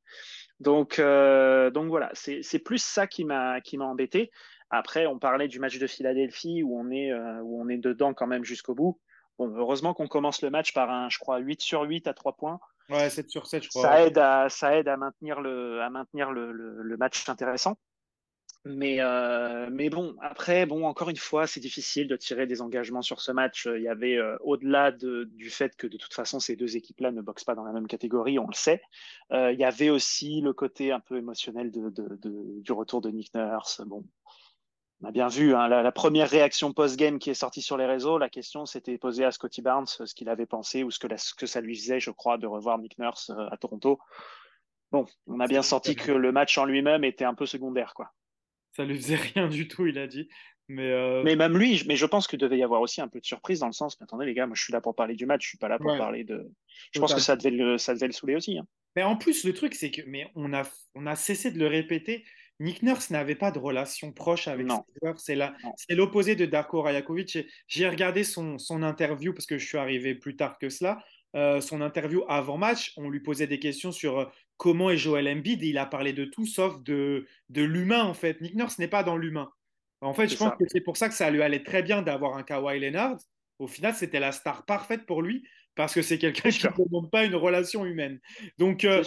Donc, 0.58 0.98
donc 0.98 1.88
voilà, 1.88 2.10
c'est 2.14 2.58
plus 2.58 2.82
ça 2.82 3.06
qui 3.06 3.24
m'a 3.24 3.60
qui 3.60 3.76
m'a 3.76 3.84
embêté. 3.84 4.30
Après, 4.70 5.06
on 5.06 5.18
parlait 5.18 5.48
du 5.48 5.60
match 5.60 5.78
de 5.78 5.86
Philadelphie 5.86 6.62
où 6.62 6.76
on 6.76 6.90
est 6.90 7.12
où 7.14 7.62
on 7.62 7.68
est 7.68 7.78
dedans 7.78 8.14
quand 8.14 8.26
même 8.26 8.44
jusqu'au 8.44 8.74
bout. 8.74 8.98
Bon, 9.38 9.54
heureusement 9.56 9.94
qu'on 9.94 10.08
commence 10.08 10.42
le 10.42 10.50
match 10.50 10.74
par 10.74 10.90
un, 10.90 11.08
je 11.10 11.18
crois, 11.18 11.38
8 11.38 11.60
sur 11.60 11.82
8 11.82 12.08
à 12.08 12.14
3 12.14 12.32
points. 12.32 12.58
Ouais, 12.90 13.10
7 13.10 13.30
sur 13.30 13.46
7, 13.46 13.62
je 13.64 13.68
crois. 13.68 13.82
Ça 13.82 14.06
aide 14.06 14.18
à, 14.18 14.48
ça 14.48 14.76
aide 14.76 14.88
à 14.88 14.96
maintenir 14.96 15.40
le, 15.40 15.82
à 15.82 15.90
maintenir 15.90 16.30
le, 16.30 16.52
le, 16.52 16.96
match 16.96 17.28
intéressant. 17.28 17.76
Mais, 18.64 18.96
euh, 19.00 19.68
mais 19.70 19.88
bon, 19.88 20.16
après, 20.20 20.66
bon, 20.66 20.84
encore 20.84 21.10
une 21.10 21.16
fois, 21.16 21.46
c'est 21.46 21.60
difficile 21.60 22.08
de 22.08 22.16
tirer 22.16 22.46
des 22.46 22.60
engagements 22.60 23.02
sur 23.02 23.20
ce 23.20 23.30
match. 23.30 23.68
Il 23.74 23.82
y 23.82 23.88
avait, 23.88 24.16
euh, 24.16 24.36
au-delà 24.40 24.90
de, 24.90 25.24
du 25.34 25.48
fait 25.48 25.76
que 25.76 25.86
de 25.86 25.96
toute 25.96 26.12
façon, 26.12 26.40
ces 26.40 26.56
deux 26.56 26.76
équipes-là 26.76 27.12
ne 27.12 27.20
boxent 27.20 27.44
pas 27.44 27.54
dans 27.54 27.64
la 27.64 27.72
même 27.72 27.86
catégorie, 27.86 28.38
on 28.38 28.46
le 28.46 28.54
sait, 28.54 28.82
euh, 29.32 29.52
il 29.52 29.58
y 29.58 29.64
avait 29.64 29.90
aussi 29.90 30.40
le 30.40 30.52
côté 30.52 30.90
un 30.92 31.00
peu 31.00 31.18
émotionnel 31.18 31.70
de, 31.70 31.90
de, 31.90 32.16
de, 32.16 32.60
du 32.60 32.72
retour 32.72 33.00
de 33.00 33.10
Nick 33.10 33.32
Nurse. 33.34 33.82
Bon, 33.86 34.04
on 35.00 35.08
a 35.08 35.12
bien 35.12 35.28
vu 35.28 35.54
hein, 35.54 35.68
la, 35.68 35.92
première 35.92 36.28
réaction 36.28 36.72
post-game 36.72 37.18
qui 37.18 37.30
est 37.30 37.34
sortie 37.34 37.62
sur 37.62 37.76
les 37.76 37.86
réseaux. 37.86 38.18
La 38.18 38.28
question 38.28 38.66
s'était 38.66 38.98
posée 38.98 39.24
à 39.24 39.30
Scotty 39.30 39.62
Barnes 39.62 39.86
ce 39.86 40.12
qu'il 40.14 40.28
avait 40.28 40.46
pensé 40.46 40.82
ou 40.82 40.90
ce 40.90 40.98
que, 40.98 41.06
que, 41.36 41.46
ça 41.46 41.60
lui 41.60 41.76
faisait, 41.76 42.00
je 42.00 42.10
crois, 42.10 42.36
de 42.36 42.46
revoir 42.46 42.78
Nick 42.78 42.98
Nurse 42.98 43.30
euh, 43.30 43.48
à 43.50 43.56
Toronto. 43.56 44.00
Bon, 44.90 45.06
on 45.26 45.38
a 45.38 45.46
bien 45.46 45.62
senti 45.62 45.94
que 45.94 46.10
le 46.10 46.32
match 46.32 46.58
en 46.58 46.64
lui-même 46.64 47.04
était 47.04 47.24
un 47.24 47.34
peu 47.34 47.46
secondaire, 47.46 47.94
quoi. 47.94 48.10
Ça 48.72 48.84
lui 48.84 48.96
faisait 48.96 49.16
rien 49.16 49.48
du 49.48 49.68
tout, 49.68 49.86
il 49.86 49.98
a 49.98 50.06
dit. 50.06 50.28
Mais, 50.68 50.90
euh, 50.90 51.22
mais 51.24 51.34
même 51.34 51.56
lui, 51.56 51.82
mais 51.86 51.96
je 51.96 52.04
pense 52.04 52.26
qu'il 52.26 52.38
devait 52.38 52.58
y 52.58 52.62
avoir 52.62 52.82
aussi 52.82 53.00
un 53.00 53.08
peu 53.08 53.20
de 53.20 53.24
surprise 53.24 53.60
dans 53.60 53.66
le 53.66 53.72
sens, 53.72 53.98
mais 53.98 54.04
attendez 54.04 54.26
les 54.26 54.34
gars, 54.34 54.46
moi 54.46 54.54
je 54.54 54.62
suis 54.62 54.72
là 54.72 54.82
pour 54.82 54.94
parler 54.94 55.14
du 55.14 55.24
match, 55.24 55.42
je 55.42 55.48
suis 55.48 55.58
pas 55.58 55.68
là 55.68 55.78
pour 55.78 55.96
parler 55.96 56.24
de. 56.24 56.50
Je 56.92 57.00
pense 57.00 57.14
que 57.14 57.20
ça 57.20 57.36
devait 57.36 57.50
le, 57.50 57.78
ça 57.78 57.94
devait 57.94 58.06
le 58.06 58.12
saouler 58.12 58.36
aussi. 58.36 58.58
Hein. 58.58 58.66
Mais 58.94 59.02
en 59.02 59.16
plus, 59.16 59.44
le 59.44 59.54
truc, 59.54 59.74
c'est 59.74 59.90
que, 59.90 60.02
mais 60.06 60.30
on 60.34 60.52
a, 60.52 60.64
on 60.94 61.06
a 61.06 61.16
cessé 61.16 61.50
de 61.50 61.58
le 61.58 61.68
répéter. 61.68 62.24
Nick 62.60 62.82
Nurse 62.82 63.10
n'avait 63.10 63.34
pas 63.34 63.50
de 63.50 63.58
relation 63.58 64.12
proche 64.12 64.48
avec 64.48 64.66
ses 64.70 65.00
joueurs. 65.00 65.20
C'est, 65.20 65.38
c'est 65.76 65.94
l'opposé 65.94 66.34
de 66.34 66.44
Darko 66.44 66.82
Rajakovic. 66.82 67.38
J'ai 67.66 67.88
regardé 67.88 68.24
son, 68.24 68.58
son, 68.58 68.82
interview 68.82 69.32
parce 69.32 69.46
que 69.46 69.58
je 69.58 69.66
suis 69.66 69.78
arrivé 69.78 70.14
plus 70.14 70.36
tard 70.36 70.58
que 70.58 70.68
cela. 70.68 71.04
Euh, 71.36 71.60
son 71.60 71.82
interview 71.82 72.24
avant 72.28 72.56
match, 72.56 72.92
on 72.96 73.10
lui 73.10 73.20
posait 73.20 73.46
des 73.46 73.58
questions 73.58 73.92
sur 73.92 74.18
euh, 74.18 74.24
comment 74.56 74.90
est 74.90 74.96
Joel 74.96 75.28
Embiid 75.28 75.62
et 75.62 75.68
il 75.68 75.78
a 75.78 75.86
parlé 75.86 76.12
de 76.12 76.24
tout 76.24 76.46
sauf 76.46 76.82
de, 76.82 77.26
de 77.50 77.62
l'humain 77.62 78.04
en 78.04 78.14
fait. 78.14 78.40
Nick 78.40 78.54
Nurse 78.54 78.78
n'est 78.78 78.88
pas 78.88 79.02
dans 79.02 79.16
l'humain. 79.16 79.50
En 80.00 80.14
fait, 80.14 80.28
je 80.28 80.36
pense 80.36 80.52
que 80.58 80.64
c'est 80.68 80.80
pour 80.80 80.96
ça 80.96 81.08
que 81.08 81.14
ça 81.14 81.30
lui 81.30 81.42
allait 81.42 81.62
très 81.62 81.82
bien 81.82 82.02
d'avoir 82.02 82.36
un 82.36 82.42
Kawhi 82.42 82.78
Leonard. 82.80 83.18
Au 83.58 83.66
final, 83.66 83.94
c'était 83.94 84.20
la 84.20 84.32
star 84.32 84.64
parfaite 84.64 85.06
pour 85.06 85.22
lui 85.22 85.44
parce 85.74 85.94
que 85.94 86.02
c'est 86.02 86.18
quelqu'un 86.18 86.50
qui 86.50 86.66
ne 86.66 86.84
demande 86.86 87.10
pas 87.10 87.24
une 87.24 87.34
relation 87.34 87.84
humaine. 87.84 88.20
Donc, 88.58 88.84
euh, 88.84 89.04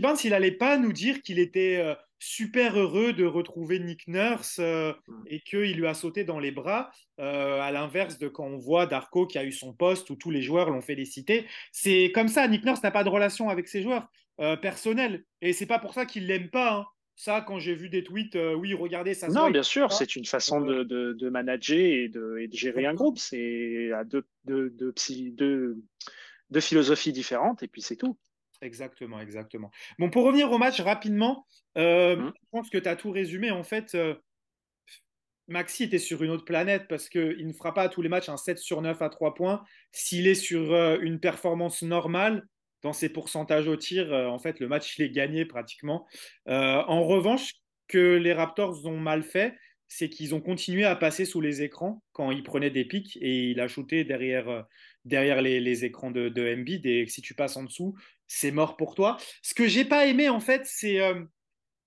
Barnes, 0.00 0.16
il 0.24 0.30
n'allait 0.30 0.52
pas 0.52 0.78
nous 0.78 0.92
dire 0.92 1.20
qu'il 1.22 1.38
était 1.38 1.76
euh, 1.76 1.94
super 2.24 2.78
heureux 2.78 3.12
de 3.12 3.24
retrouver 3.24 3.78
Nick 3.78 4.08
Nurse 4.08 4.58
euh, 4.58 4.92
et 5.26 5.40
qu'il 5.40 5.76
lui 5.76 5.86
a 5.86 5.94
sauté 5.94 6.24
dans 6.24 6.38
les 6.38 6.50
bras, 6.50 6.90
euh, 7.20 7.60
à 7.60 7.70
l'inverse 7.70 8.18
de 8.18 8.28
quand 8.28 8.46
on 8.46 8.56
voit 8.56 8.86
Darko 8.86 9.26
qui 9.26 9.38
a 9.38 9.44
eu 9.44 9.52
son 9.52 9.74
poste 9.74 10.08
où 10.10 10.16
tous 10.16 10.30
les 10.30 10.40
joueurs 10.40 10.70
l'ont 10.70 10.80
félicité. 10.80 11.46
C'est 11.70 12.10
comme 12.14 12.28
ça, 12.28 12.48
Nick 12.48 12.64
Nurse 12.64 12.82
n'a 12.82 12.90
pas 12.90 13.04
de 13.04 13.10
relation 13.10 13.50
avec 13.50 13.68
ses 13.68 13.82
joueurs 13.82 14.08
personnels. 14.60 15.24
Et 15.42 15.52
c'est 15.52 15.66
pas 15.66 15.78
pour 15.78 15.94
ça 15.94 16.06
qu'il 16.06 16.26
l'aime 16.26 16.50
pas. 16.50 16.74
Hein. 16.74 16.86
Ça, 17.14 17.40
quand 17.40 17.60
j'ai 17.60 17.76
vu 17.76 17.88
des 17.88 18.02
tweets, 18.02 18.36
oui, 18.56 18.74
regardez, 18.74 19.14
ça 19.14 19.28
Non, 19.28 19.48
bien 19.48 19.62
sûr, 19.62 19.92
c'est 19.92 20.16
une 20.16 20.24
façon 20.24 20.60
de, 20.60 20.82
de, 20.82 21.28
manager 21.28 21.78
et 21.78 22.08
de, 22.08 22.38
et 22.40 22.48
de 22.48 22.56
gérer 22.56 22.86
un 22.86 22.94
groupe. 22.94 23.18
C'est 23.18 23.92
à 23.92 24.02
deux, 24.02 24.24
deux, 24.44 24.70
deux, 24.70 24.92
deux, 25.30 25.76
deux 26.50 26.60
philosophies 26.60 27.12
différentes 27.12 27.62
et 27.62 27.68
puis 27.68 27.82
c'est 27.82 27.96
tout. 27.96 28.18
Exactement, 28.64 29.20
exactement. 29.20 29.70
Bon, 29.98 30.08
pour 30.08 30.24
revenir 30.24 30.50
au 30.50 30.56
match 30.56 30.80
rapidement, 30.80 31.46
euh, 31.76 32.16
mmh. 32.16 32.32
je 32.34 32.48
pense 32.50 32.70
que 32.70 32.78
tu 32.78 32.88
as 32.88 32.96
tout 32.96 33.10
résumé. 33.10 33.50
En 33.50 33.62
fait, 33.62 33.94
euh, 33.94 34.14
Maxi 35.48 35.84
était 35.84 35.98
sur 35.98 36.22
une 36.22 36.30
autre 36.30 36.46
planète 36.46 36.86
parce 36.88 37.10
qu'il 37.10 37.46
ne 37.46 37.52
fera 37.52 37.74
pas 37.74 37.82
à 37.82 37.88
tous 37.90 38.00
les 38.00 38.08
matchs 38.08 38.30
un 38.30 38.38
7 38.38 38.58
sur 38.58 38.80
9 38.80 39.02
à 39.02 39.10
3 39.10 39.34
points. 39.34 39.62
S'il 39.92 40.26
est 40.26 40.34
sur 40.34 40.72
euh, 40.72 40.98
une 41.02 41.20
performance 41.20 41.82
normale, 41.82 42.46
dans 42.80 42.94
ses 42.94 43.10
pourcentages 43.10 43.68
au 43.68 43.76
tir, 43.76 44.12
en 44.12 44.38
fait, 44.38 44.60
le 44.60 44.68
match, 44.68 44.98
il 44.98 45.04
est 45.04 45.10
gagné 45.10 45.46
pratiquement. 45.46 46.06
en 46.46 47.02
revanche, 47.02 47.54
que 47.88 48.16
les 48.16 48.34
Raptors 48.34 48.84
ont 48.84 48.98
mal 48.98 49.22
fait, 49.22 49.54
c'est 49.88 50.10
qu'ils 50.10 50.34
ont 50.34 50.42
continué 50.42 50.84
à 50.84 50.94
passer 50.94 51.24
sous 51.24 51.40
les 51.40 51.62
écrans 51.62 52.02
quand 52.12 52.30
il 52.30 52.42
prenait 52.42 52.68
des 52.68 52.84
pics 52.84 53.16
et 53.22 53.50
il 53.50 53.60
a 53.60 53.68
shooté 53.68 54.04
derrière, 54.04 54.66
derrière 55.06 55.40
les, 55.40 55.84
écrans 55.86 56.10
de, 56.10 56.28
de 56.28 56.54
Embiid. 56.54 56.84
Et 56.84 57.06
si 57.06 57.22
tu 57.22 57.32
passes 57.32 57.56
en 57.56 57.62
dessous, 57.62 57.94
c'est 58.26 58.50
mort 58.50 58.76
pour 58.76 58.94
toi. 58.94 59.16
Ce 59.42 59.54
que 59.54 59.66
j'ai 59.68 59.84
pas 59.84 60.06
aimé, 60.06 60.28
en 60.28 60.40
fait, 60.40 60.62
c'est 60.64 61.00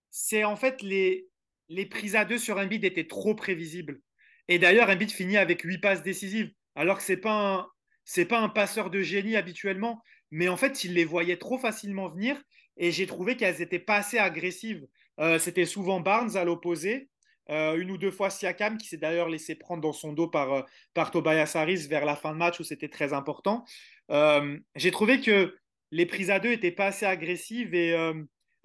c'est 0.09 0.43
en 0.43 0.55
fait 0.55 0.81
les, 0.81 1.27
les 1.69 1.85
prises 1.85 2.15
à 2.15 2.25
deux 2.25 2.37
sur 2.37 2.57
Embiid 2.57 2.83
étaient 2.83 3.07
trop 3.07 3.35
prévisibles. 3.35 4.01
Et 4.47 4.59
d'ailleurs, 4.59 4.89
Embiid 4.89 5.11
finit 5.11 5.37
avec 5.37 5.61
huit 5.61 5.79
passes 5.79 6.03
décisives, 6.03 6.51
alors 6.75 6.97
que 6.97 7.03
c'est 7.03 7.17
pas 7.17 7.69
c'est 8.05 8.25
pas 8.25 8.39
un 8.39 8.49
passeur 8.49 8.89
de 8.89 9.01
génie 9.01 9.35
habituellement, 9.35 10.01
mais 10.31 10.47
en 10.47 10.57
fait, 10.57 10.83
il 10.85 10.93
les 10.93 11.05
voyait 11.05 11.37
trop 11.37 11.57
facilement 11.57 12.09
venir 12.09 12.41
et 12.77 12.91
j'ai 12.91 13.05
trouvé 13.05 13.35
qu'elles 13.35 13.59
n'étaient 13.59 13.79
pas 13.79 13.97
assez 13.97 14.17
agressives. 14.17 14.87
Euh, 15.19 15.39
c'était 15.39 15.65
souvent 15.65 15.99
Barnes 15.99 16.37
à 16.37 16.45
l'opposé, 16.45 17.09
euh, 17.49 17.75
une 17.77 17.91
ou 17.91 17.97
deux 17.97 18.11
fois 18.11 18.29
Siakam 18.29 18.77
qui 18.77 18.87
s'est 18.87 18.97
d'ailleurs 18.97 19.29
laissé 19.29 19.55
prendre 19.55 19.81
dans 19.81 19.93
son 19.93 20.13
dos 20.13 20.27
par, 20.27 20.53
euh, 20.53 20.61
par 20.93 21.11
Tobias 21.11 21.51
Harris 21.55 21.87
vers 21.87 22.05
la 22.05 22.15
fin 22.15 22.31
de 22.33 22.37
match 22.37 22.59
où 22.59 22.63
c'était 22.63 22.89
très 22.89 23.13
important. 23.13 23.65
j'ai 24.75 24.91
trouvé 24.91 25.19
que 25.19 25.57
les 25.91 26.05
prises 26.05 26.29
à 26.29 26.39
deux 26.39 26.49
n'étaient 26.49 26.71
pas 26.71 26.87
assez 26.87 27.05
agressives 27.05 27.73
et 27.73 27.95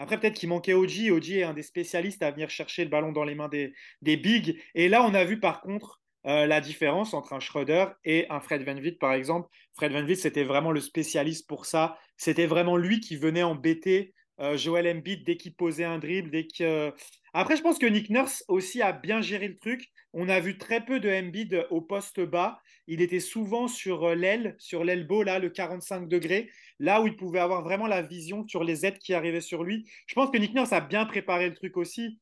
après, 0.03 0.19
peut-être 0.19 0.35
qu'il 0.35 0.49
manquait 0.49 0.73
OG. 0.73 1.11
OG 1.13 1.31
est 1.31 1.43
un 1.45 1.55
des 1.55 1.63
spécialistes 1.63 2.25
à 2.25 2.31
venir 2.33 2.51
chercher 2.51 2.83
le 2.83 2.91
ballon 2.91 3.13
dans 3.13 3.23
les 3.23 3.37
mains 3.37 3.49
des, 3.49 3.73
des 4.01 4.17
bigs. 4.17 4.59
Et 4.75 4.89
là, 4.89 5.05
on 5.05 5.15
a 5.15 5.25
vu 5.25 5.39
par 5.39 5.61
contre 5.61 6.01
euh, 6.27 6.47
la 6.47 6.61
différence 6.61 7.15
entre 7.15 7.33
un 7.35 7.41
Schroeder 7.41 7.87
et 8.05 8.27
un 8.29 8.41
Fred 8.41 8.65
Van 8.65 8.75
Vliet, 8.75 8.97
par 8.99 9.13
exemple. 9.13 9.49
Fred 9.75 9.93
Van 9.93 10.03
Vliet, 10.03 10.17
c'était 10.17 10.43
vraiment 10.43 10.73
le 10.73 10.81
spécialiste 10.81 11.47
pour 11.47 11.67
ça. 11.67 11.99
C'était 12.17 12.47
vraiment 12.47 12.77
lui 12.77 12.99
qui 12.99 13.17
venait 13.17 13.45
embêter 13.45 14.13
euh, 14.43 14.57
Joel 14.57 14.87
Embiid 14.89 15.25
dès 15.25 15.37
qu'il 15.37 15.55
posait 15.55 15.85
un 15.85 15.99
dribble. 15.99 16.31
Dès 16.31 16.47
que... 16.47 16.93
Après, 17.33 17.57
je 17.57 17.63
pense 17.63 17.79
que 17.79 17.87
Nick 17.87 18.11
Nurse 18.11 18.45
aussi 18.49 18.83
a 18.83 18.93
bien 18.93 19.21
géré 19.21 19.49
le 19.49 19.57
truc. 19.59 19.89
On 20.13 20.29
a 20.29 20.41
vu 20.41 20.59
très 20.59 20.85
peu 20.85 21.01
de 21.01 21.09
Embiid 21.09 21.67
au 21.71 21.81
poste 21.81 22.21
bas. 22.21 22.61
Il 22.87 23.01
était 23.01 23.21
souvent 23.21 23.69
sur 23.69 24.05
euh, 24.05 24.15
l'aile, 24.15 24.55
sur 24.59 24.85
l'elbow, 24.85 25.23
là, 25.23 25.39
le 25.39 25.49
45 25.49 26.09
degrés, 26.09 26.51
là 26.79 27.01
où 27.01 27.07
il 27.07 27.17
pouvait 27.17 27.39
avoir 27.39 27.63
vraiment 27.63 27.87
la 27.87 28.03
vision 28.03 28.47
sur 28.49 28.65
les 28.65 28.85
aides 28.85 28.99
qui 28.99 29.15
arrivaient 29.15 29.41
sur 29.41 29.65
lui. 29.65 29.89
Je 30.07 30.15
pense 30.15 30.31
que 30.31 30.39
Nick 30.39 30.55
Nurse 30.55 30.73
a 30.73 30.81
bien 30.81 31.07
préparé 31.07 31.49
le 31.49 31.55
truc 31.55 31.77
aussi. 31.77 32.19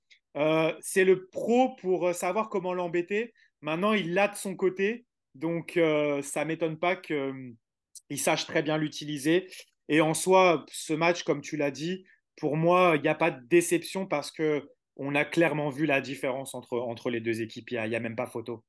c'est 0.81 1.05
le 1.05 1.27
pro 1.27 1.75
pour 1.81 2.15
savoir 2.15 2.49
comment 2.49 2.75
l'embêter. 2.75 3.33
Maintenant, 3.63 3.93
il 3.93 4.15
l'a 4.15 4.29
de 4.29 4.37
son 4.37 4.57
côté, 4.57 5.05
donc 5.35 5.77
euh, 5.77 6.23
ça 6.23 6.45
m'étonne 6.45 6.79
pas 6.79 6.97
qu'il 6.97 7.17
euh, 7.17 8.17
sache 8.17 8.47
très 8.47 8.63
bien 8.63 8.79
l'utiliser. 8.79 9.49
Et 9.91 10.01
en 10.01 10.15
soi, 10.15 10.65
ce 10.71 10.95
match, 10.95 11.25
comme 11.25 11.43
tu 11.43 11.57
l'as 11.59 11.73
dit, 11.73 12.07
pour 12.37 12.57
moi, 12.57 12.95
il 12.97 13.03
n'y 13.03 13.09
a 13.09 13.15
pas 13.15 13.31
de 13.31 13.45
déception 13.49 14.07
parce 14.07 14.31
que 14.31 14.71
on 14.97 15.15
a 15.15 15.25
clairement 15.25 15.69
vu 15.69 15.85
la 15.85 16.01
différence 16.01 16.55
entre, 16.55 16.79
entre 16.79 17.11
les 17.11 17.21
deux 17.21 17.43
équipes. 17.43 17.71
Il 17.73 17.89
n'y 17.89 17.97
a, 17.97 18.01
même 18.01 18.17
pas 18.17 18.27
photo. 18.27 18.65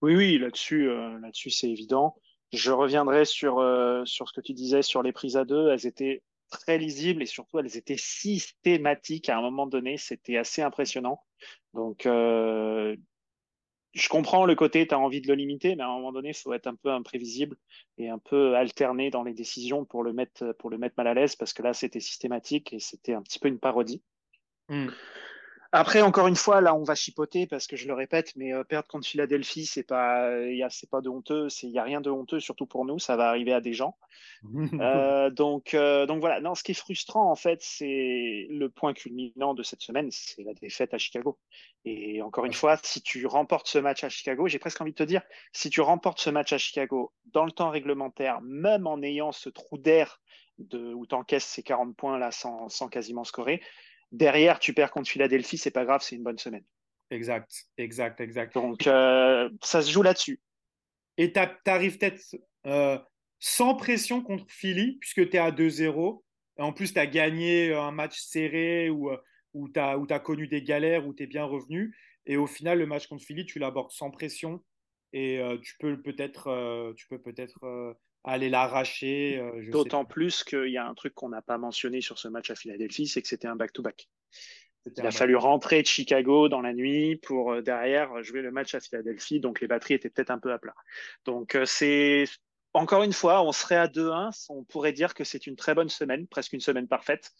Oui, 0.00 0.14
oui, 0.14 0.38
là-dessus, 0.38 0.88
euh, 0.88 1.18
là-dessus, 1.20 1.50
c'est 1.50 1.68
évident. 1.68 2.14
Je 2.52 2.70
reviendrai 2.70 3.24
sur, 3.24 3.54
sur 4.04 4.28
ce 4.28 4.32
que 4.32 4.40
tu 4.40 4.52
disais 4.52 4.82
sur 4.82 5.02
les 5.02 5.12
prises 5.12 5.36
à 5.36 5.44
deux. 5.44 5.70
Elles 5.70 5.86
étaient 5.86 6.22
très 6.52 6.78
lisibles 6.78 7.22
et 7.22 7.26
surtout, 7.26 7.58
elles 7.58 7.76
étaient 7.76 7.96
systématiques 7.96 9.28
à 9.28 9.38
un 9.38 9.42
moment 9.42 9.66
donné. 9.66 9.96
C'était 9.96 10.36
assez 10.36 10.62
impressionnant. 10.62 11.20
Donc, 11.74 12.06
euh, 12.06 12.96
je 13.92 14.08
comprends 14.08 14.46
le 14.46 14.54
côté, 14.54 14.86
tu 14.86 14.94
as 14.94 14.98
envie 14.98 15.20
de 15.20 15.28
le 15.28 15.34
limiter, 15.34 15.76
mais 15.76 15.82
à 15.82 15.88
un 15.88 15.94
moment 15.96 16.12
donné, 16.12 16.30
il 16.30 16.34
faut 16.34 16.52
être 16.52 16.66
un 16.66 16.74
peu 16.74 16.90
imprévisible 16.90 17.56
et 17.98 18.08
un 18.08 18.18
peu 18.18 18.56
alterner 18.56 19.10
dans 19.10 19.22
les 19.22 19.34
décisions 19.34 19.84
pour 19.84 20.02
le 20.02 20.12
mettre, 20.12 20.52
pour 20.58 20.70
le 20.70 20.78
mettre 20.78 20.94
mal 20.96 21.08
à 21.08 21.14
l'aise, 21.14 21.36
parce 21.36 21.52
que 21.52 21.62
là, 21.62 21.74
c'était 21.74 22.00
systématique 22.00 22.72
et 22.72 22.78
c'était 22.78 23.14
un 23.14 23.22
petit 23.22 23.38
peu 23.38 23.48
une 23.48 23.58
parodie. 23.58 24.02
Hmm. 24.68 24.88
Après, 25.74 26.02
encore 26.02 26.26
une 26.26 26.36
fois, 26.36 26.60
là, 26.60 26.74
on 26.74 26.82
va 26.82 26.94
chipoter 26.94 27.46
parce 27.46 27.66
que 27.66 27.76
je 27.76 27.88
le 27.88 27.94
répète, 27.94 28.34
mais 28.36 28.52
euh, 28.52 28.62
perdre 28.62 28.86
contre 28.88 29.06
Philadelphie, 29.06 29.64
c'est 29.64 29.82
pas, 29.82 30.30
c'est 30.68 30.90
pas 30.90 31.00
de 31.00 31.08
honteux, 31.08 31.48
il 31.62 31.70
y 31.70 31.78
a 31.78 31.82
rien 31.82 32.02
de 32.02 32.10
honteux, 32.10 32.40
surtout 32.40 32.66
pour 32.66 32.84
nous, 32.84 32.98
ça 32.98 33.16
va 33.16 33.30
arriver 33.30 33.54
à 33.54 33.62
des 33.62 33.72
gens. 33.72 33.96
euh, 34.80 35.30
donc, 35.30 35.72
euh, 35.72 36.04
donc 36.04 36.20
voilà. 36.20 36.40
Non, 36.40 36.54
ce 36.54 36.62
qui 36.62 36.72
est 36.72 36.74
frustrant 36.74 37.30
en 37.30 37.36
fait, 37.36 37.60
c'est 37.62 38.46
le 38.50 38.68
point 38.68 38.92
culminant 38.92 39.54
de 39.54 39.62
cette 39.62 39.80
semaine, 39.80 40.10
c'est 40.10 40.42
la 40.42 40.52
défaite 40.52 40.92
à 40.92 40.98
Chicago. 40.98 41.38
Et 41.86 42.20
encore 42.20 42.44
une 42.44 42.52
fois, 42.52 42.76
si 42.82 43.00
tu 43.00 43.26
remportes 43.26 43.66
ce 43.66 43.78
match 43.78 44.04
à 44.04 44.10
Chicago, 44.10 44.48
j'ai 44.48 44.58
presque 44.58 44.80
envie 44.82 44.92
de 44.92 44.96
te 44.96 45.02
dire, 45.02 45.22
si 45.52 45.70
tu 45.70 45.80
remportes 45.80 46.20
ce 46.20 46.28
match 46.28 46.52
à 46.52 46.58
Chicago 46.58 47.14
dans 47.32 47.46
le 47.46 47.52
temps 47.52 47.70
réglementaire, 47.70 48.42
même 48.42 48.86
en 48.86 49.00
ayant 49.00 49.32
ce 49.32 49.48
trou 49.48 49.78
d'air 49.78 50.20
de 50.58 50.92
où 50.92 51.06
tu 51.06 51.14
encaisses 51.14 51.46
ces 51.46 51.62
40 51.62 51.96
points 51.96 52.18
là 52.18 52.30
sans, 52.30 52.68
sans 52.68 52.88
quasiment 52.88 53.24
scorer 53.24 53.62
Derrière, 54.12 54.58
tu 54.58 54.74
perds 54.74 54.90
contre 54.90 55.08
Philadelphie, 55.08 55.56
c'est 55.56 55.70
pas 55.70 55.86
grave, 55.86 56.02
c'est 56.02 56.16
une 56.16 56.22
bonne 56.22 56.38
semaine. 56.38 56.64
Exact, 57.10 57.50
exact, 57.78 58.20
exact. 58.20 58.54
Donc, 58.54 58.86
euh, 58.86 59.50
ça 59.62 59.82
se 59.82 59.90
joue 59.90 60.02
là-dessus. 60.02 60.40
Et 61.16 61.32
tu 61.32 61.40
arrives 61.66 61.98
peut-être 61.98 62.36
euh, 62.66 62.98
sans 63.38 63.74
pression 63.74 64.22
contre 64.22 64.44
Philly, 64.48 64.98
puisque 65.00 65.28
tu 65.30 65.36
es 65.36 65.38
à 65.38 65.50
2-0. 65.50 66.22
En 66.58 66.72
plus, 66.72 66.92
tu 66.92 66.98
as 66.98 67.06
gagné 67.06 67.72
un 67.74 67.90
match 67.90 68.18
serré 68.20 68.90
où, 68.90 69.10
euh, 69.10 69.16
où 69.54 69.68
tu 69.70 69.80
as, 69.80 69.98
as, 70.10 70.20
connu 70.20 70.46
des 70.46 70.62
galères, 70.62 71.06
où 71.06 71.14
tu 71.14 71.22
es 71.22 71.26
bien 71.26 71.44
revenu. 71.44 71.96
Et 72.26 72.36
au 72.36 72.46
final, 72.46 72.78
le 72.78 72.86
match 72.86 73.06
contre 73.06 73.24
Philly, 73.24 73.46
tu 73.46 73.58
l'abordes 73.58 73.92
sans 73.92 74.10
pression. 74.10 74.62
Et 75.14 75.42
tu 75.62 75.76
peux 75.78 76.00
peut-être 76.00 76.94
tu 76.96 77.06
peux 77.06 77.20
peut-être 77.20 77.98
aller 78.24 78.48
l'arracher. 78.48 79.38
Euh, 79.38 79.70
D'autant 79.70 80.04
plus 80.04 80.44
qu'il 80.44 80.68
y 80.68 80.78
a 80.78 80.86
un 80.86 80.94
truc 80.94 81.14
qu'on 81.14 81.28
n'a 81.28 81.42
pas 81.42 81.58
mentionné 81.58 82.00
sur 82.00 82.18
ce 82.18 82.28
match 82.28 82.50
à 82.50 82.54
Philadelphie, 82.54 83.06
c'est 83.06 83.22
que 83.22 83.28
c'était 83.28 83.48
un 83.48 83.56
back-to-back. 83.56 84.08
Il 84.96 85.06
a 85.06 85.12
fallu 85.12 85.36
rentrer 85.36 85.80
de 85.82 85.86
Chicago 85.86 86.48
dans 86.48 86.60
la 86.60 86.72
nuit 86.72 87.16
pour 87.16 87.52
euh, 87.52 87.62
derrière 87.62 88.22
jouer 88.24 88.42
le 88.42 88.50
match 88.50 88.74
à 88.74 88.80
Philadelphie, 88.80 89.38
donc 89.38 89.60
les 89.60 89.68
batteries 89.68 89.94
étaient 89.94 90.10
peut-être 90.10 90.30
un 90.30 90.40
peu 90.40 90.52
à 90.52 90.58
plat. 90.58 90.74
Donc 91.24 91.54
euh, 91.54 91.64
c'est 91.64 92.24
encore 92.72 93.02
une 93.02 93.12
fois, 93.12 93.42
on 93.44 93.52
serait 93.52 93.76
à 93.76 93.86
2-1, 93.86 94.46
on 94.48 94.64
pourrait 94.64 94.92
dire 94.92 95.14
que 95.14 95.24
c'est 95.24 95.46
une 95.46 95.56
très 95.56 95.74
bonne 95.74 95.90
semaine, 95.90 96.26
presque 96.26 96.52
une 96.54 96.60
semaine 96.60 96.88
parfaite. 96.88 97.32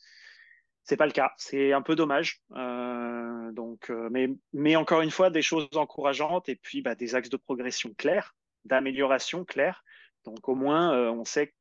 C'est 0.84 0.96
pas 0.96 1.06
le 1.06 1.12
cas, 1.12 1.32
c'est 1.36 1.72
un 1.72 1.80
peu 1.80 1.94
dommage. 1.94 2.42
donc, 2.50 3.90
mais, 4.10 4.28
mais 4.52 4.76
encore 4.76 5.00
une 5.00 5.12
fois, 5.12 5.30
des 5.30 5.40
choses 5.40 5.68
encourageantes 5.74 6.48
et 6.48 6.56
puis 6.56 6.82
bah, 6.82 6.96
des 6.96 7.14
axes 7.14 7.30
de 7.30 7.36
progression 7.36 7.94
clairs, 7.96 8.34
d'amélioration 8.64 9.44
clairs. 9.44 9.84
Donc 10.24 10.48
au 10.48 10.54
moins, 10.54 10.94
euh, 10.94 11.11
on 11.11 11.24
sait 11.24 11.54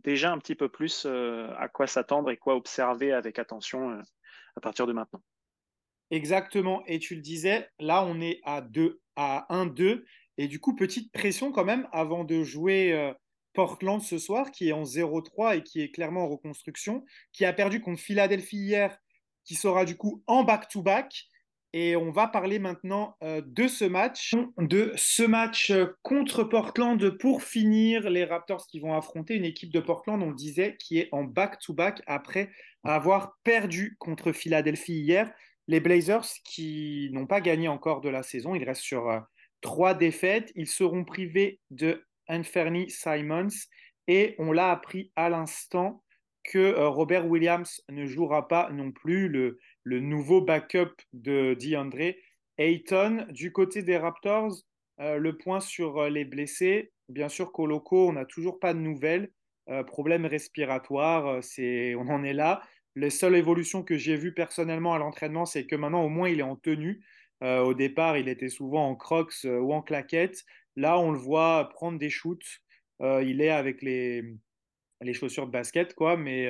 déjà 0.00 0.32
un 0.32 0.38
petit 0.38 0.54
peu 0.54 0.68
plus 0.68 1.06
euh, 1.06 1.48
à 1.58 1.68
quoi 1.68 1.86
s'attendre 1.86 2.30
et 2.30 2.36
quoi 2.36 2.56
observer 2.56 3.12
avec 3.12 3.38
attention 3.38 3.90
euh, 3.90 4.02
à 4.56 4.60
partir 4.60 4.86
de 4.86 4.92
maintenant. 4.92 5.22
Exactement. 6.10 6.82
Et 6.86 6.98
tu 6.98 7.14
le 7.14 7.22
disais, 7.22 7.68
là, 7.78 8.04
on 8.04 8.20
est 8.20 8.40
à 8.44 8.60
2, 8.60 9.00
à 9.16 9.46
1-2. 9.50 10.04
Et 10.36 10.48
du 10.48 10.60
coup, 10.60 10.74
petite 10.74 11.12
pression 11.12 11.52
quand 11.52 11.64
même 11.64 11.88
avant 11.92 12.24
de 12.24 12.42
jouer 12.42 13.14
Portland 13.54 14.02
ce 14.02 14.18
soir, 14.18 14.50
qui 14.50 14.68
est 14.68 14.72
en 14.72 14.82
0-3 14.82 15.56
et 15.56 15.62
qui 15.62 15.80
est 15.80 15.90
clairement 15.90 16.24
en 16.24 16.28
reconstruction, 16.28 17.04
qui 17.32 17.44
a 17.44 17.52
perdu 17.52 17.80
contre 17.80 18.00
Philadelphie 18.00 18.58
hier, 18.58 18.98
qui 19.44 19.54
sera 19.54 19.84
du 19.84 19.96
coup 19.96 20.22
en 20.26 20.44
back-to-back. 20.44 21.04
back 21.04 21.10
to 21.10 21.16
back 21.16 21.33
et 21.76 21.96
on 21.96 22.12
va 22.12 22.28
parler 22.28 22.60
maintenant 22.60 23.16
euh, 23.24 23.42
de 23.44 23.66
ce 23.66 23.84
match, 23.84 24.32
de 24.58 24.92
ce 24.94 25.24
match 25.24 25.72
euh, 25.72 25.86
contre 26.02 26.44
Portland 26.44 27.18
pour 27.18 27.42
finir 27.42 28.08
les 28.08 28.24
Raptors 28.24 28.68
qui 28.68 28.78
vont 28.78 28.94
affronter 28.94 29.34
une 29.34 29.44
équipe 29.44 29.72
de 29.72 29.80
Portland, 29.80 30.22
on 30.22 30.28
le 30.28 30.36
disait, 30.36 30.76
qui 30.78 31.00
est 31.00 31.08
en 31.10 31.24
back-to-back 31.24 32.00
après 32.06 32.48
avoir 32.84 33.32
perdu 33.42 33.96
contre 33.98 34.30
Philadelphie 34.30 35.00
hier. 35.00 35.32
Les 35.66 35.80
Blazers 35.80 36.28
qui 36.44 37.10
n'ont 37.12 37.26
pas 37.26 37.40
gagné 37.40 37.66
encore 37.66 38.00
de 38.00 38.08
la 38.08 38.22
saison, 38.22 38.54
ils 38.54 38.62
restent 38.62 38.82
sur 38.82 39.10
euh, 39.10 39.18
trois 39.60 39.94
défaites. 39.94 40.52
Ils 40.54 40.68
seront 40.68 41.04
privés 41.04 41.58
de 41.72 42.04
Anthony 42.28 42.88
Simons 42.88 43.48
et 44.06 44.36
on 44.38 44.52
l'a 44.52 44.70
appris 44.70 45.10
à 45.16 45.28
l'instant 45.28 46.04
que 46.44 46.74
Robert 46.84 47.26
Williams 47.26 47.82
ne 47.88 48.04
jouera 48.04 48.46
pas 48.48 48.68
non 48.70 48.92
plus. 48.92 49.28
Le, 49.28 49.58
le 49.84 50.00
nouveau 50.00 50.40
backup 50.40 50.94
de 51.12 51.54
DeAndre 51.54 52.14
Ayton. 52.58 53.26
Du 53.30 53.52
côté 53.52 53.82
des 53.82 53.96
Raptors, 53.96 54.64
euh, 55.00 55.18
le 55.18 55.36
point 55.36 55.60
sur 55.60 55.98
euh, 55.98 56.08
les 56.08 56.24
blessés. 56.24 56.92
Bien 57.08 57.28
sûr, 57.28 57.52
Coloco, 57.52 58.08
on 58.08 58.14
n'a 58.14 58.24
toujours 58.24 58.58
pas 58.58 58.74
de 58.74 58.78
nouvelles. 58.78 59.30
Euh, 59.68 59.82
problème 59.82 60.26
respiratoire, 60.26 61.42
c'est, 61.42 61.94
on 61.94 62.08
en 62.08 62.22
est 62.24 62.32
là. 62.32 62.62
Les 62.96 63.10
seules 63.10 63.36
évolutions 63.36 63.82
que 63.82 63.96
j'ai 63.96 64.16
vues 64.16 64.34
personnellement 64.34 64.94
à 64.94 64.98
l'entraînement, 64.98 65.46
c'est 65.46 65.66
que 65.66 65.76
maintenant, 65.76 66.04
au 66.04 66.08
moins, 66.08 66.28
il 66.28 66.40
est 66.40 66.42
en 66.42 66.56
tenue. 66.56 67.04
au 67.42 67.74
départ, 67.74 68.16
il 68.16 68.28
était 68.28 68.48
souvent 68.48 68.88
en 68.88 68.94
crocs 68.94 69.44
ou 69.44 69.74
en 69.74 69.82
claquettes. 69.82 70.44
Là, 70.76 70.98
on 70.98 71.10
le 71.10 71.18
voit 71.18 71.68
prendre 71.70 71.98
des 71.98 72.08
shoots. 72.08 72.62
il 73.00 73.40
est 73.40 73.50
avec 73.50 73.82
les, 73.82 74.22
les 75.00 75.12
chaussures 75.12 75.46
de 75.46 75.50
basket, 75.52 75.94
quoi, 75.94 76.16
mais 76.16 76.48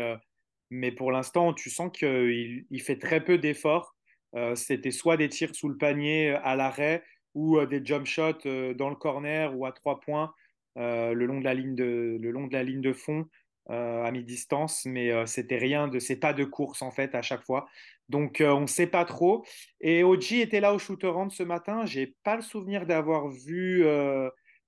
mais 0.70 0.92
pour 0.92 1.12
l'instant, 1.12 1.52
tu 1.52 1.70
sens 1.70 1.90
qu'il 1.92 2.64
il 2.70 2.82
fait 2.82 2.98
très 2.98 3.22
peu 3.22 3.38
d'efforts. 3.38 3.94
Euh, 4.34 4.54
c'était 4.54 4.90
soit 4.90 5.16
des 5.16 5.28
tirs 5.28 5.54
sous 5.54 5.68
le 5.68 5.76
panier 5.76 6.32
euh, 6.32 6.38
à 6.42 6.56
l'arrêt 6.56 7.04
ou 7.34 7.58
euh, 7.58 7.66
des 7.66 7.84
jump 7.84 8.06
shots 8.06 8.48
dans 8.74 8.90
le 8.90 8.96
corner 8.96 9.56
ou 9.56 9.66
à 9.66 9.72
trois 9.72 10.00
points 10.00 10.34
le, 10.76 11.24
long 11.24 11.38
de 11.38 11.44
la 11.44 11.54
ligne 11.54 11.76
de, 11.76 12.18
le 12.20 12.30
long 12.30 12.46
de 12.48 12.52
la 12.52 12.64
ligne 12.64 12.80
de 12.80 12.92
fond. 12.92 13.26
à 13.68 14.10
mi-distance, 14.10 14.84
mais 14.86 15.26
c'était 15.26 15.56
rien 15.56 15.88
de, 15.88 15.98
c'est 15.98 16.16
pas 16.16 16.32
de 16.32 16.44
course 16.44 16.82
en 16.82 16.90
fait 16.90 17.14
à 17.14 17.22
chaque 17.22 17.44
fois. 17.44 17.66
Donc 18.08 18.42
on 18.44 18.62
ne 18.62 18.66
sait 18.66 18.88
pas 18.88 19.04
trop. 19.04 19.44
Et 19.80 20.02
Oji 20.04 20.40
était 20.40 20.60
là 20.60 20.74
au 20.74 20.78
shooter 20.78 21.12
ce 21.30 21.42
matin. 21.44 21.86
J'ai 21.86 22.14
pas 22.24 22.36
le 22.36 22.42
souvenir 22.42 22.86
d'avoir 22.86 23.28
vu 23.28 23.84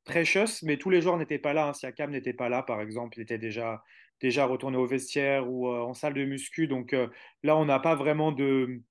Precious, 0.07 0.63
mais 0.63 0.77
tous 0.77 0.89
les 0.89 1.03
joueurs 1.03 1.19
n'étaient 1.19 1.41
pas 1.41 1.53
là. 1.53 1.69
Hein. 1.69 1.73
Siakam 1.73 2.13
n'était 2.13 2.33
pas 2.33 2.49
là, 2.49 2.63
par 2.63 2.81
exemple, 2.81 3.19
il 3.19 3.23
était 3.23 3.39
déjà 3.39 3.83
déjà 4.21 4.47
retourné 4.47 4.77
au 4.77 4.87
vestiaire 4.87 5.51
ou 5.51 5.69
en 5.69 5.95
salle 5.95 6.15
de 6.15 6.25
muscu. 6.25 6.67
Donc 6.67 6.95
là, 7.43 7.57
on 7.57 7.65
n'a 7.65 7.79
pas 7.79 7.95
vraiment 7.95 8.33
de 8.33 8.83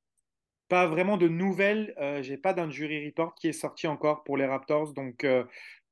pas 0.67 0.87
vraiment 0.87 1.17
de 1.17 1.27
nouvelles. 1.27 1.93
Euh, 1.99 2.21
J'ai 2.21 2.37
pas 2.37 2.53
d'un 2.53 2.69
jury 2.69 3.05
report 3.05 3.35
qui 3.35 3.47
est 3.47 3.53
sorti 3.53 3.87
encore 3.87 4.23
pour 4.23 4.37
les 4.37 4.45
Raptors, 4.45 4.93
donc 4.93 5.23
euh, 5.23 5.43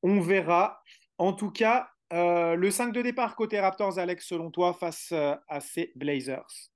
on 0.01 0.19
verra. 0.19 0.81
En 1.17 1.33
tout 1.33 1.51
cas, 1.51 1.89
euh, 2.11 2.55
le 2.55 2.71
5 2.71 2.91
de 2.91 3.01
départ 3.01 3.35
côté 3.35 3.59
Raptors, 3.59 3.99
Alex, 3.99 4.27
selon 4.27 4.51
toi, 4.51 4.73
face 4.73 5.11
euh, 5.11 5.35
à 5.47 5.59
ces 5.59 5.91
Blazers 5.95 6.72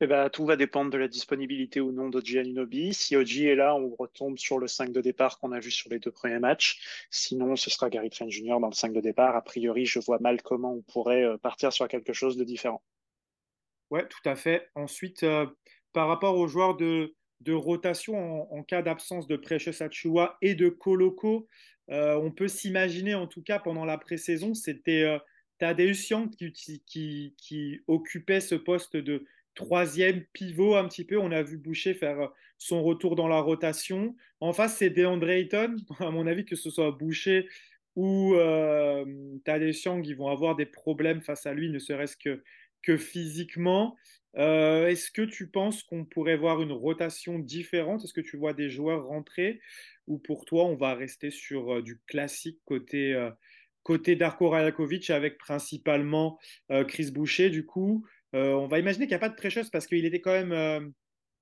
eh 0.00 0.06
ben, 0.06 0.28
tout 0.30 0.44
va 0.46 0.56
dépendre 0.56 0.90
de 0.90 0.98
la 0.98 1.08
disponibilité 1.08 1.80
ou 1.80 1.92
non 1.92 2.08
d'Oji 2.08 2.38
Anunobi. 2.38 2.94
Si 2.94 3.16
Oji 3.16 3.46
est 3.46 3.56
là, 3.56 3.74
on 3.74 3.94
retombe 3.94 4.38
sur 4.38 4.58
le 4.58 4.68
5 4.68 4.92
de 4.92 5.00
départ 5.00 5.38
qu'on 5.38 5.52
a 5.52 5.60
vu 5.60 5.70
sur 5.70 5.90
les 5.90 5.98
deux 5.98 6.12
premiers 6.12 6.38
matchs. 6.38 7.06
Sinon, 7.10 7.56
ce 7.56 7.70
sera 7.70 7.90
Gary 7.90 8.10
Trent 8.10 8.30
Jr. 8.30 8.60
dans 8.60 8.68
le 8.68 8.74
5 8.74 8.92
de 8.92 9.00
départ. 9.00 9.34
A 9.36 9.42
priori, 9.42 9.86
je 9.86 9.98
vois 9.98 10.18
mal 10.20 10.42
comment 10.42 10.72
on 10.72 10.82
pourrait 10.82 11.26
partir 11.38 11.72
sur 11.72 11.88
quelque 11.88 12.12
chose 12.12 12.36
de 12.36 12.44
différent. 12.44 12.82
Ouais, 13.90 14.06
tout 14.06 14.26
à 14.28 14.36
fait. 14.36 14.68
Ensuite, 14.74 15.24
par 15.92 16.08
rapport 16.08 16.36
aux 16.36 16.46
joueurs 16.46 16.76
de, 16.76 17.14
rotation 17.48 18.52
en, 18.52 18.62
cas 18.62 18.82
d'absence 18.82 19.26
de 19.26 19.36
Precious 19.36 19.82
Achua 19.82 20.36
et 20.42 20.54
de 20.54 20.68
Koloko. 20.68 21.48
Euh, 21.90 22.16
on 22.16 22.30
peut 22.30 22.48
s'imaginer, 22.48 23.14
en 23.14 23.26
tout 23.26 23.42
cas 23.42 23.58
pendant 23.58 23.84
la 23.84 23.96
pré-saison, 23.96 24.54
c'était 24.54 25.02
euh, 25.02 25.18
Tadeusz 25.58 26.12
qui, 27.36 27.80
occupait 27.86 28.40
ce 28.40 28.54
poste 28.54 28.96
de 28.96 29.24
troisième 29.58 30.24
pivot 30.32 30.76
un 30.76 30.86
petit 30.88 31.04
peu. 31.04 31.18
On 31.18 31.32
a 31.32 31.42
vu 31.42 31.58
Boucher 31.58 31.94
faire 31.94 32.30
son 32.58 32.82
retour 32.82 33.16
dans 33.16 33.28
la 33.28 33.40
rotation. 33.40 34.14
En 34.40 34.52
face, 34.52 34.76
c'est 34.76 34.90
DeAndre 34.90 35.28
Ayton. 35.28 35.76
À 35.98 36.10
mon 36.10 36.26
avis, 36.26 36.44
que 36.44 36.56
ce 36.56 36.70
soit 36.70 36.92
Boucher 36.92 37.48
ou 37.96 38.34
euh, 38.36 39.04
Young, 39.44 40.06
ils 40.06 40.14
vont 40.16 40.28
avoir 40.28 40.54
des 40.54 40.66
problèmes 40.66 41.20
face 41.20 41.46
à 41.46 41.52
lui, 41.52 41.68
ne 41.68 41.80
serait-ce 41.80 42.16
que, 42.16 42.44
que 42.82 42.96
physiquement. 42.96 43.96
Euh, 44.36 44.86
est-ce 44.86 45.10
que 45.10 45.22
tu 45.22 45.48
penses 45.48 45.82
qu'on 45.82 46.04
pourrait 46.04 46.36
voir 46.36 46.62
une 46.62 46.70
rotation 46.70 47.40
différente? 47.40 48.04
Est-ce 48.04 48.12
que 48.12 48.20
tu 48.20 48.36
vois 48.36 48.52
des 48.52 48.70
joueurs 48.70 49.06
rentrer? 49.06 49.60
Ou 50.06 50.18
pour 50.18 50.44
toi, 50.44 50.66
on 50.66 50.76
va 50.76 50.94
rester 50.94 51.32
sur 51.32 51.74
euh, 51.74 51.82
du 51.82 51.98
classique 52.06 52.60
côté, 52.64 53.14
euh, 53.14 53.30
côté 53.82 54.14
Darko 54.14 54.48
Rajakovic 54.50 55.10
avec 55.10 55.36
principalement 55.38 56.38
Chris 56.86 57.10
Boucher 57.10 57.50
Du 57.50 57.64
coup, 57.66 58.06
on 58.32 58.66
va 58.66 58.78
imaginer 58.78 59.06
qu'il 59.06 59.12
n'y 59.12 59.16
a 59.16 59.20
pas 59.20 59.28
de 59.28 59.34
Precious 59.34 59.70
parce 59.72 59.86
qu'il 59.86 60.04
était 60.04 60.20
quand 60.20 60.32
même 60.44 60.92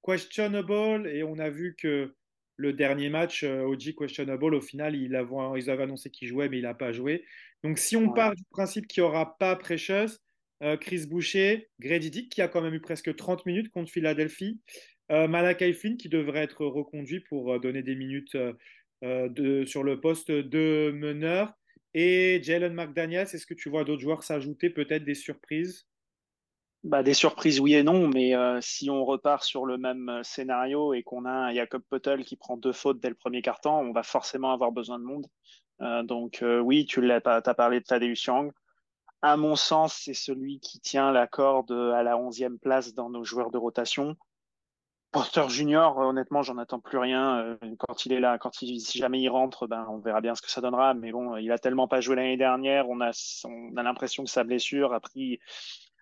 questionable 0.04 1.08
et 1.08 1.22
on 1.22 1.38
a 1.38 1.50
vu 1.50 1.74
que 1.76 2.14
le 2.56 2.72
dernier 2.72 3.10
match, 3.10 3.44
OG 3.44 3.94
questionable, 3.98 4.54
au 4.54 4.60
final, 4.60 4.94
ils 4.94 5.14
avaient 5.14 5.82
annoncé 5.82 6.10
qu'il 6.10 6.28
jouait, 6.28 6.48
mais 6.48 6.58
il 6.58 6.62
n'a 6.62 6.74
pas 6.74 6.92
joué. 6.92 7.24
Donc, 7.62 7.78
si 7.78 7.96
on 7.96 8.12
part 8.12 8.34
du 8.34 8.44
principe 8.50 8.86
qu'il 8.86 9.02
n'y 9.02 9.08
aura 9.08 9.36
pas 9.38 9.56
Precious, 9.56 10.18
euh, 10.62 10.76
Chris 10.76 11.06
Boucher, 11.06 11.68
Grady 11.80 12.10
Dick 12.10 12.32
qui 12.32 12.40
a 12.40 12.48
quand 12.48 12.62
même 12.62 12.74
eu 12.74 12.80
presque 12.80 13.14
30 13.14 13.44
minutes 13.44 13.70
contre 13.70 13.90
Philadelphie, 13.90 14.60
euh, 15.12 15.28
Malakai 15.28 15.72
Flynn 15.74 15.96
qui 15.96 16.08
devrait 16.08 16.44
être 16.44 16.64
reconduit 16.64 17.20
pour 17.20 17.52
euh, 17.52 17.58
donner 17.58 17.82
des 17.82 17.94
minutes 17.94 18.36
de, 19.02 19.64
sur 19.66 19.82
le 19.82 20.00
poste 20.00 20.30
de 20.30 20.90
meneur, 20.94 21.52
et 21.92 22.40
Jalen 22.42 22.72
McDaniels. 22.72 23.28
Est-ce 23.32 23.46
que 23.46 23.54
tu 23.54 23.68
vois 23.68 23.84
d'autres 23.84 24.00
joueurs 24.00 24.22
s'ajouter, 24.22 24.70
peut-être 24.70 25.04
des 25.04 25.14
surprises? 25.14 25.86
Bah, 26.86 27.02
des 27.02 27.14
surprises, 27.14 27.60
oui 27.60 27.74
et 27.74 27.82
non, 27.82 28.08
mais 28.08 28.34
si 28.60 28.90
on 28.90 29.04
repart 29.04 29.44
sur 29.44 29.66
le 29.66 29.78
même 29.78 30.20
scénario 30.22 30.94
et 30.94 31.02
qu'on 31.02 31.24
a 31.24 31.30
un 31.30 31.54
Jacob 31.54 31.82
Pottel 31.88 32.24
qui 32.24 32.36
prend 32.36 32.56
deux 32.56 32.72
fautes 32.72 33.00
dès 33.00 33.08
le 33.08 33.14
premier 33.14 33.42
quart 33.42 33.60
on 33.64 33.92
va 33.92 34.02
forcément 34.02 34.52
avoir 34.52 34.72
besoin 34.72 34.98
de 34.98 35.04
monde. 35.04 35.26
donc 36.06 36.44
oui, 36.62 36.86
tu 36.86 37.10
as 37.10 37.20
parlé 37.20 37.80
de 37.80 37.84
Tadeusz 37.84 38.24
Young 38.26 38.52
à 39.22 39.36
mon 39.36 39.56
sens, 39.56 40.02
c'est 40.04 40.14
celui 40.14 40.60
qui 40.60 40.80
tient 40.80 41.10
la 41.12 41.26
corde 41.26 41.72
à 41.72 42.02
la 42.02 42.16
11e 42.16 42.58
place 42.58 42.94
dans 42.94 43.10
nos 43.10 43.24
joueurs 43.24 43.50
de 43.50 43.58
rotation. 43.58 44.16
Porter 45.10 45.48
Junior, 45.48 45.96
honnêtement, 45.98 46.42
j'en 46.42 46.58
attends 46.58 46.80
plus 46.80 46.98
rien. 46.98 47.38
Euh, 47.38 47.56
quand 47.78 48.04
il 48.04 48.12
est 48.12 48.20
là, 48.20 48.38
quand 48.38 48.60
il, 48.60 48.80
si 48.80 48.98
jamais 48.98 49.20
il 49.20 49.28
rentre, 49.28 49.66
ben, 49.66 49.86
on 49.88 49.98
verra 49.98 50.20
bien 50.20 50.34
ce 50.34 50.42
que 50.42 50.50
ça 50.50 50.60
donnera. 50.60 50.94
Mais 50.94 51.10
bon, 51.10 51.36
il 51.36 51.50
a 51.50 51.58
tellement 51.58 51.88
pas 51.88 52.00
joué 52.00 52.16
l'année 52.16 52.36
dernière. 52.36 52.88
On 52.90 53.00
a, 53.00 53.10
on 53.44 53.76
a 53.76 53.82
l'impression 53.82 54.24
que 54.24 54.30
sa 54.30 54.44
blessure 54.44 54.92
a 54.92 55.00
pris 55.00 55.40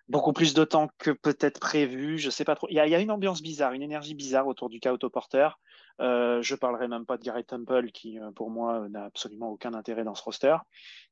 beaucoup 0.07 0.33
plus 0.33 0.53
de 0.53 0.63
temps 0.63 0.89
que 0.97 1.11
peut-être 1.11 1.59
prévu. 1.59 2.17
Je 2.17 2.29
sais 2.29 2.45
pas 2.45 2.55
trop. 2.55 2.67
Il 2.69 2.75
y, 2.75 2.79
a, 2.79 2.99
une 2.99 3.11
ambiance 3.11 3.41
bizarre, 3.41 3.73
une 3.73 3.81
énergie 3.81 4.13
bizarre 4.13 4.47
autour 4.47 4.69
du 4.69 4.79
cas 4.79 4.93
autoporteur. 4.93 5.59
Euh, 6.01 6.41
je 6.41 6.55
parlerai 6.55 6.87
même 6.87 7.05
pas 7.05 7.17
de 7.17 7.23
Gary 7.23 7.45
Temple 7.45 7.91
qui, 7.91 8.19
euh, 8.19 8.31
pour 8.31 8.49
moi, 8.49 8.87
n'a 8.89 9.05
absolument 9.05 9.49
aucun 9.49 9.73
intérêt 9.73 10.03
dans 10.03 10.15
ce 10.15 10.23
roster. 10.23 10.57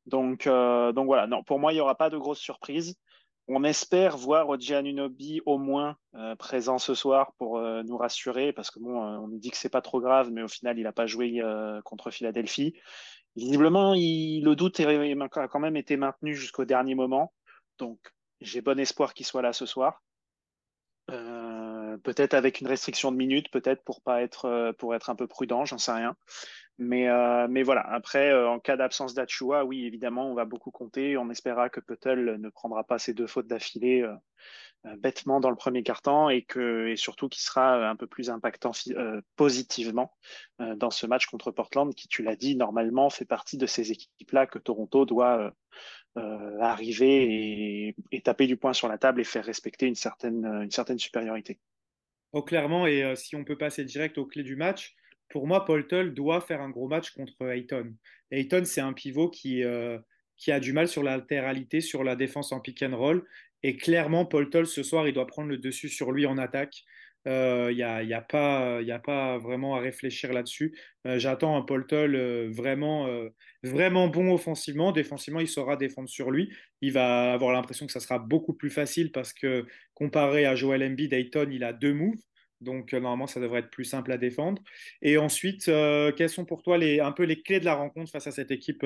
Donc, 0.05 0.47
euh, 0.47 0.91
voilà. 0.95 1.27
Non, 1.27 1.43
pour 1.43 1.59
moi, 1.59 1.73
il 1.73 1.77
y 1.77 1.79
aura 1.79 1.95
pas 1.95 2.09
de 2.09 2.17
grosses 2.17 2.39
surprises. 2.39 2.95
On 3.47 3.63
espère 3.65 4.17
voir 4.17 4.47
Oji 4.47 4.73
Anunobi 4.73 5.41
au 5.45 5.57
moins 5.57 5.97
euh, 6.15 6.35
présent 6.35 6.77
ce 6.77 6.93
soir 6.93 7.33
pour 7.37 7.57
euh, 7.57 7.83
nous 7.83 7.97
rassurer, 7.97 8.53
parce 8.53 8.71
que 8.71 8.79
bon, 8.79 8.97
on 9.01 9.27
nous 9.27 9.39
dit 9.39 9.51
que 9.51 9.57
c'est 9.57 9.69
pas 9.69 9.81
trop 9.81 9.99
grave, 9.99 10.31
mais 10.31 10.43
au 10.43 10.47
final, 10.47 10.77
il 10.77 10.83
n'a 10.83 10.93
pas 10.93 11.07
joué 11.07 11.41
contre 11.83 12.09
Philadelphie. 12.11 12.73
Visiblement, 13.35 13.93
le 13.95 14.53
doute 14.53 14.79
a 14.79 15.47
quand 15.47 15.59
même 15.59 15.75
été 15.75 15.97
maintenu 15.97 16.35
jusqu'au 16.35 16.65
dernier 16.65 16.95
moment. 16.95 17.33
Donc, 17.79 17.99
j'ai 18.41 18.61
bon 18.61 18.79
espoir 18.79 19.13
qu'il 19.13 19.25
soit 19.25 19.41
là 19.41 19.53
ce 19.53 19.65
soir. 19.65 20.03
Euh, 21.11 21.97
peut-être 21.97 22.33
avec 22.33 22.61
une 22.61 22.67
restriction 22.67 23.11
de 23.11 23.17
minutes, 23.17 23.51
peut-être 23.51 23.83
pour 23.83 24.01
pas 24.01 24.21
être 24.21 24.45
euh, 24.45 24.73
pour 24.73 24.95
être 24.95 25.09
un 25.09 25.15
peu 25.15 25.27
prudent, 25.27 25.65
j'en 25.65 25.77
sais 25.77 25.91
rien. 25.91 26.15
Mais 26.79 27.07
euh, 27.07 27.47
mais 27.49 27.63
voilà. 27.63 27.81
Après, 27.81 28.33
en 28.33 28.59
cas 28.59 28.77
d'absence 28.77 29.13
d'Achua, 29.13 29.63
oui, 29.63 29.85
évidemment, 29.85 30.29
on 30.29 30.33
va 30.33 30.45
beaucoup 30.45 30.71
compter. 30.71 31.17
On 31.17 31.29
espérera 31.29 31.69
que 31.69 31.79
Puttel 31.79 32.37
ne 32.39 32.49
prendra 32.49 32.83
pas 32.83 32.97
ces 32.97 33.13
deux 33.13 33.27
fautes 33.27 33.47
d'affilée 33.47 34.05
bêtement 34.97 35.39
dans 35.39 35.49
le 35.49 35.55
premier 35.55 35.81
quart-temps 35.81 36.29
et 36.29 36.41
que 36.41 36.87
et 36.87 36.97
surtout 36.97 37.29
qu'il 37.29 37.41
sera 37.41 37.87
un 37.89 37.95
peu 37.95 38.05
plus 38.05 38.29
impactant 38.29 38.71
positivement 39.37 40.11
dans 40.59 40.89
ce 40.89 41.07
match 41.07 41.27
contre 41.27 41.51
Portland, 41.51 41.93
qui, 41.93 42.09
tu 42.09 42.21
l'as 42.21 42.35
dit, 42.35 42.57
normalement 42.57 43.09
fait 43.09 43.23
partie 43.23 43.57
de 43.57 43.65
ces 43.65 43.91
équipes-là 43.91 44.45
que 44.45 44.59
Toronto 44.59 45.05
doit 45.05 45.53
euh, 46.15 46.59
arriver 46.59 47.95
et, 48.11 48.21
taper 48.21 48.45
du 48.45 48.55
poing 48.55 48.73
sur 48.73 48.87
la 48.87 48.99
table 48.99 49.19
et 49.19 49.23
faire 49.23 49.43
respecter 49.43 49.87
une 49.87 49.95
certaine, 49.95 50.45
une 50.45 50.69
certaine 50.69 50.99
supériorité. 50.99 51.59
Oh, 52.33 52.43
clairement, 52.43 52.85
et 52.85 53.03
euh, 53.03 53.15
si 53.15 53.35
on 53.35 53.43
peut 53.43 53.57
passer 53.57 53.83
direct 53.83 54.19
aux 54.19 54.27
clés 54.27 54.43
du 54.43 54.55
match, 54.55 54.93
pour 55.29 55.47
moi, 55.47 55.65
Paul 55.65 55.87
Tull 55.87 56.13
doit 56.13 56.41
faire 56.41 56.61
un 56.61 56.69
gros 56.69 56.87
match 56.87 57.11
contre 57.11 57.49
Ayton. 57.49 57.95
Ayton, 58.31 58.63
c'est 58.65 58.81
un 58.81 58.93
pivot 58.93 59.29
qui, 59.29 59.63
euh, 59.63 59.97
a 60.47 60.59
du 60.59 60.73
mal 60.73 60.87
sur 60.87 61.03
la 61.03 61.17
latéralité, 61.17 61.81
sur 61.81 62.03
la 62.03 62.15
défense 62.15 62.51
en 62.51 62.59
pick 62.59 62.83
and 62.83 62.95
roll. 62.95 63.25
Et 63.63 63.77
clairement, 63.77 64.25
Paul 64.25 64.49
Tull, 64.49 64.67
ce 64.67 64.83
soir, 64.83 65.07
il 65.07 65.13
doit 65.13 65.27
prendre 65.27 65.49
le 65.49 65.57
dessus 65.57 65.89
sur 65.89 66.11
lui 66.11 66.25
en 66.25 66.37
attaque. 66.37 66.83
Il 67.25 67.31
euh, 67.31 67.73
n'y 67.73 67.81
a, 68.13 68.21
pas, 68.21 69.37
vraiment 69.37 69.75
à 69.75 69.79
réfléchir 69.79 70.33
là-dessus. 70.33 70.77
Euh, 71.07 71.17
j'attends 71.17 71.55
un 71.55 71.61
Paul 71.61 71.87
Tull 71.87 72.17
vraiment, 72.51 73.07
vraiment 73.63 74.09
bon 74.09 74.33
offensivement. 74.33 74.91
Défensivement, 74.91 75.39
il 75.39 75.47
saura 75.47 75.77
défendre 75.77 76.09
sur 76.09 76.29
lui. 76.29 76.53
Il 76.81 76.91
va 76.91 77.31
avoir 77.31 77.53
l'impression 77.53 77.85
que 77.85 77.93
ça 77.93 78.01
sera 78.01 78.19
beaucoup 78.19 78.53
plus 78.53 78.69
facile 78.69 79.11
parce 79.13 79.31
que 79.31 79.65
comparé 79.93 80.45
à 80.45 80.55
Joel 80.55 80.83
Embiid, 80.83 81.11
Dayton, 81.11 81.47
il 81.49 81.63
a 81.63 81.71
deux 81.71 81.93
moves. 81.93 82.19
Donc, 82.63 82.93
normalement, 82.93 83.27
ça 83.27 83.39
devrait 83.39 83.59
être 83.59 83.69
plus 83.69 83.85
simple 83.85 84.11
à 84.11 84.17
défendre. 84.17 84.61
Et 85.01 85.17
ensuite, 85.17 85.65
quelles 85.65 86.29
sont 86.29 86.45
pour 86.45 86.63
toi 86.63 86.77
les, 86.77 86.99
un 86.99 87.11
peu 87.11 87.23
les 87.23 87.41
clés 87.41 87.59
de 87.59 87.65
la 87.65 87.75
rencontre 87.75 88.11
face 88.11 88.27
à 88.27 88.31
cette 88.31 88.51
équipe 88.51 88.85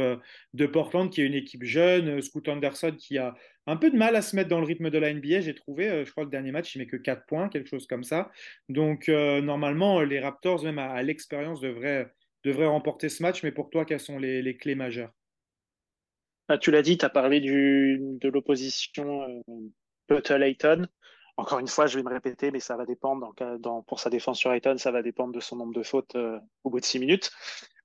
de 0.53 0.65
Portland, 0.65 1.09
qui 1.09 1.21
est 1.21 1.25
une 1.25 1.33
équipe 1.33 1.63
jeune 1.63 2.21
Scoot 2.21 2.47
Anderson, 2.49 2.95
qui 2.97 3.17
a 3.17 3.35
un 3.67 3.75
peu 3.75 3.91
de 3.91 3.97
mal 3.97 4.15
à 4.15 4.21
se 4.21 4.35
mettre 4.35 4.49
dans 4.49 4.59
le 4.59 4.65
rythme 4.65 4.89
de 4.89 4.97
la 4.97 5.13
NBA, 5.13 5.41
j'ai 5.41 5.53
trouvé. 5.53 5.89
Euh, 5.89 6.05
je 6.05 6.11
crois 6.11 6.23
que 6.23 6.27
le 6.27 6.31
dernier 6.31 6.51
match, 6.51 6.73
il 6.73 6.79
met 6.79 6.87
que 6.87 6.95
4 6.95 7.25
points, 7.25 7.49
quelque 7.49 7.67
chose 7.67 7.85
comme 7.85 8.03
ça. 8.03 8.31
Donc, 8.69 9.09
euh, 9.09 9.41
normalement, 9.41 10.01
les 10.01 10.21
Raptors, 10.21 10.63
même 10.63 10.79
à, 10.79 11.03
l'expérience, 11.03 11.59
devraient, 11.59 12.09
remporter 12.45 13.09
ce 13.09 13.21
match. 13.21 13.43
Mais 13.43 13.51
pour 13.51 13.69
toi, 13.69 13.83
quelles 13.83 13.99
sont 13.99 14.19
les, 14.19 14.55
clés 14.55 14.75
majeures? 14.75 15.11
Ah, 16.47 16.57
Tu 16.57 16.71
l'as 16.71 16.81
dit, 16.81 16.97
tu 16.97 17.03
as 17.03 17.09
parlé 17.09 17.41
de 17.41 18.29
l'opposition 18.29 19.43
euh, 20.09 20.39
Ayton. 20.41 20.87
Encore 21.37 21.59
une 21.59 21.67
fois, 21.67 21.85
je 21.85 21.97
vais 21.97 22.03
me 22.03 22.09
répéter, 22.09 22.49
mais 22.49 22.59
ça 22.59 22.75
va 22.75 22.85
dépendre. 22.85 23.33
Pour 23.85 23.99
sa 23.99 24.09
défense 24.09 24.39
sur 24.39 24.51
Ayton, 24.51 24.77
ça 24.77 24.91
va 24.91 25.03
dépendre 25.03 25.33
de 25.33 25.39
son 25.39 25.55
nombre 25.55 25.73
de 25.73 25.83
fautes 25.83 26.15
euh, 26.15 26.39
au 26.63 26.71
bout 26.71 26.79
de 26.79 26.85
6 26.85 26.97
minutes. 26.99 27.31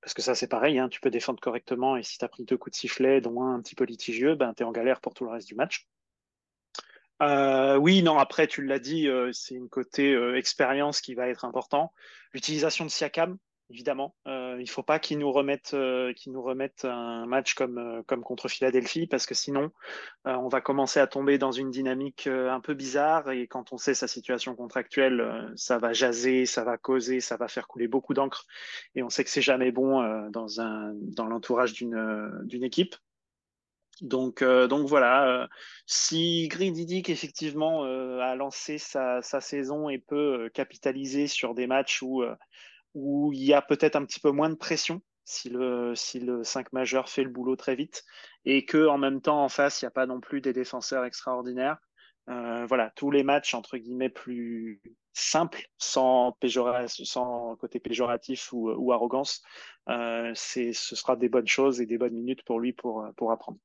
Parce 0.00 0.14
que 0.14 0.22
ça, 0.22 0.34
c'est 0.34 0.48
pareil, 0.48 0.78
hein, 0.78 0.88
tu 0.88 1.00
peux 1.00 1.10
défendre 1.10 1.38
correctement 1.38 1.96
et 1.96 2.02
si 2.02 2.18
tu 2.18 2.24
as 2.24 2.28
pris 2.28 2.44
deux 2.44 2.56
coups 2.56 2.74
de 2.74 2.80
sifflet, 2.80 3.20
dont 3.20 3.42
un 3.42 3.54
un 3.54 3.60
petit 3.60 3.74
peu 3.74 3.84
litigieux, 3.84 4.34
ben, 4.34 4.54
tu 4.54 4.62
es 4.62 4.66
en 4.66 4.72
galère 4.72 5.00
pour 5.00 5.14
tout 5.14 5.24
le 5.24 5.30
reste 5.30 5.46
du 5.46 5.54
match. 5.54 5.86
Euh, 7.22 7.76
oui, 7.76 8.02
non, 8.02 8.18
après, 8.18 8.48
tu 8.48 8.64
l'as 8.64 8.80
dit, 8.80 9.06
euh, 9.06 9.30
c'est 9.32 9.54
une 9.54 9.68
côté 9.68 10.12
expérience 10.34 11.00
qui 11.00 11.14
va 11.14 11.28
être 11.28 11.44
important. 11.44 11.92
L'utilisation 12.32 12.84
de 12.84 12.90
Siakam, 12.90 13.36
évidemment. 13.72 14.14
Euh, 14.26 14.56
il 14.58 14.64
ne 14.64 14.68
faut 14.68 14.82
pas 14.82 14.98
qu'ils 14.98 15.18
nous, 15.18 15.32
remettent, 15.32 15.74
euh, 15.74 16.12
nous 16.26 16.42
remettent 16.42 16.84
un 16.84 17.26
match 17.26 17.54
comme, 17.54 17.78
euh, 17.78 18.02
comme 18.06 18.22
contre 18.22 18.48
Philadelphie, 18.48 19.06
parce 19.06 19.26
que 19.26 19.34
sinon, 19.34 19.70
on 20.24 20.48
va 20.48 20.60
commencer 20.60 21.00
à 21.00 21.06
tomber 21.06 21.38
dans 21.38 21.52
une 21.52 21.70
dynamique 21.70 22.26
un 22.26 22.60
peu 22.60 22.74
bizarre. 22.74 23.30
Et 23.30 23.46
quand 23.46 23.72
on 23.72 23.78
sait 23.78 23.94
sa 23.94 24.06
situation 24.06 24.54
contractuelle, 24.54 25.52
ça 25.56 25.78
va 25.78 25.92
jaser, 25.92 26.46
ça 26.46 26.64
va 26.64 26.78
causer, 26.78 27.20
ça 27.20 27.36
va 27.36 27.48
faire 27.48 27.66
couler 27.66 27.88
beaucoup 27.88 28.14
d'encre. 28.14 28.46
Et 28.94 29.02
on 29.02 29.08
sait 29.08 29.24
que 29.24 29.30
c'est 29.30 29.42
jamais 29.42 29.72
bon 29.72 30.02
dans, 30.30 30.46
dans 30.56 31.26
l'entourage 31.26 31.72
d'une 31.72 32.64
équipe. 32.64 32.94
Donc, 34.00 34.42
donc 34.44 34.88
voilà, 34.88 35.48
si 35.86 36.48
Green 36.48 36.72
Didic 36.72 37.08
effectivement 37.10 37.84
a 37.84 38.34
lancé 38.36 38.78
sa, 38.78 39.22
sa, 39.22 39.40
saison 39.40 39.88
et 39.88 39.98
peut 39.98 40.50
capitaliser 40.54 41.26
sur 41.26 41.54
des 41.54 41.66
matchs 41.66 42.02
où 42.02 42.22
où 42.94 43.32
il 43.32 43.44
y 43.44 43.54
a 43.54 43.62
peut-être 43.62 43.96
un 43.96 44.04
petit 44.04 44.20
peu 44.20 44.30
moins 44.30 44.50
de 44.50 44.54
pression 44.54 45.02
si 45.24 45.48
le, 45.48 45.94
si 45.94 46.20
le 46.20 46.44
5 46.44 46.72
majeur 46.72 47.08
fait 47.08 47.22
le 47.22 47.30
boulot 47.30 47.56
très 47.56 47.74
vite 47.74 48.04
et 48.44 48.64
que 48.64 48.86
en 48.88 48.98
même 48.98 49.20
temps 49.20 49.44
en 49.44 49.48
face 49.48 49.80
il 49.80 49.84
n'y 49.84 49.88
a 49.88 49.92
pas 49.92 50.06
non 50.06 50.20
plus 50.20 50.40
des 50.40 50.52
défenseurs 50.52 51.04
extraordinaires. 51.04 51.78
Euh, 52.28 52.66
voilà, 52.66 52.92
tous 52.94 53.10
les 53.10 53.24
matchs 53.24 53.54
entre 53.54 53.78
guillemets 53.78 54.08
plus 54.08 54.80
simples, 55.12 55.66
sans, 55.76 56.36
sans 56.86 57.56
côté 57.56 57.80
péjoratif 57.80 58.52
ou, 58.52 58.92
arrogance, 58.92 59.42
euh, 59.88 60.32
ce 60.34 60.72
sera 60.72 61.16
des 61.16 61.28
bonnes 61.28 61.48
choses 61.48 61.80
et 61.80 61.86
des 61.86 61.98
bonnes 61.98 62.14
minutes 62.14 62.44
pour 62.44 62.60
lui 62.60 62.72
pour, 62.72 63.04
pour 63.16 63.32
apprendre. 63.32 63.58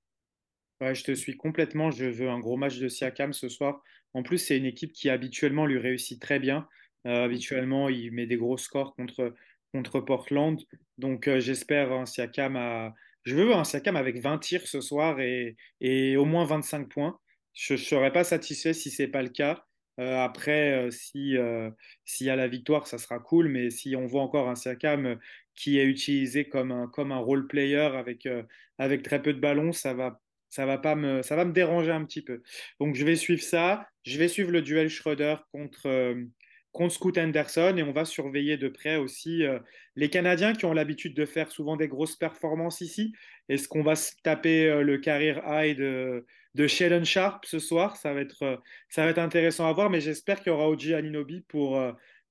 je 0.81 1.03
te 1.03 1.13
suis 1.13 1.37
complètement. 1.37 1.91
Je 1.91 2.05
veux 2.05 2.29
un 2.29 2.39
gros 2.39 2.57
match 2.57 2.79
de 2.79 2.87
Siakam 2.87 3.31
ce 3.31 3.47
soir. 3.47 3.81
En 4.13 4.23
plus, 4.23 4.39
c'est 4.39 4.57
une 4.57 4.65
équipe 4.65 4.91
qui 4.91 5.09
habituellement 5.09 5.67
lui 5.67 5.77
réussit 5.77 6.19
très 6.19 6.39
bien. 6.39 6.67
Euh, 7.05 7.25
habituellement, 7.25 7.89
il 7.89 8.11
met 8.11 8.25
des 8.25 8.37
gros 8.37 8.57
scores 8.57 8.95
contre, 8.95 9.33
contre 9.73 9.99
Portland. 9.99 10.59
Donc, 10.97 11.27
euh, 11.27 11.39
j'espère 11.39 11.91
un 11.91 12.05
Siakam 12.05 12.55
à... 12.55 12.93
Je 13.23 13.35
veux 13.35 13.53
un 13.53 13.63
Siakam 13.63 13.95
avec 13.95 14.19
20 14.19 14.39
tirs 14.39 14.67
ce 14.67 14.81
soir 14.81 15.19
et, 15.19 15.57
et 15.81 16.17
au 16.17 16.25
moins 16.25 16.45
25 16.45 16.89
points. 16.89 17.19
Je 17.53 17.73
ne 17.73 17.77
serais 17.77 18.11
pas 18.11 18.23
satisfait 18.23 18.73
si 18.73 18.89
ce 18.89 19.03
n'est 19.03 19.07
pas 19.09 19.21
le 19.21 19.29
cas. 19.29 19.63
Euh, 19.99 20.17
après, 20.19 20.89
si 20.91 21.35
s'il 22.05 22.27
y 22.27 22.29
a 22.29 22.35
la 22.35 22.47
victoire, 22.47 22.87
ça 22.87 22.97
sera 22.97 23.19
cool. 23.19 23.49
Mais 23.49 23.69
si 23.69 23.95
on 23.95 24.05
voit 24.05 24.21
encore 24.21 24.49
un 24.49 24.55
Siakam 24.55 25.19
qui 25.55 25.79
est 25.79 25.85
utilisé 25.85 26.47
comme 26.47 26.71
un, 26.71 26.87
comme 26.87 27.11
un 27.11 27.17
role 27.17 27.47
player 27.47 27.89
avec, 27.95 28.27
avec 28.77 29.03
très 29.03 29.21
peu 29.21 29.33
de 29.33 29.39
ballons, 29.39 29.73
ça 29.73 29.93
va, 29.93 30.21
ça 30.49 30.65
va 30.65 30.77
pas 30.77 30.95
me, 30.95 31.21
ça 31.21 31.35
va 31.35 31.45
me 31.45 31.51
déranger 31.51 31.91
un 31.91 32.05
petit 32.05 32.21
peu. 32.21 32.41
Donc 32.79 32.95
je 32.95 33.05
vais 33.05 33.15
suivre 33.15 33.41
ça. 33.41 33.87
Je 34.05 34.17
vais 34.17 34.27
suivre 34.29 34.51
le 34.51 34.61
duel 34.61 34.89
Schroeder 34.89 35.35
contre, 35.51 36.15
contre 36.77 36.93
Scoot 36.93 37.17
Anderson 37.17 37.75
et 37.75 37.83
on 37.83 37.91
va 37.91 38.05
surveiller 38.05 38.55
de 38.55 38.69
près 38.69 38.97
aussi 38.97 39.43
euh, 39.43 39.59
les 39.95 40.09
Canadiens 40.09 40.53
qui 40.53 40.65
ont 40.65 40.73
l'habitude 40.73 41.15
de 41.15 41.25
faire 41.25 41.51
souvent 41.51 41.75
des 41.75 41.87
grosses 41.87 42.15
performances 42.15 42.81
ici. 42.81 43.13
Est-ce 43.49 43.67
qu'on 43.67 43.81
va 43.81 43.95
se 43.95 44.13
taper 44.23 44.67
euh, 44.67 44.83
le 44.83 44.99
career 44.99 45.41
high 45.47 45.75
de, 45.75 46.23
de 46.53 46.67
Sheldon 46.67 47.03
Sharp 47.03 47.45
ce 47.45 47.57
soir? 47.57 47.97
Ça 47.97 48.13
va, 48.13 48.21
être, 48.21 48.43
euh, 48.43 48.57
ça 48.89 49.03
va 49.03 49.09
être 49.09 49.17
intéressant 49.17 49.67
à 49.67 49.73
voir, 49.73 49.89
mais 49.89 50.01
j'espère 50.01 50.37
qu'il 50.37 50.51
y 50.51 50.55
aura 50.55 50.69
Oji 50.69 50.93
Aninobi 50.93 51.41
pour, 51.47 51.81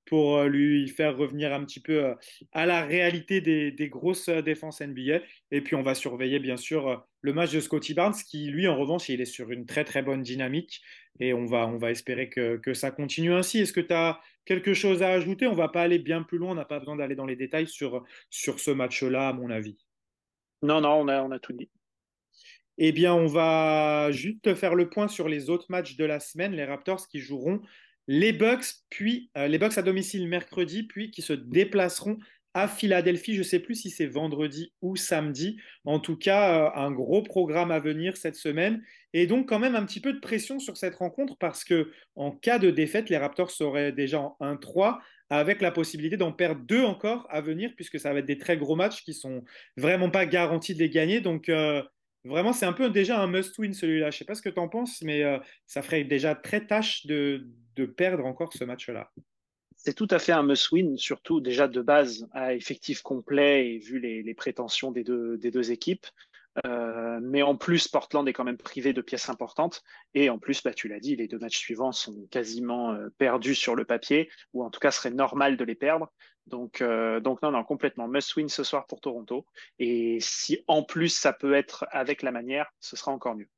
pour 0.05 0.45
lui 0.45 0.87
faire 0.89 1.17
revenir 1.17 1.53
un 1.53 1.65
petit 1.65 1.81
peu 1.81 2.15
à 2.53 2.67
la 2.67 2.85
réalité 2.85 3.41
des, 3.41 3.73
des, 3.73 3.89
grosses 3.89 4.29
défenses 4.29 4.81
NBA. 4.81 5.23
Et 5.51 5.61
puis 5.61 5.75
on 5.75 5.83
va 5.83 5.97
surveiller 5.97 6.39
bien 6.39 6.57
sûr 6.57 7.05
le 7.21 7.33
match 7.33 7.53
de 7.53 7.59
Scotty 7.59 7.95
Barnes 7.95 8.15
qui 8.15 8.47
lui 8.47 8.69
en 8.69 8.77
revanche 8.77 9.09
il 9.09 9.21
est 9.21 9.25
sur 9.25 9.51
une 9.51 9.67
très 9.67 9.83
très 9.83 10.03
bonne 10.03 10.23
dynamique 10.23 10.83
et 11.21 11.33
on 11.33 11.47
va, 11.47 11.67
on 11.67 11.79
va 11.79 11.91
espérer 11.91 12.29
que, 12.29 12.57
que 12.57 12.75
ça 12.75 12.91
continue 12.91 13.33
ainsi. 13.33 13.59
Est-ce 13.59 13.73
que 13.73 13.81
tu 13.81 13.95
as 13.95 14.21
quelque 14.47 14.73
chose 14.73 15.03
à 15.03 15.11
ajouter? 15.11 15.47
On 15.47 15.55
va 15.55 15.69
pas 15.69 15.83
aller 15.83 15.99
bien 15.99 16.23
plus 16.23 16.39
loin, 16.39 16.53
on 16.53 16.55
n'a 16.55 16.65
pas 16.65 16.79
besoin 16.79 16.97
d'aller 16.97 17.17
dans 17.17 17.27
les 17.27 17.37
détails 17.37 17.67
sur, 17.67 18.03
sur 18.31 18.61
ce 18.61 18.71
match-là, 18.71 19.29
à 19.29 19.33
mon 19.35 19.51
avis. 19.51 19.77
Non, 20.63 20.81
non, 20.81 20.95
on 20.95 21.09
a, 21.09 21.23
on 21.23 21.31
a 21.31 21.39
tout 21.39 21.53
dit. 21.53 21.69
Eh 22.79 22.93
bien, 22.93 23.15
on 23.15 23.27
va 23.27 24.11
juste 24.13 24.55
faire 24.55 24.75
le 24.75 24.89
point 24.89 25.09
sur 25.09 25.29
les 25.29 25.49
autres 25.49 25.67
matchs 25.71 25.97
de 25.97 26.05
la 26.05 26.21
semaine. 26.21 26.53
Les 26.53 26.65
Raptors 26.65 27.09
qui 27.09 27.21
joueront 27.21 27.61
les 28.07 28.33
Bucks, 28.33 28.67
puis 28.91 29.31
euh, 29.37 29.49
les 29.49 29.59
Bucks 29.59 29.79
à 29.79 29.83
domicile 29.83 30.29
mercredi, 30.29 30.83
puis 30.85 31.11
qui 31.11 31.23
se 31.23 31.33
déplaceront 31.33 32.19
à 32.55 32.69
Philadelphie. 32.69 33.35
Je 33.35 33.41
ne 33.41 33.45
sais 33.45 33.61
plus 33.61 33.75
si 33.75 33.91
c'est 33.91 34.07
vendredi 34.07 34.73
ou 34.83 34.95
samedi. 34.97 35.59
En 35.85 36.01
tout 36.01 36.17
cas, 36.17 36.67
euh, 36.67 36.71
un 36.75 36.91
gros 36.91 37.23
programme 37.23 37.71
à 37.71 37.81
venir 37.81 38.17
cette 38.17 38.37
semaine. 38.37 38.83
Et 39.19 39.27
donc, 39.27 39.49
quand 39.49 39.59
même, 39.59 39.75
un 39.77 39.87
petit 39.87 40.01
peu 40.01 40.13
de 40.13 40.21
pression 40.21 40.59
sur 40.59 40.77
cette 40.77 40.97
rencontre 40.97 41.39
parce 41.39 41.65
que 41.65 41.91
en 42.17 42.33
cas 42.33 42.59
de 42.59 42.71
défaite, 42.71 43.09
les 43.09 43.17
Raptors 43.17 43.51
seraient 43.51 43.91
déjà 43.91 44.21
en 44.21 44.37
1-3 44.41 44.99
avec 45.31 45.63
la 45.63 45.71
possibilité 45.71 46.19
d'en 46.19 46.33
perdre 46.33 46.61
deux 46.67 46.85
encore 46.85 47.27
à 47.31 47.41
venir 47.41 47.73
puisque 47.77 47.99
ça 47.99 48.13
va 48.13 48.19
être 48.19 48.27
des 48.27 48.37
très 48.37 48.59
gros 48.59 48.77
matchs 48.77 49.03
qui 49.03 49.15
sont 49.15 49.43
vraiment 49.79 50.11
pas 50.11 50.27
garantis 50.27 50.75
de 50.75 50.81
les 50.81 50.91
gagner. 50.91 51.23
Donc, 51.23 51.49
euh, 51.49 51.83
vraiment, 52.27 52.53
c'est 52.53 52.67
un 52.67 52.75
peu 52.75 52.91
déjà 52.91 53.19
un 53.19 53.27
must-win 53.27 53.73
celui-là. 53.73 54.11
Je 54.11 54.17
ne 54.17 54.19
sais 54.19 54.27
pas 54.27 54.35
ce 54.35 54.43
que 54.43 54.51
tu 54.51 54.61
en 54.61 54.69
penses, 54.69 55.01
mais 55.01 55.23
euh, 55.23 55.39
ça 55.67 55.81
ferait 55.81 56.05
déjà 56.05 56.35
très 56.35 56.67
tâche 56.67 57.07
de, 57.07 57.49
perdre 57.97 58.27
encore 58.27 58.53
ce 58.53 58.65
match-là 58.65 59.11
c'est 59.79 59.95
tout 59.95 60.09
à 60.11 60.19
fait 60.19 60.33
un 60.33 60.43
must-win, 60.43 60.97
surtout 60.97 61.41
déjà 61.41 61.69
de 61.69 61.81
base 61.81 62.27
à 62.33 62.55
effectif 62.55 63.03
complet 63.03 63.69
et 63.69 63.79
vu 63.79 64.01
les, 64.01 64.35
prétentions 64.35 64.91
des 64.91 65.05
deux 65.05 65.71
équipes. 65.71 66.07
Euh, 66.65 67.19
mais 67.23 67.43
en 67.43 67.57
plus, 67.57 67.89
Portland 67.89 68.27
est 68.29 68.33
quand 68.33 68.45
même 68.45 68.57
privé 68.57 68.93
de 68.93 69.03
pièces 69.03 69.29
importantes. 69.29 69.83
Et 70.15 70.31
en 70.31 70.39
plus, 70.39 70.63
bah, 70.63 70.73
tu 70.73 70.89
l'as 70.89 71.01
dit, 71.01 71.17
les 71.17 71.29
deux 71.29 71.39
matchs 71.39 71.59
suivants 71.59 71.93
sont 71.93 72.27
quasiment 72.31 72.93
euh, 72.93 73.09
perdus 73.19 73.55
sur 73.55 73.75
le 73.75 73.85
papier, 73.85 74.31
ou 74.53 74.65
en 74.65 74.71
tout 74.71 74.81
cas, 74.81 74.91
serait 74.91 75.11
normal 75.11 75.57
de 75.57 75.65
les 75.65 75.75
perdre. 75.75 76.11
Donc, 76.47 76.81
euh, 76.81 77.21
donc 77.21 77.43
non, 77.43 77.51
non, 77.51 77.65
complètement 77.65 78.09
must-win 78.09 78.49
ce 78.49 78.63
soir 78.63 78.87
pour 78.87 79.01
Toronto. 79.01 79.47
Et 79.79 80.19
si 80.21 80.63
en 80.69 80.85
plus 80.85 81.09
ça 81.09 81.33
peut 81.33 81.55
être 81.55 81.87
avec 81.91 82.23
la 82.23 82.31
manière, 82.31 82.71
ce 82.81 82.97
sera 82.97 83.11
encore 83.11 83.35
mieux. 83.35 83.49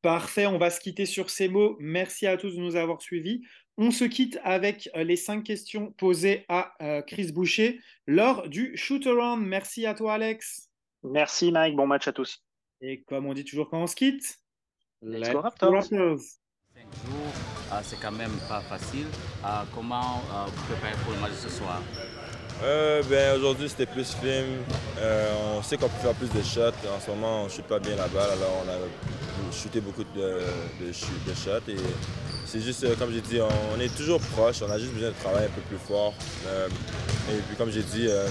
Parfait, 0.00 0.46
on 0.46 0.56
va 0.56 0.70
se 0.70 0.80
quitter 0.80 1.04
sur 1.04 1.28
ces 1.28 1.48
mots. 1.48 1.76
Merci 1.78 2.26
à 2.26 2.38
tous 2.38 2.56
de 2.56 2.60
nous 2.60 2.76
avoir 2.76 3.02
suivis. 3.02 3.42
On 3.76 3.90
se 3.90 4.04
quitte 4.04 4.40
avec 4.44 4.88
les 4.94 5.16
cinq 5.16 5.44
questions 5.44 5.92
posées 5.92 6.46
à 6.48 6.74
Chris 7.06 7.32
Boucher 7.32 7.80
lors 8.06 8.48
du 8.48 8.74
shoot-around. 8.78 9.46
Merci 9.46 9.84
à 9.84 9.92
toi, 9.92 10.14
Alex. 10.14 10.69
Merci, 11.02 11.52
Mike. 11.52 11.76
Bon 11.76 11.86
match 11.86 12.08
à 12.08 12.12
tous. 12.12 12.42
Et 12.80 13.02
comme 13.02 13.26
on 13.26 13.34
dit 13.34 13.44
toujours 13.44 13.68
quand 13.68 13.82
on 13.82 13.86
se 13.86 13.94
quitte, 13.94 14.38
let's, 15.02 15.30
go 15.30 15.40
Raptors. 15.40 15.82
Cinq 15.82 15.98
jours, 15.98 17.32
euh, 17.72 17.80
c'est 17.82 18.00
quand 18.00 18.12
même 18.12 18.36
pas 18.48 18.60
facile. 18.60 19.06
comment 19.74 20.22
vous 20.46 20.62
préparez 20.64 20.96
pour 21.04 21.12
le 21.12 21.20
match 21.20 21.32
de 21.32 21.36
ce 21.36 21.48
soir? 21.48 21.82
Ben, 22.62 23.36
Aujourd'hui, 23.36 23.68
c'était 23.68 23.86
plus 23.86 24.14
film. 24.14 24.64
on 25.56 25.62
sait 25.62 25.76
qu'on 25.76 25.88
peut 25.88 25.98
faire 25.98 26.14
plus 26.14 26.30
de 26.30 26.42
shots. 26.42 26.88
En 26.88 27.00
ce 27.00 27.10
moment, 27.10 27.42
on 27.42 27.44
ne 27.44 27.48
shoot 27.48 27.64
pas 27.66 27.78
bien 27.78 27.96
la 27.96 28.08
balle, 28.08 28.30
alors 28.30 28.64
on 28.64 28.68
a 28.68 29.52
shooté 29.52 29.80
beaucoup 29.80 30.04
de, 30.04 30.40
de, 30.80 30.86
de 30.86 31.34
shots. 31.34 31.68
Et 31.68 31.76
c'est 32.50 32.60
juste, 32.60 32.82
euh, 32.84 32.94
comme 32.98 33.12
j'ai 33.12 33.20
dit, 33.20 33.38
on, 33.40 33.80
est 33.80 33.94
toujours 33.96 34.20
proche, 34.20 34.62
on 34.62 34.70
a 34.70 34.78
juste 34.78 34.92
besoin 34.92 35.10
de 35.10 35.14
travailler 35.14 35.46
un 35.46 35.50
peu 35.50 35.60
plus 35.62 35.78
fort. 35.78 36.14
Euh, 36.46 36.68
et 37.30 37.40
puis, 37.46 37.56
comme 37.56 37.70
j'ai 37.70 37.82
dit, 37.82 38.06
euh, 38.08 38.26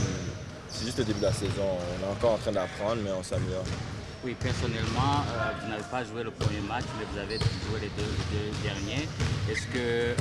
c'est 0.72 0.86
juste 0.86 1.00
le 1.00 1.06
début 1.06 1.20
de 1.20 1.26
la 1.26 1.34
saison. 1.34 1.66
On 1.66 2.06
est 2.06 2.12
encore 2.12 2.34
en 2.34 2.38
train 2.38 2.52
d'apprendre, 2.52 3.02
mais 3.04 3.12
on 3.12 3.24
s'améliore. 3.24 3.64
Oui, 4.24 4.36
personnellement, 4.40 5.24
vous 5.62 5.70
n'avez 5.70 5.84
pas 5.90 6.04
joué 6.04 6.24
le 6.24 6.32
premier 6.32 6.60
match, 6.68 6.84
mais 6.98 7.06
vous 7.12 7.20
avez 7.20 7.38
joué 7.38 7.80
les 7.82 7.92
deux, 7.96 8.12
derniers. 8.64 9.08
Est-ce 9.50 9.66
que 9.68 10.14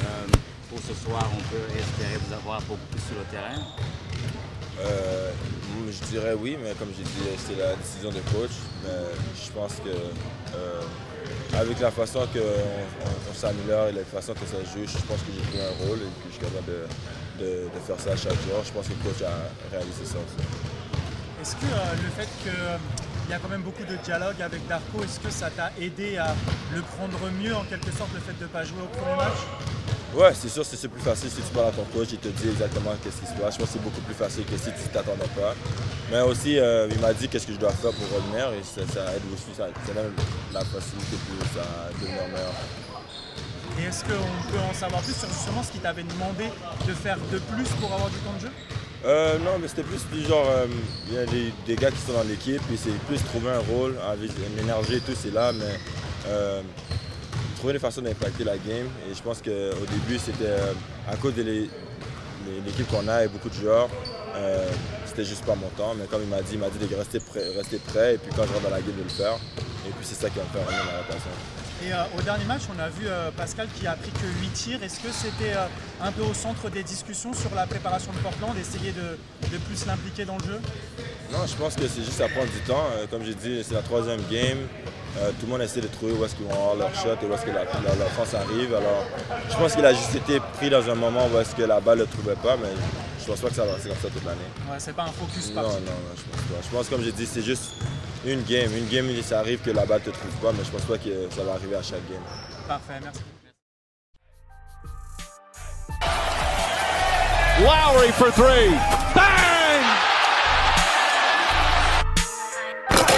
pour 0.71 0.79
ce 0.79 0.95
soir, 0.95 1.27
on 1.33 1.43
peut 1.51 1.67
espérer 1.77 2.17
vous 2.27 2.35
avoir 2.35 2.61
beaucoup 2.63 2.87
plus 2.91 3.01
sur 3.01 3.19
le 3.19 3.25
terrain? 3.31 3.61
Je 5.91 6.05
dirais 6.07 6.35
oui, 6.39 6.57
mais 6.63 6.73
comme 6.79 6.91
j'ai 6.97 7.03
dit, 7.03 7.11
c'est 7.39 7.57
la 7.57 7.75
décision 7.75 8.11
de 8.11 8.21
coach. 8.31 8.53
Mais 8.85 8.91
je 9.35 9.51
pense 9.51 9.75
que 9.77 11.57
avec 11.57 11.81
la 11.81 11.91
façon 11.91 12.21
qu'on 12.33 13.35
s'améliore 13.35 13.89
et 13.89 13.93
la 13.93 14.05
façon 14.05 14.35
que 14.35 14.47
ça 14.47 14.59
joue, 14.63 14.87
je 14.87 14.99
pense 15.07 15.21
que 15.23 15.33
j'ai 15.35 15.43
pris 15.51 15.61
un 15.61 15.87
rôle 15.87 15.99
et 15.99 16.11
que 16.23 16.29
je 16.29 16.35
suis 16.35 16.45
capable 16.45 16.67
de, 16.67 16.87
faire 17.87 18.01
ça 18.01 18.17
chaque 18.17 18.41
jour. 18.45 18.63
Je 18.65 18.73
pense 18.73 18.87
que 18.87 18.93
le 18.93 19.03
coach 19.03 19.23
a 19.23 19.71
réalisé 19.71 20.05
ça 20.05 20.17
aussi. 20.19 20.47
Est-ce 21.41 21.55
que 21.55 21.67
euh, 21.67 22.03
le 22.03 22.11
fait 22.19 22.29
qu'il 22.43 22.51
euh, 22.51 23.31
y 23.31 23.33
a 23.33 23.39
quand 23.39 23.49
même 23.49 23.63
beaucoup 23.63 23.85
de 23.85 23.97
dialogue 24.03 24.43
avec 24.43 24.67
Darko, 24.67 25.05
est-ce 25.05 25.21
que 25.21 25.31
ça 25.31 25.51
t'a 25.51 25.71
aidé 25.81 26.17
à 26.19 26.35
le 26.75 26.83
prendre 26.83 27.19
mieux 27.41 27.55
en 27.55 27.63
quelque 27.65 27.93
sorte 27.93 28.11
le 28.13 28.21
fait 28.21 28.37
de 28.39 28.43
ne 28.43 28.49
pas 28.49 28.65
jouer 28.65 28.83
au 28.83 28.89
premier 28.89 29.17
match? 29.17 29.39
Ouais, 30.17 30.33
c'est 30.35 30.49
sûr, 30.49 30.65
c'est 30.65 30.89
plus 30.89 31.03
facile 31.03 31.31
si 31.31 31.37
tu 31.43 31.55
parles 31.55 31.69
à 31.69 31.71
ton 31.71 31.85
coach, 31.85 32.09
il 32.13 32.19
te 32.19 32.29
dit 32.29 32.49
exactement 32.49 32.91
qu'est-ce 33.05 33.21
qui 33.21 33.27
se 33.27 33.41
passe. 33.41 33.55
Je 33.55 33.59
pense 33.61 33.69
que 33.69 33.73
c'est 33.75 33.83
beaucoup 33.83 34.01
plus 34.01 34.15
facile 34.15 34.45
que 34.47 34.57
si 34.57 34.73
tu 34.73 34.89
t'attendais 34.91 35.31
pas. 35.37 35.55
Mais 36.11 36.23
aussi, 36.23 36.59
euh, 36.59 36.89
il 36.91 36.99
m'a 36.99 37.13
dit 37.13 37.29
qu'est-ce 37.29 37.47
que 37.47 37.53
je 37.53 37.59
dois 37.59 37.71
faire 37.71 37.93
pour 37.93 38.09
revenir 38.17 38.51
et 38.53 38.65
ça, 38.65 38.83
aide 39.15 39.23
aussi, 39.33 39.55
ça, 39.55 39.69
donne 39.95 40.13
la 40.53 40.61
facilité 40.65 41.17
plus 41.29 41.61
à 41.61 41.93
devenir 42.01 42.27
meilleur. 42.33 42.55
Et 43.79 43.85
est-ce 43.85 44.03
qu'on 44.03 44.51
peut 44.51 44.59
en 44.59 44.75
savoir 44.75 45.03
plus 45.03 45.15
sur 45.15 45.29
justement 45.29 45.63
ce 45.63 45.73
qu'il 45.73 45.81
t'avait 45.81 46.03
demandé 46.03 46.45
de 46.87 46.93
faire 46.93 47.19
de 47.33 47.39
plus 47.39 47.69
pour 47.81 47.93
avoir 47.93 48.11
du 48.11 48.17
temps 48.19 48.35
de 48.35 48.41
jeu 48.41 48.53
euh, 49.05 49.39
non, 49.39 49.61
mais 49.63 49.69
c'était 49.69 49.85
plus 49.85 50.05
du 50.13 50.27
genre, 50.27 50.45
euh, 50.51 50.67
il 51.07 51.15
y 51.15 51.19
a 51.19 51.25
des, 51.25 51.77
gars 51.77 51.93
qui 51.93 51.99
sont 51.99 52.15
dans 52.15 52.25
l'équipe, 52.25 52.61
et 52.73 52.77
c'est 52.77 52.91
plus 53.07 53.23
trouver 53.23 53.51
un 53.51 53.61
rôle, 53.61 53.97
avec 54.11 54.29
l'énergie 54.57 54.95
et 54.95 55.01
tout, 55.01 55.13
c'est 55.15 55.33
là, 55.33 55.53
mais 55.53 55.79
trouver 57.59 57.75
des 57.75 57.79
façons 57.79 58.01
d'impacter 58.01 58.45
la 58.45 58.57
game. 58.57 58.87
Et 59.11 59.15
je 59.15 59.23
pense 59.23 59.43
qu'au 59.43 59.87
début, 59.91 60.19
c'était 60.19 60.45
euh, 60.47 60.73
à 61.11 61.17
cause 61.17 61.35
de 61.35 61.43
l'équipe 61.43 62.89
qu'on 62.89 63.07
a 63.09 63.25
et 63.25 63.29
beaucoup 63.29 63.51
de 63.51 63.55
joueurs, 63.55 63.89
Euh, 64.37 64.71
c'était 65.05 65.25
juste 65.25 65.45
pas 65.45 65.57
mon 65.57 65.69
temps, 65.71 65.95
mais 65.99 66.07
comme 66.07 66.23
il 66.23 66.29
m'a 66.29 66.41
dit, 66.43 66.53
il 66.53 66.61
m'a 66.61 66.69
dit 66.69 66.79
de 66.79 66.95
rester 66.95 67.19
prêt, 67.19 67.43
rester 67.57 67.79
prêt 67.79 68.15
et 68.15 68.19
puis 68.19 68.31
quand 68.37 68.45
je 68.47 68.53
rentre 68.53 68.69
dans 68.69 68.77
la 68.77 68.81
game 68.81 68.95
de 68.95 69.03
le 69.03 69.09
faire. 69.09 69.35
Et 69.87 69.91
puis 69.91 70.05
c'est 70.05 70.15
ça 70.15 70.31
qui 70.31 70.39
va 70.39 70.45
me 70.45 70.51
faire 70.51 70.63
ma 70.69 70.99
rotation. 70.99 71.35
Et 71.85 71.93
euh, 71.93 71.97
au 72.19 72.23
dernier 72.23 72.45
match, 72.45 72.63
on 72.75 72.79
a 72.81 72.89
vu 72.89 73.07
euh, 73.07 73.31
Pascal 73.37 73.69
qui 73.79 73.87
a 73.87 73.93
pris 73.93 74.11
que 74.11 74.27
8 74.27 74.53
tirs. 74.53 74.83
Est-ce 74.83 74.99
que 74.99 75.13
c'était 75.13 75.55
euh, 75.55 75.67
un 76.03 76.11
peu 76.11 76.23
au 76.23 76.35
centre 76.35 76.69
des 76.71 76.83
discussions 76.83 77.33
sur 77.33 77.55
la 77.55 77.67
préparation 77.67 78.11
de 78.13 78.19
Portland, 78.19 78.53
d'essayer 78.55 78.91
de, 78.93 79.17
de 79.53 79.57
plus 79.59 79.87
l'impliquer 79.87 80.25
dans 80.25 80.37
le 80.39 80.45
jeu? 80.45 80.61
Non, 81.33 81.47
je 81.47 81.55
pense 81.55 81.75
que 81.77 81.87
c'est 81.87 82.03
juste 82.03 82.21
à 82.21 82.29
prendre 82.29 82.51
du 82.51 82.61
temps. 82.61 82.85
Comme 83.11 83.23
j'ai 83.25 83.35
dit, 83.35 83.63
c'est 83.67 83.75
la 83.75 83.83
troisième 83.83 84.21
game. 84.31 84.59
Tout 85.41 85.47
le 85.47 85.49
monde 85.53 85.61
essaie 85.63 85.81
de 85.81 85.87
trouver 85.89 86.13
où 86.13 86.25
est-ce 86.25 86.35
qu'ils 86.35 86.47
vont 86.47 86.53
avoir 86.55 86.75
leur 86.77 86.95
shot 86.95 87.11
et 87.23 87.27
où 87.27 87.33
est-ce 87.35 87.43
que 87.45 87.51
la, 87.51 87.65
la- 87.65 87.95
l'offense 87.99 88.35
arrive. 88.35 88.75
Alors, 88.75 89.05
je 89.51 89.57
pense 89.57 89.75
qu'il 89.75 89.85
a 89.85 89.93
juste 89.93 90.15
été 90.15 90.41
pris 90.57 90.71
dans 90.71 90.89
un 90.89 90.95
moment 90.95 91.27
où 91.33 91.39
est-ce 91.39 91.55
que 91.55 91.63
la 91.63 91.81
balle 91.81 91.99
ne 91.99 92.03
le 92.05 92.09
trouvait 92.09 92.37
pas, 92.37 92.57
mais 92.57 92.69
je 93.29 93.33
pense 93.35 93.43
pas 93.43 93.49
que 93.51 93.57
ça 93.57 93.67
va 93.67 93.75
rester 93.75 93.91
comme 93.91 93.99
ça 93.99 94.09
toute 94.09 94.25
l'année. 94.25 94.41
Ouais, 94.71 94.79
c'est 94.79 94.95
pas 94.95 95.03
un 95.03 95.13
focus. 95.13 95.53
Non, 95.55 95.61
non, 95.61 95.69
non, 95.69 95.93
je 96.17 96.23
pense 96.23 96.41
pas. 96.41 96.63
Je 96.63 96.69
pense, 96.75 96.89
comme 96.89 97.03
j'ai 97.03 97.13
dit, 97.13 97.27
c'est 97.27 97.43
juste 97.43 97.75
une 98.25 98.43
game. 98.45 98.75
Une 98.75 98.89
game, 98.89 99.07
ça 99.23 99.41
arrive 99.41 99.59
que 99.61 99.71
la 99.71 99.85
balle 99.85 100.01
te 100.01 100.09
trouve 100.09 100.33
pas, 100.41 100.51
mais 100.53 100.65
je 100.65 100.71
pense 100.71 100.87
pas 100.87 100.97
que 100.97 101.29
ça 101.37 101.45
va 101.45 101.53
arriver 101.53 101.77
à 101.77 101.83
chaque 101.83 102.09
game. 102.09 102.23
Parfait, 102.67 102.95
merci. 103.03 103.21
Lowry 107.61 108.13
for 108.13 108.33
three. 108.33 108.71
Bang! 109.15 109.85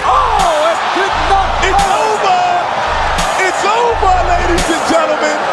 Oh, 0.03 0.75
not. 1.29 1.47
It's 1.63 1.87
over. 1.87 2.43
It's 3.47 3.63
over, 3.63 4.15
ladies 4.27 4.69
and 4.75 4.83
gentlemen. 4.91 5.50